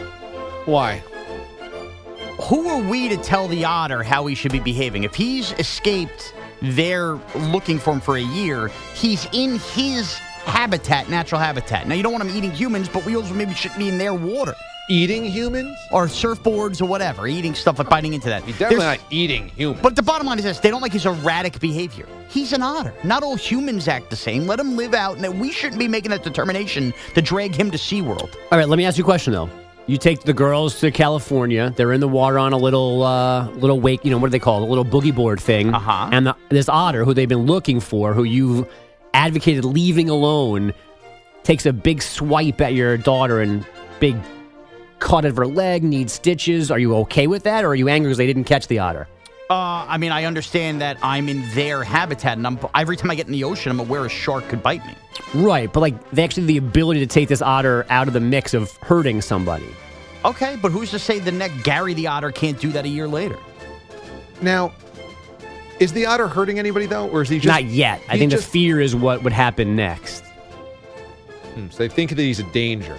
Why? 0.66 1.02
Who 2.44 2.68
are 2.68 2.82
we 2.90 3.08
to 3.08 3.18
tell 3.18 3.48
the 3.48 3.64
otter 3.64 4.04
how 4.04 4.26
he 4.26 4.36
should 4.36 4.52
be 4.52 4.60
behaving? 4.60 5.06
If 5.06 5.16
he's 5.16 5.54
escaped, 5.54 6.34
they're 6.62 7.20
looking 7.36 7.80
for 7.80 7.94
him 7.94 8.02
for 8.02 8.18
a 8.18 8.22
year. 8.22 8.70
He's 8.96 9.28
in 9.32 9.60
his 9.74 10.20
habitat, 10.46 11.10
natural 11.10 11.40
habitat. 11.42 11.88
Now, 11.88 11.96
you 11.96 12.04
don't 12.04 12.12
want 12.14 12.24
him 12.24 12.36
eating 12.36 12.52
humans, 12.52 12.90
but 12.90 13.06
we 13.06 13.16
also 13.16 13.34
maybe 13.34 13.54
shouldn't 13.54 13.80
be 13.80 13.90
in 13.90 13.98
their 13.98 14.14
water. 14.14 14.54
Eating 14.90 15.24
humans? 15.24 15.78
Or 15.92 16.08
surfboards 16.08 16.82
or 16.82 16.86
whatever, 16.86 17.28
eating 17.28 17.54
stuff 17.56 17.80
like 17.80 17.88
biting 17.88 18.14
into 18.14 18.28
that. 18.28 18.44
He's 18.44 18.58
definitely 18.58 18.86
There's- 18.86 19.00
not 19.00 19.08
eating 19.12 19.48
humans. 19.50 19.80
But 19.82 19.96
the 19.96 20.04
bottom 20.04 20.28
line 20.28 20.38
is 20.40 20.44
this: 20.44 20.60
they 20.60 20.70
don't 20.70 20.82
like 20.82 20.92
his 20.92 21.06
erratic 21.06 21.60
behavior. 21.60 22.08
He's 22.28 22.52
an 22.52 22.62
otter. 22.62 22.94
Not 23.04 23.24
all 23.24 23.36
humans 23.36 23.88
act 23.88 24.10
the 24.10 24.16
same. 24.16 24.48
Let 24.48 24.60
him 24.60 24.76
live 24.76 24.94
out, 24.94 25.18
and 25.18 25.40
we 25.40 25.52
shouldn't 25.52 25.80
be 25.80 25.88
making 25.88 26.12
that 26.12 26.24
determination 26.24 26.94
to 27.16 27.22
drag 27.22 27.56
him 27.56 27.72
to 27.72 27.78
SeaWorld. 27.78 28.36
All 28.52 28.58
right, 28.58 28.68
let 28.68 28.78
me 28.78 28.86
ask 28.86 28.98
you 28.98 29.04
a 29.04 29.06
question 29.06 29.32
though. 29.34 29.50
You 29.88 29.98
take 29.98 30.22
the 30.22 30.34
girls 30.34 30.80
to 30.82 30.92
California. 30.92 31.74
They're 31.76 31.92
in 31.94 32.02
the 32.02 32.08
water 32.08 32.38
on 32.38 32.54
a 32.54 32.58
little, 32.58 33.04
uh, 33.04 33.50
little 33.52 33.80
wake. 33.80 34.04
You 34.06 34.12
know 34.12 34.18
what 34.18 34.28
do 34.28 34.32
they 34.32 34.40
call 34.40 34.62
it? 34.62 34.66
A 34.66 34.70
little 34.70 34.86
boogie 34.86 35.14
board 35.14 35.40
thing. 35.40 35.74
Uh-huh. 35.74 36.10
And 36.12 36.28
the, 36.28 36.36
this 36.50 36.70
otter, 36.70 37.04
who 37.04 37.14
they've 37.14 37.28
been 37.30 37.46
looking 37.46 37.80
for, 37.80 38.14
who 38.14 38.24
you've 38.24 38.68
advocated 39.14 39.66
leaving 39.66 40.10
alone, 40.10 40.74
takes 41.44 41.66
a 41.66 41.74
big 41.74 42.02
swipe 42.02 42.62
at 42.62 42.74
your 42.74 42.98
daughter 42.98 43.42
and 43.42 43.66
big 44.00 44.18
cut 45.00 45.26
of 45.26 45.36
her 45.38 45.48
leg, 45.48 45.84
needs 45.84 46.14
stitches. 46.14 46.72
Are 46.72 46.80
you 46.80 46.96
okay 46.98 47.28
with 47.28 47.44
that, 47.44 47.64
or 47.64 47.70
are 47.70 47.76
you 47.76 47.90
angry 47.90 48.10
because 48.10 48.18
they 48.18 48.28
didn't 48.28 48.46
catch 48.46 48.68
the 48.68 48.80
otter? 48.80 49.08
Uh, 49.50 49.86
I 49.86 49.98
mean, 49.98 50.14
I 50.14 50.24
understand 50.24 50.80
that 50.80 50.98
I'm 51.04 51.28
in 51.28 51.44
their 51.54 51.84
habitat, 51.84 52.38
and 52.38 52.48
I'm, 52.48 52.58
every 52.74 52.96
time 52.96 53.12
I 53.12 53.16
get 53.16 53.26
in 53.26 53.34
the 53.34 53.44
ocean, 53.44 53.70
I'm 53.70 53.82
aware 53.82 54.06
a 54.06 54.10
shark 54.10 54.48
could 54.48 54.64
bite 54.64 54.86
me. 54.86 54.96
Right, 55.34 55.72
but 55.72 55.82
like 55.82 56.12
they 56.12 56.24
actually 56.24 56.44
have 56.44 56.48
the 56.48 56.58
ability 56.58 57.02
to 57.02 57.08
take 57.08 57.28
this 57.28 57.42
otter 57.42 57.86
out 57.90 58.08
of 58.08 58.14
the 58.14 58.22
mix 58.22 58.54
of 58.54 58.72
hurting 58.78 59.20
somebody. 59.20 59.68
Okay, 60.24 60.56
but 60.62 60.72
who's 60.72 60.92
to 60.92 61.00
say 61.00 61.20
the 61.20 61.32
neck 61.32 61.52
Gary 61.64 61.94
the 61.94 62.08
otter 62.08 62.32
can't 62.32 62.60
do 62.60 62.70
that 62.72 62.86
a 62.86 62.88
year 62.88 63.08
later? 63.08 63.38
Now, 64.42 64.72
is 65.82 65.92
the 65.92 66.06
otter 66.06 66.28
hurting 66.28 66.60
anybody 66.60 66.86
though, 66.86 67.10
or 67.10 67.24
is 67.24 67.30
he 67.30 67.38
just 67.38 67.48
Not 67.48 67.66
yet. 67.66 68.02
I 68.08 68.18
think 68.18 68.32
just- 68.32 68.46
the 68.46 68.52
fear 68.52 68.80
is 68.80 68.96
what 68.96 69.24
would 69.24 69.34
happen 69.34 69.76
next. 69.76 70.24
Hmm, 71.56 71.70
so 71.70 71.78
they 71.80 71.90
think 71.90 72.12
that 72.12 72.20
he's 72.22 72.40
a 72.40 72.44
danger. 72.52 72.96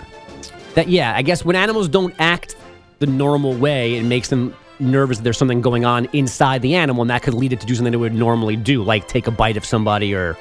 That 0.74 0.88
yeah, 0.88 1.14
I 1.16 1.22
guess 1.22 1.44
when 1.44 1.56
animals 1.56 1.88
don't 1.88 2.14
act 2.18 2.56
the 2.98 3.06
normal 3.06 3.54
way, 3.54 3.96
it 3.96 4.04
makes 4.04 4.28
them 4.28 4.54
nervous 4.80 5.18
that 5.18 5.24
there's 5.24 5.38
something 5.38 5.60
going 5.60 5.84
on 5.84 6.06
inside 6.12 6.60
the 6.62 6.74
animal, 6.74 7.02
and 7.02 7.10
that 7.10 7.22
could 7.22 7.34
lead 7.34 7.52
it 7.52 7.60
to 7.60 7.66
do 7.66 7.74
something 7.74 7.94
it 7.94 7.98
would 7.98 8.14
normally 8.14 8.56
do, 8.56 8.82
like 8.82 9.06
take 9.06 9.26
a 9.26 9.30
bite 9.30 9.56
of 9.56 9.64
somebody, 9.64 10.14
or 10.14 10.36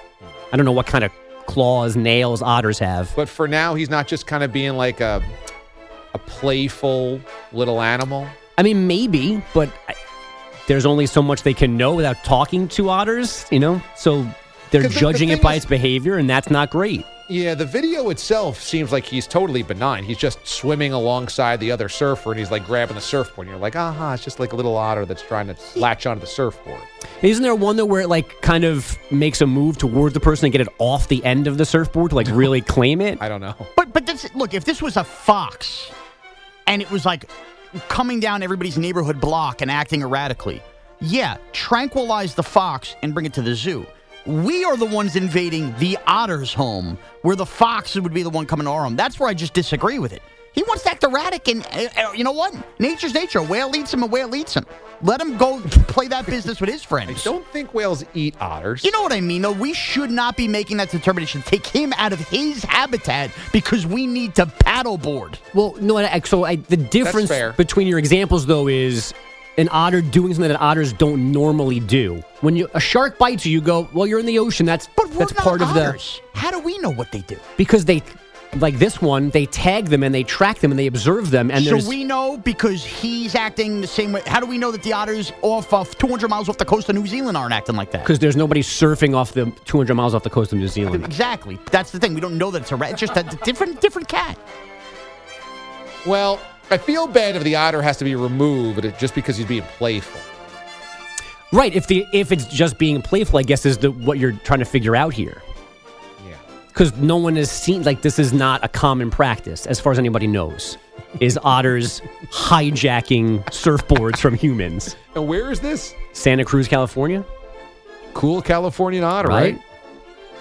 I 0.51 0.57
don't 0.57 0.65
know 0.65 0.71
what 0.71 0.87
kind 0.87 1.03
of 1.03 1.11
claws, 1.45 1.95
nails 1.95 2.41
otters 2.41 2.79
have. 2.79 3.11
But 3.15 3.29
for 3.29 3.47
now, 3.47 3.75
he's 3.75 3.89
not 3.89 4.07
just 4.07 4.25
kind 4.27 4.43
of 4.43 4.51
being 4.51 4.75
like 4.77 4.99
a 4.99 5.21
a 6.13 6.17
playful 6.17 7.21
little 7.53 7.81
animal. 7.81 8.27
I 8.57 8.63
mean, 8.63 8.87
maybe, 8.87 9.41
but 9.53 9.69
I, 9.87 9.95
there's 10.71 10.85
only 10.85 11.05
so 11.05 11.21
much 11.21 11.43
they 11.43 11.53
can 11.53 11.75
know 11.75 11.93
without 11.93 12.23
talking 12.23 12.65
to 12.69 12.87
otters, 12.87 13.45
you 13.51 13.59
know. 13.59 13.81
So 13.97 14.25
they're 14.69 14.83
the- 14.83 14.87
the 14.87 14.99
judging 15.01 15.27
it 15.27 15.41
by 15.41 15.55
is- 15.55 15.57
its 15.57 15.65
behavior, 15.65 16.15
and 16.17 16.29
that's 16.29 16.49
not 16.49 16.69
great. 16.69 17.05
Yeah, 17.27 17.55
the 17.55 17.65
video 17.65 18.09
itself 18.09 18.61
seems 18.61 18.89
like 18.93 19.03
he's 19.05 19.27
totally 19.27 19.63
benign. 19.63 20.05
He's 20.05 20.17
just 20.17 20.45
swimming 20.47 20.93
alongside 20.93 21.59
the 21.59 21.71
other 21.71 21.89
surfer, 21.89 22.31
and 22.31 22.39
he's 22.39 22.51
like 22.51 22.65
grabbing 22.65 22.95
the 22.95 23.01
surfboard. 23.01 23.47
And 23.47 23.53
you're 23.53 23.61
like, 23.61 23.75
aha, 23.75 24.13
it's 24.13 24.23
just 24.23 24.39
like 24.39 24.53
a 24.53 24.55
little 24.55 24.77
otter 24.77 25.05
that's 25.05 25.21
trying 25.21 25.47
to 25.47 25.55
latch 25.75 26.05
onto 26.05 26.21
the 26.21 26.27
surfboard. 26.27 26.79
Isn't 27.21 27.43
there 27.43 27.53
one 27.55 27.75
though 27.75 27.85
where 27.85 28.01
it 28.01 28.07
like 28.09 28.41
kind 28.41 28.63
of 28.63 28.97
makes 29.11 29.41
a 29.41 29.47
move 29.47 29.77
toward 29.77 30.13
the 30.13 30.19
person 30.21 30.45
and 30.45 30.51
get 30.53 30.61
it 30.61 30.69
off 30.79 31.09
the 31.09 31.23
end 31.25 31.47
of 31.47 31.57
the 31.57 31.65
surfboard 31.65 32.11
to 32.11 32.15
like 32.15 32.27
really 32.31 32.61
claim 32.75 33.01
it? 33.01 33.17
I 33.21 33.27
don't 33.27 33.41
know. 33.41 33.55
But 33.75 33.91
but 33.91 34.05
this, 34.05 34.25
look, 34.35 34.53
if 34.53 34.63
this 34.63 34.81
was 34.81 34.95
a 34.95 35.03
fox, 35.03 35.89
and 36.67 36.81
it 36.81 36.89
was 36.91 37.05
like 37.05 37.29
coming 37.87 38.19
down 38.19 38.43
everybody's 38.43 38.77
neighborhood 38.77 39.19
block 39.19 39.61
and 39.61 39.71
acting 39.71 40.01
erratically, 40.01 40.61
yeah, 40.99 41.37
tranquilize 41.51 42.35
the 42.35 42.43
fox 42.43 42.95
and 43.01 43.13
bring 43.13 43.25
it 43.25 43.33
to 43.33 43.41
the 43.41 43.55
zoo. 43.55 43.85
We 44.25 44.63
are 44.63 44.77
the 44.77 44.85
ones 44.85 45.15
invading 45.15 45.75
the 45.79 45.97
otter's 46.05 46.53
home, 46.53 46.97
where 47.23 47.35
the 47.35 47.45
fox 47.45 47.95
would 47.95 48.13
be 48.13 48.23
the 48.23 48.29
one 48.29 48.45
coming 48.45 48.65
to 48.65 48.71
our 48.71 48.83
home. 48.83 48.95
That's 48.95 49.19
where 49.19 49.27
I 49.27 49.33
just 49.33 49.53
disagree 49.53 49.99
with 49.99 50.13
it. 50.13 50.21
He 50.53 50.63
wants 50.63 50.83
to 50.83 50.91
act 50.91 51.03
erratic, 51.03 51.47
and 51.47 51.65
uh, 51.67 51.87
uh, 51.97 52.11
you 52.11 52.23
know 52.23 52.31
what? 52.33 52.53
Nature's 52.79 53.13
nature. 53.13 53.39
A 53.39 53.43
whale 53.43 53.73
eats 53.75 53.93
him, 53.93 54.03
a 54.03 54.05
whale 54.05 54.35
eats 54.35 54.53
him. 54.53 54.65
Let 55.03 55.19
him 55.19 55.37
go 55.37 55.59
play 55.87 56.07
that 56.09 56.25
business 56.27 56.59
with 56.59 56.69
his 56.69 56.83
friends. 56.83 57.21
I 57.21 57.31
don't 57.31 57.47
think 57.47 57.73
whales 57.73 58.05
eat 58.13 58.35
otters. 58.39 58.83
You 58.83 58.91
know 58.91 59.01
what 59.01 59.13
I 59.13 59.21
mean, 59.21 59.41
though? 59.41 59.51
We 59.51 59.73
should 59.73 60.11
not 60.11 60.37
be 60.37 60.47
making 60.47 60.77
that 60.77 60.91
determination. 60.91 61.41
Take 61.41 61.65
him 61.65 61.91
out 61.97 62.13
of 62.13 62.19
his 62.29 62.63
habitat 62.63 63.31
because 63.51 63.87
we 63.87 64.05
need 64.05 64.35
to 64.35 64.45
paddleboard. 64.45 65.37
Well, 65.55 65.75
no. 65.81 65.97
I, 65.97 66.19
so 66.19 66.43
I, 66.43 66.57
the 66.57 66.77
difference 66.77 67.31
between 67.57 67.87
your 67.87 67.97
examples 67.97 68.45
though 68.45 68.67
is 68.67 69.13
an 69.57 69.69
otter 69.71 70.01
doing 70.01 70.33
something 70.33 70.49
that 70.49 70.61
otters 70.61 70.93
don't 70.93 71.31
normally 71.31 71.79
do. 71.79 72.23
When 72.41 72.55
you, 72.55 72.69
a 72.73 72.79
shark 72.79 73.17
bites 73.17 73.45
you, 73.45 73.53
you 73.53 73.61
go, 73.61 73.89
"Well, 73.93 74.05
you're 74.05 74.19
in 74.19 74.25
the 74.25 74.37
ocean. 74.39 74.65
That's 74.65 74.87
that's 75.17 75.33
part 75.33 75.61
of 75.61 75.73
the." 75.73 75.87
otters. 75.87 76.21
How 76.33 76.51
do 76.51 76.59
we 76.59 76.77
know 76.79 76.91
what 76.91 77.11
they 77.11 77.21
do? 77.21 77.37
because 77.57 77.85
they 77.85 78.03
like 78.57 78.77
this 78.79 79.01
one 79.01 79.29
they 79.29 79.45
tag 79.45 79.85
them 79.85 80.03
and 80.03 80.13
they 80.13 80.23
track 80.23 80.59
them 80.59 80.71
and 80.71 80.79
they 80.79 80.87
observe 80.87 81.31
them 81.31 81.49
and 81.49 81.63
so 81.63 81.79
we 81.87 82.03
know 82.03 82.37
because 82.37 82.83
he's 82.83 83.33
acting 83.33 83.81
the 83.81 83.87
same 83.87 84.11
way. 84.11 84.21
How 84.27 84.39
do 84.39 84.45
we 84.45 84.57
know 84.57 84.71
that 84.71 84.83
the 84.83 84.93
otters 84.93 85.31
off 85.41 85.73
of 85.73 85.97
200 85.97 86.27
miles 86.27 86.49
off 86.49 86.57
the 86.57 86.65
coast 86.65 86.89
of 86.89 86.95
New 86.95 87.07
Zealand 87.07 87.37
aren't 87.37 87.53
acting 87.53 87.75
like 87.75 87.91
that? 87.91 88.01
because 88.01 88.19
there's 88.19 88.35
nobody 88.35 88.61
surfing 88.61 89.15
off 89.15 89.31
the 89.33 89.51
200 89.65 89.93
miles 89.93 90.13
off 90.13 90.23
the 90.23 90.29
coast 90.29 90.51
of 90.51 90.59
New 90.59 90.67
Zealand. 90.67 91.05
Exactly. 91.05 91.57
That's 91.71 91.91
the 91.91 91.99
thing. 91.99 92.13
We 92.13 92.21
don't 92.21 92.37
know 92.37 92.51
that 92.51 92.63
it's 92.63 92.71
a 92.71 92.75
rat. 92.75 92.91
It's 92.91 92.99
just 92.99 93.15
a 93.15 93.23
different, 93.43 93.79
different 93.79 94.07
cat. 94.07 94.37
Well, 96.05 96.39
I 96.69 96.77
feel 96.77 97.07
bad 97.07 97.35
if 97.35 97.43
the 97.43 97.55
otter 97.55 97.81
has 97.81 97.97
to 97.97 98.03
be 98.03 98.15
removed 98.15 98.83
just 98.97 99.13
because 99.15 99.37
he's 99.37 99.45
being 99.45 99.63
playful. 99.77 100.19
Right. 101.53 101.75
If 101.75 101.87
the 101.87 102.05
if 102.13 102.31
it's 102.31 102.45
just 102.45 102.77
being 102.77 103.01
playful, 103.01 103.37
I 103.39 103.43
guess 103.43 103.65
is 103.65 103.77
the 103.77 103.91
what 103.91 104.17
you're 104.17 104.31
trying 104.31 104.59
to 104.59 104.65
figure 104.65 104.95
out 104.95 105.13
here. 105.13 105.41
Yeah. 106.81 106.87
Because 106.89 107.01
no 107.01 107.17
one 107.17 107.35
has 107.35 107.51
seen 107.51 107.83
like 107.83 108.01
this 108.01 108.17
is 108.19 108.33
not 108.33 108.63
a 108.63 108.67
common 108.67 109.11
practice 109.11 109.65
as 109.67 109.79
far 109.79 109.91
as 109.91 109.99
anybody 109.99 110.27
knows. 110.27 110.77
Is 111.19 111.37
otters 111.43 112.01
hijacking 112.31 113.43
surfboards 113.45 114.17
from 114.17 114.33
humans? 114.35 114.95
And 115.15 115.27
where 115.27 115.51
is 115.51 115.59
this? 115.59 115.93
Santa 116.13 116.45
Cruz, 116.45 116.67
California. 116.67 117.23
Cool 118.13 118.41
Californian 118.41 119.03
otter, 119.03 119.27
right? 119.29 119.55
Right. 119.55 119.63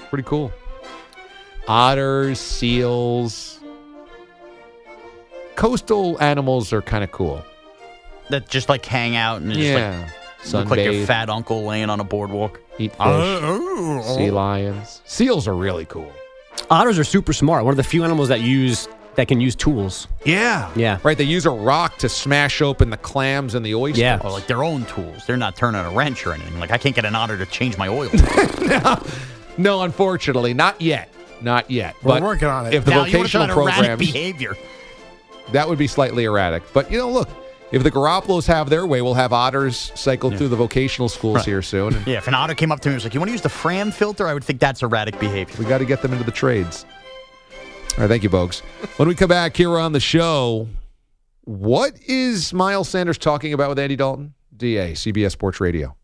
Pretty 0.09 0.25
cool. 0.25 0.53
Otters, 1.69 2.41
seals. 2.41 3.61
Coastal 5.57 6.21
animals 6.23 6.73
are 6.73 6.81
kind 6.83 7.05
of 7.05 7.11
cool. 7.13 7.45
That 8.31 8.49
just 8.49 8.69
like 8.69 8.87
hang 8.87 9.17
out 9.17 9.43
and 9.43 9.53
just 9.53 9.61
Yeah. 9.65 10.09
like 10.45 10.53
look 10.55 10.71
like 10.71 10.85
your 10.85 11.05
fat 11.07 11.29
uncle 11.29 11.65
laying 11.65 11.91
on 11.91 12.01
a 12.01 12.05
boardwalk. 12.05 12.61
Eat 12.79 12.93
fish. 12.93 13.01
Uh, 13.01 14.03
sea 14.03 14.31
lions. 14.31 15.03
Seals 15.05 15.47
are 15.47 15.55
really 15.55 15.85
cool. 15.85 16.11
Otters 16.71 16.99
are 16.99 17.05
super 17.05 17.33
smart. 17.33 17.65
One 17.65 17.73
of 17.73 17.77
the 17.77 17.83
few 17.85 18.05
animals 18.05 18.29
that 18.29 18.41
use 18.41 18.89
that 19.17 19.27
can 19.29 19.41
use 19.41 19.57
tools. 19.57 20.07
Yeah. 20.25 20.71
Yeah. 20.77 20.99
Right. 21.03 21.19
They 21.19 21.25
use 21.25 21.45
a 21.47 21.51
rock 21.51 21.99
to 21.99 22.09
smash 22.09 22.63
open 22.63 22.91
the 22.91 22.97
clams 22.97 23.55
and 23.55 23.67
the 23.67 23.75
oysters. 23.75 23.99
Yeah. 23.99 24.21
Or 24.23 24.31
like 24.31 24.47
their 24.47 24.63
own 24.63 24.85
tools. 24.87 25.27
They're 25.27 25.37
not 25.37 25.57
turning 25.57 25.85
a 25.85 25.91
wrench 25.91 26.27
or 26.27 26.33
anything. 26.33 26.59
Like 26.61 26.71
I 26.71 26.79
can't 26.79 26.95
get 26.95 27.05
an 27.05 27.15
otter 27.17 27.37
to 27.37 27.47
change 27.47 27.77
my 27.77 27.89
oil. 27.89 28.11
No, 28.71 29.03
no, 29.59 29.83
unfortunately, 29.83 30.55
not 30.55 30.81
yet. 30.81 31.13
Not 31.41 31.71
yet. 31.71 31.97
We're 32.05 32.15
but 32.15 32.23
working 32.23 32.47
on 32.47 32.67
it. 32.67 32.75
If 32.75 32.85
the 32.85 32.93
now 32.93 33.05
you 33.05 33.13
vocational 33.13 33.49
talk 33.49 33.57
about 33.57 33.85
erratic 33.85 33.99
behavior. 33.99 34.57
that 35.53 35.69
would 35.69 35.77
be 35.79 35.89
slightly 35.89 36.23
erratic. 36.25 36.63
But 36.73 36.91
you 36.91 36.99
know, 36.99 37.11
look, 37.11 37.29
if 37.73 37.83
the 37.83 37.91
Garoppolos 37.91 38.47
have 38.47 38.69
their 38.71 38.87
way, 38.87 39.01
we'll 39.03 39.15
have 39.15 39.33
otters 39.33 39.93
cycle 39.95 40.31
through 40.31 40.49
the 40.49 40.57
vocational 40.57 41.09
schools 41.09 41.37
Right. 41.37 41.45
here 41.47 41.63
soon. 41.63 42.03
Yeah, 42.07 42.19
if 42.19 42.29
an 42.29 42.35
otter 42.35 42.55
came 42.55 42.73
up 42.73 42.81
to 42.81 42.89
me 42.89 42.95
and 42.95 42.97
was 42.97 43.05
like, 43.05 43.15
"You 43.15 43.21
want 43.21 43.29
to 43.29 43.33
use 43.33 43.41
the 43.43 43.49
Fram 43.49 43.91
filter?" 43.91 44.27
I 44.27 44.35
would 44.35 44.45
think 44.45 44.61
that's 44.61 44.83
erratic 44.83 45.19
behavior. 45.21 45.55
we 45.59 45.65
got 45.65 45.79
to 45.79 45.85
get 45.85 46.03
them 46.03 46.13
into 46.13 46.25
the 46.25 46.31
trades. 46.33 46.85
All 47.93 48.03
right, 48.03 48.09
thank 48.09 48.23
you, 48.23 48.31
Bogues. 48.31 48.61
When 48.97 49.09
we 49.09 49.15
come 49.15 49.29
back 49.29 49.57
here 49.57 49.79
on 49.79 49.93
the 49.93 50.01
show, 50.01 50.69
what 51.45 51.93
is 52.07 52.53
Miles 52.53 52.89
Sanders 52.89 53.19
talking 53.19 53.53
about 53.53 53.69
with 53.69 53.79
Andy 53.79 53.97
Dalton? 53.97 54.35
DA, 54.57 54.93
CBS 54.95 55.33
Sports 55.33 55.61
Radio. 55.61 55.97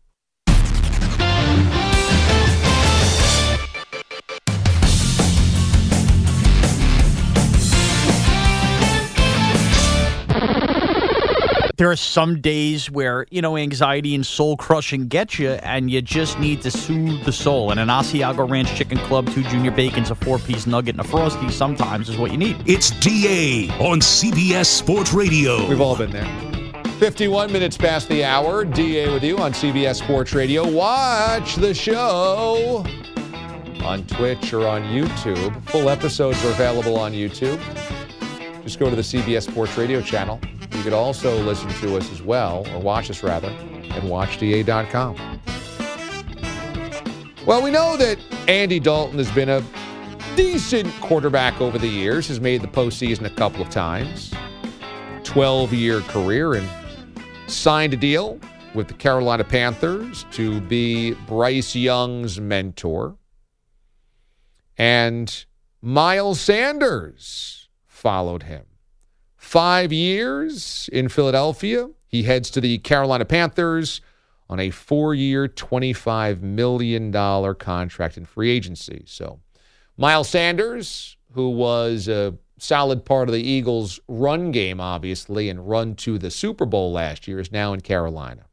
There 11.77 11.91
are 11.91 11.95
some 11.95 12.41
days 12.41 12.89
where, 12.89 13.27
you 13.29 13.39
know, 13.39 13.55
anxiety 13.55 14.15
and 14.15 14.25
soul 14.25 14.57
crushing 14.57 15.07
get 15.07 15.37
you, 15.37 15.51
and 15.51 15.91
you 15.91 16.01
just 16.01 16.39
need 16.39 16.63
to 16.63 16.71
soothe 16.71 17.23
the 17.23 17.31
soul. 17.31 17.69
And 17.69 17.79
an 17.79 17.87
Asiago 17.89 18.49
Ranch 18.49 18.73
Chicken 18.73 18.97
Club, 18.97 19.29
two 19.29 19.43
junior 19.43 19.69
bacons, 19.69 20.09
a 20.09 20.15
four 20.15 20.39
piece 20.39 20.65
nugget, 20.65 20.95
and 20.95 21.01
a 21.01 21.07
frosty 21.07 21.51
sometimes 21.51 22.09
is 22.09 22.17
what 22.17 22.31
you 22.31 22.37
need. 22.39 22.57
It's 22.67 22.89
DA 22.89 23.69
on 23.79 23.99
CBS 23.99 24.65
Sports 24.65 25.13
Radio. 25.13 25.69
We've 25.69 25.79
all 25.79 25.95
been 25.95 26.09
there. 26.09 26.25
51 26.97 27.51
minutes 27.51 27.77
past 27.77 28.09
the 28.09 28.23
hour. 28.23 28.65
DA 28.65 29.13
with 29.13 29.23
you 29.23 29.37
on 29.37 29.53
CBS 29.53 29.97
Sports 29.97 30.33
Radio. 30.33 30.67
Watch 30.67 31.57
the 31.57 31.75
show 31.75 32.83
on 33.83 34.03
Twitch 34.07 34.51
or 34.51 34.67
on 34.67 34.81
YouTube. 34.85 35.63
Full 35.69 35.89
episodes 35.89 36.43
are 36.43 36.49
available 36.49 36.97
on 36.97 37.13
YouTube. 37.13 37.61
Just 38.63 38.79
go 38.79 38.89
to 38.89 38.95
the 38.95 39.03
CBS 39.03 39.43
Sports 39.47 39.77
Radio 39.77 40.01
channel. 40.01 40.41
You 40.77 40.83
could 40.83 40.93
also 40.93 41.35
listen 41.41 41.69
to 41.81 41.97
us 41.97 42.11
as 42.11 42.21
well, 42.21 42.63
or 42.71 42.79
watch 42.79 43.09
us 43.09 43.23
rather, 43.23 43.49
at 43.49 44.03
watchda.com. 44.03 45.15
Well, 47.47 47.63
we 47.63 47.71
know 47.71 47.97
that 47.97 48.19
Andy 48.47 48.79
Dalton 48.79 49.17
has 49.17 49.31
been 49.31 49.49
a 49.49 49.63
decent 50.35 50.93
quarterback 51.01 51.59
over 51.59 51.79
the 51.79 51.87
years, 51.87 52.27
has 52.27 52.39
made 52.39 52.61
the 52.61 52.67
postseason 52.67 53.25
a 53.25 53.31
couple 53.31 53.59
of 53.59 53.71
times. 53.71 54.31
12 55.23 55.73
year 55.73 56.01
career 56.01 56.53
and 56.53 56.69
signed 57.47 57.95
a 57.95 57.97
deal 57.97 58.39
with 58.75 58.87
the 58.87 58.93
Carolina 58.93 59.43
Panthers 59.43 60.27
to 60.33 60.61
be 60.61 61.13
Bryce 61.25 61.75
Young's 61.75 62.39
mentor. 62.39 63.17
And 64.77 65.45
Miles 65.81 66.39
Sanders 66.39 67.67
followed 67.87 68.43
him. 68.43 68.66
Five 69.47 69.93
years 69.93 70.89
in 70.91 71.07
Philadelphia. 71.07 71.89
He 72.09 72.23
heads 72.23 72.49
to 72.49 72.59
the 72.59 72.79
Carolina 72.79 73.23
Panthers 73.23 74.01
on 74.49 74.59
a 74.59 74.71
four 74.71 75.15
year, 75.15 75.47
$25 75.47 76.41
million 76.41 77.13
contract 77.55 78.17
in 78.17 78.25
free 78.25 78.51
agency. 78.51 79.05
So, 79.07 79.39
Miles 79.95 80.27
Sanders, 80.27 81.15
who 81.31 81.51
was 81.51 82.09
a 82.09 82.35
solid 82.57 83.05
part 83.05 83.29
of 83.29 83.33
the 83.33 83.41
Eagles' 83.41 84.01
run 84.09 84.51
game, 84.51 84.81
obviously, 84.81 85.47
and 85.47 85.65
run 85.65 85.95
to 85.95 86.17
the 86.17 86.29
Super 86.29 86.65
Bowl 86.65 86.91
last 86.91 87.25
year, 87.25 87.39
is 87.39 87.49
now 87.49 87.71
in 87.71 87.79
Carolina. 87.79 88.47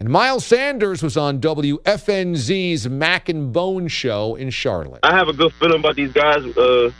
And 0.00 0.10
Miles 0.10 0.44
Sanders 0.44 1.00
was 1.00 1.16
on 1.16 1.40
WFNZ's 1.40 2.88
Mac 2.88 3.28
and 3.28 3.52
Bone 3.52 3.86
show 3.86 4.34
in 4.34 4.50
Charlotte. 4.50 4.98
I 5.04 5.16
have 5.16 5.28
a 5.28 5.32
good 5.32 5.52
feeling 5.52 5.78
about 5.78 5.94
these 5.94 6.12
guys. 6.12 6.44
Uh, 6.56 6.90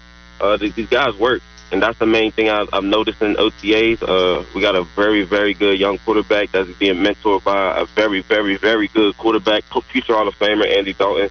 uh, 0.41 0.57
these 0.57 0.75
these 0.75 0.89
guys 0.89 1.17
work, 1.17 1.43
and 1.73 1.83
that's 1.83 1.99
the 1.99 2.07
main 2.07 2.33
thing 2.33 2.49
I've, 2.49 2.69
I've 2.73 2.85
noticed 2.85 3.21
in 3.23 3.35
OTAs. 3.35 4.03
Uh, 4.03 4.45
we 4.55 4.61
got 4.61 4.77
a 4.77 4.85
very, 4.95 5.25
very 5.25 5.55
good 5.55 5.79
young 5.79 5.99
quarterback 5.99 6.53
that's 6.53 6.71
being 6.79 6.97
mentored 6.97 7.45
by 7.45 7.79
a 7.79 7.87
very, 7.87 8.23
very, 8.23 8.57
very 8.57 8.89
good 8.89 9.17
quarterback, 9.17 9.65
future 9.91 10.15
Hall 10.15 10.29
of 10.29 10.35
Famer 10.35 10.67
Andy 10.77 10.93
Dalton. 10.93 11.31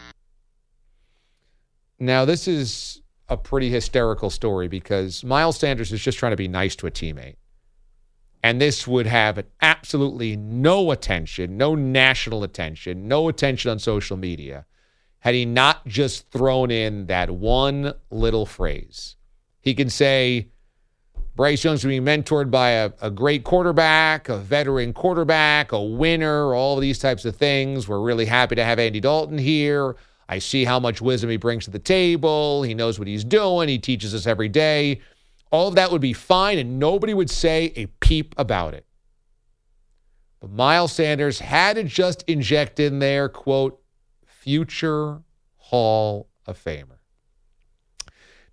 Now, 1.99 2.25
this 2.25 2.47
is 2.47 3.01
a 3.29 3.37
pretty 3.37 3.69
hysterical 3.69 4.29
story 4.29 4.67
because 4.67 5.23
Miles 5.23 5.57
Sanders 5.57 5.91
is 5.91 6.01
just 6.01 6.17
trying 6.17 6.33
to 6.33 6.37
be 6.37 6.47
nice 6.47 6.75
to 6.77 6.87
a 6.87 6.91
teammate. 6.91 7.35
And 8.43 8.61
this 8.61 8.85
would 8.85 9.07
have 9.07 9.43
absolutely 9.61 10.35
no 10.35 10.91
attention, 10.91 11.57
no 11.57 11.73
national 11.73 12.43
attention, 12.43 13.07
no 13.07 13.27
attention 13.27 13.71
on 13.71 13.79
social 13.79 14.17
media 14.17 14.65
had 15.25 15.33
he 15.33 15.43
not 15.43 15.87
just 15.87 16.29
thrown 16.29 16.69
in 16.69 17.07
that 17.07 17.31
one 17.31 17.91
little 18.11 18.45
phrase. 18.45 19.14
He 19.65 19.73
can 19.73 19.89
say, 19.89 20.49
Bryce 21.35 21.63
Young's 21.63 21.83
being 21.83 22.03
mentored 22.03 22.51
by 22.51 22.69
a, 22.69 22.91
a 23.01 23.09
great 23.09 23.43
quarterback, 23.43 24.29
a 24.29 24.37
veteran 24.37 24.93
quarterback, 24.93 25.71
a 25.71 25.81
winner, 25.81 26.53
all 26.53 26.77
these 26.77 26.99
types 26.99 27.25
of 27.25 27.35
things. 27.35 27.87
We're 27.87 27.99
really 27.99 28.25
happy 28.25 28.55
to 28.55 28.63
have 28.63 28.77
Andy 28.77 28.99
Dalton 28.99 29.39
here. 29.39 29.95
I 30.29 30.37
see 30.37 30.65
how 30.65 30.79
much 30.79 31.01
wisdom 31.01 31.31
he 31.31 31.37
brings 31.37 31.65
to 31.65 31.71
the 31.71 31.79
table. 31.79 32.61
He 32.61 32.75
knows 32.75 32.99
what 32.99 33.07
he's 33.07 33.23
doing. 33.23 33.67
He 33.67 33.79
teaches 33.79 34.13
us 34.13 34.27
every 34.27 34.49
day. 34.49 35.01
All 35.51 35.67
of 35.67 35.75
that 35.75 35.91
would 35.91 36.01
be 36.01 36.13
fine, 36.13 36.59
and 36.59 36.79
nobody 36.79 37.15
would 37.15 37.31
say 37.31 37.73
a 37.75 37.87
peep 37.87 38.35
about 38.37 38.75
it. 38.75 38.85
But 40.39 40.51
Miles 40.51 40.93
Sanders 40.93 41.39
had 41.39 41.75
to 41.75 41.83
just 41.83 42.23
inject 42.27 42.79
in 42.79 42.99
there, 42.99 43.29
quote, 43.29 43.81
future 44.27 45.23
Hall 45.57 46.29
of 46.45 46.63
Famer. 46.63 46.99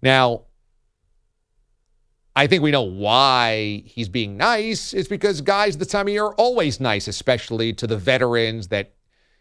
Now, 0.00 0.44
I 2.34 2.46
think 2.46 2.62
we 2.62 2.70
know 2.70 2.82
why 2.82 3.82
he's 3.84 4.08
being 4.08 4.36
nice. 4.36 4.94
It's 4.94 5.08
because 5.08 5.40
guys 5.40 5.76
this 5.76 5.88
time 5.88 6.06
of 6.06 6.12
year 6.12 6.24
are 6.24 6.34
always 6.34 6.80
nice, 6.80 7.06
especially 7.06 7.72
to 7.74 7.86
the 7.86 7.98
veterans 7.98 8.68
that 8.68 8.92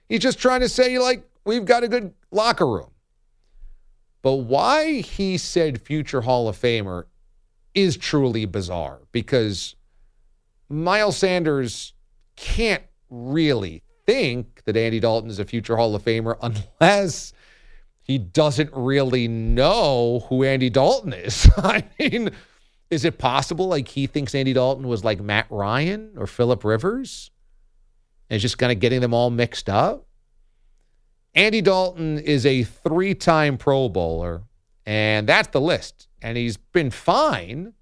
he's 0.09 0.19
just 0.19 0.39
trying 0.39 0.59
to 0.59 0.69
say, 0.69 0.99
like, 0.99 1.23
we've 1.45 1.65
got 1.65 1.83
a 1.83 1.87
good 1.87 2.13
locker 2.31 2.67
room. 2.67 2.91
But 4.21 4.35
why 4.35 5.01
he 5.01 5.37
said 5.37 5.81
future 5.81 6.21
Hall 6.21 6.47
of 6.47 6.57
Famer 6.57 7.05
is 7.73 7.95
truly 7.97 8.45
bizarre 8.45 8.99
because 9.11 9.75
Miles 10.69 11.17
Sanders 11.17 11.93
can't 12.35 12.83
really 13.09 13.83
think 14.05 14.63
that 14.65 14.75
Andy 14.75 14.99
Dalton 14.99 15.29
is 15.29 15.39
a 15.39 15.45
future 15.45 15.77
Hall 15.77 15.95
of 15.95 16.03
Famer 16.03 16.37
unless 16.41 17.33
he 18.03 18.17
doesn't 18.17 18.69
really 18.73 19.27
know 19.27 20.25
who 20.27 20.43
Andy 20.43 20.69
Dalton 20.69 21.13
is. 21.13 21.49
I 21.57 21.85
mean, 21.97 22.31
is 22.91 23.05
it 23.05 23.17
possible 23.17 23.69
like 23.69 23.87
he 23.87 24.05
thinks 24.05 24.35
Andy 24.35 24.51
Dalton 24.51 24.87
was 24.87 25.03
like 25.03 25.21
Matt 25.21 25.47
Ryan 25.49 26.11
or 26.17 26.27
Philip 26.27 26.63
Rivers? 26.65 27.31
And 28.29 28.39
just 28.39 28.57
kind 28.57 28.71
of 28.71 28.79
getting 28.79 29.01
them 29.01 29.13
all 29.13 29.29
mixed 29.29 29.69
up? 29.69 30.05
Andy 31.33 31.61
Dalton 31.61 32.19
is 32.19 32.45
a 32.45 32.63
three 32.63 33.15
time 33.15 33.57
Pro 33.57 33.87
Bowler, 33.87 34.43
and 34.85 35.27
that's 35.27 35.47
the 35.49 35.61
list. 35.61 36.09
And 36.21 36.37
he's 36.37 36.57
been 36.57 36.91
fine, 36.91 37.73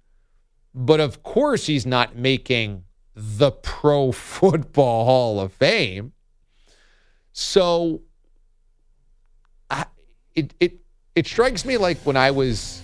but 0.74 1.00
of 1.00 1.22
course, 1.22 1.66
he's 1.66 1.84
not 1.84 2.16
making 2.16 2.84
the 3.14 3.50
Pro 3.50 4.12
Football 4.12 5.04
Hall 5.04 5.40
of 5.40 5.52
Fame. 5.52 6.12
So 7.32 8.02
I, 9.68 9.86
it, 10.34 10.54
it, 10.60 10.80
it 11.16 11.26
strikes 11.26 11.64
me 11.64 11.76
like 11.76 11.98
when 11.98 12.16
I 12.16 12.30
was 12.30 12.80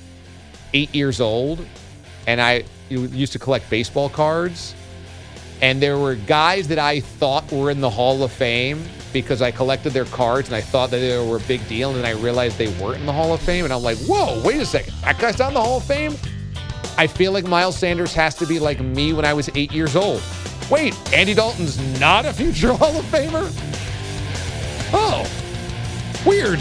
eight 0.72 0.94
years 0.94 1.20
old 1.20 1.64
and 2.26 2.40
I 2.40 2.64
used 2.88 3.32
to 3.32 3.38
collect 3.38 3.68
baseball 3.70 4.08
cards, 4.08 4.74
and 5.62 5.80
there 5.80 5.98
were 5.98 6.14
guys 6.14 6.68
that 6.68 6.78
I 6.78 7.00
thought 7.00 7.50
were 7.50 7.70
in 7.70 7.80
the 7.80 7.90
Hall 7.90 8.22
of 8.22 8.32
Fame 8.32 8.82
because 9.12 9.40
I 9.40 9.50
collected 9.50 9.94
their 9.94 10.04
cards 10.04 10.48
and 10.48 10.54
I 10.54 10.60
thought 10.60 10.90
that 10.90 10.98
they 10.98 11.16
were 11.26 11.38
a 11.38 11.40
big 11.40 11.66
deal. 11.68 11.88
And 11.90 11.98
then 11.98 12.04
I 12.04 12.20
realized 12.20 12.58
they 12.58 12.68
weren't 12.78 13.00
in 13.00 13.06
the 13.06 13.12
Hall 13.12 13.32
of 13.32 13.40
Fame. 13.40 13.64
And 13.64 13.72
I'm 13.72 13.82
like, 13.82 13.96
whoa, 14.00 14.42
wait 14.44 14.60
a 14.60 14.66
second. 14.66 14.92
That 15.02 15.18
guy's 15.18 15.38
not 15.38 15.48
in 15.48 15.54
the 15.54 15.62
Hall 15.62 15.78
of 15.78 15.84
Fame? 15.84 16.14
I 16.98 17.06
feel 17.06 17.32
like 17.32 17.44
Miles 17.46 17.78
Sanders 17.78 18.12
has 18.12 18.34
to 18.34 18.46
be 18.46 18.58
like 18.58 18.80
me 18.80 19.14
when 19.14 19.24
I 19.24 19.32
was 19.32 19.48
eight 19.54 19.72
years 19.72 19.96
old. 19.96 20.22
Wait, 20.70 20.94
Andy 21.14 21.32
Dalton's 21.32 21.78
not 21.98 22.26
a 22.26 22.32
future 22.32 22.72
Hall 22.74 22.98
of 22.98 23.04
Famer? 23.06 23.50
Oh, 24.92 25.26
weird. 26.26 26.60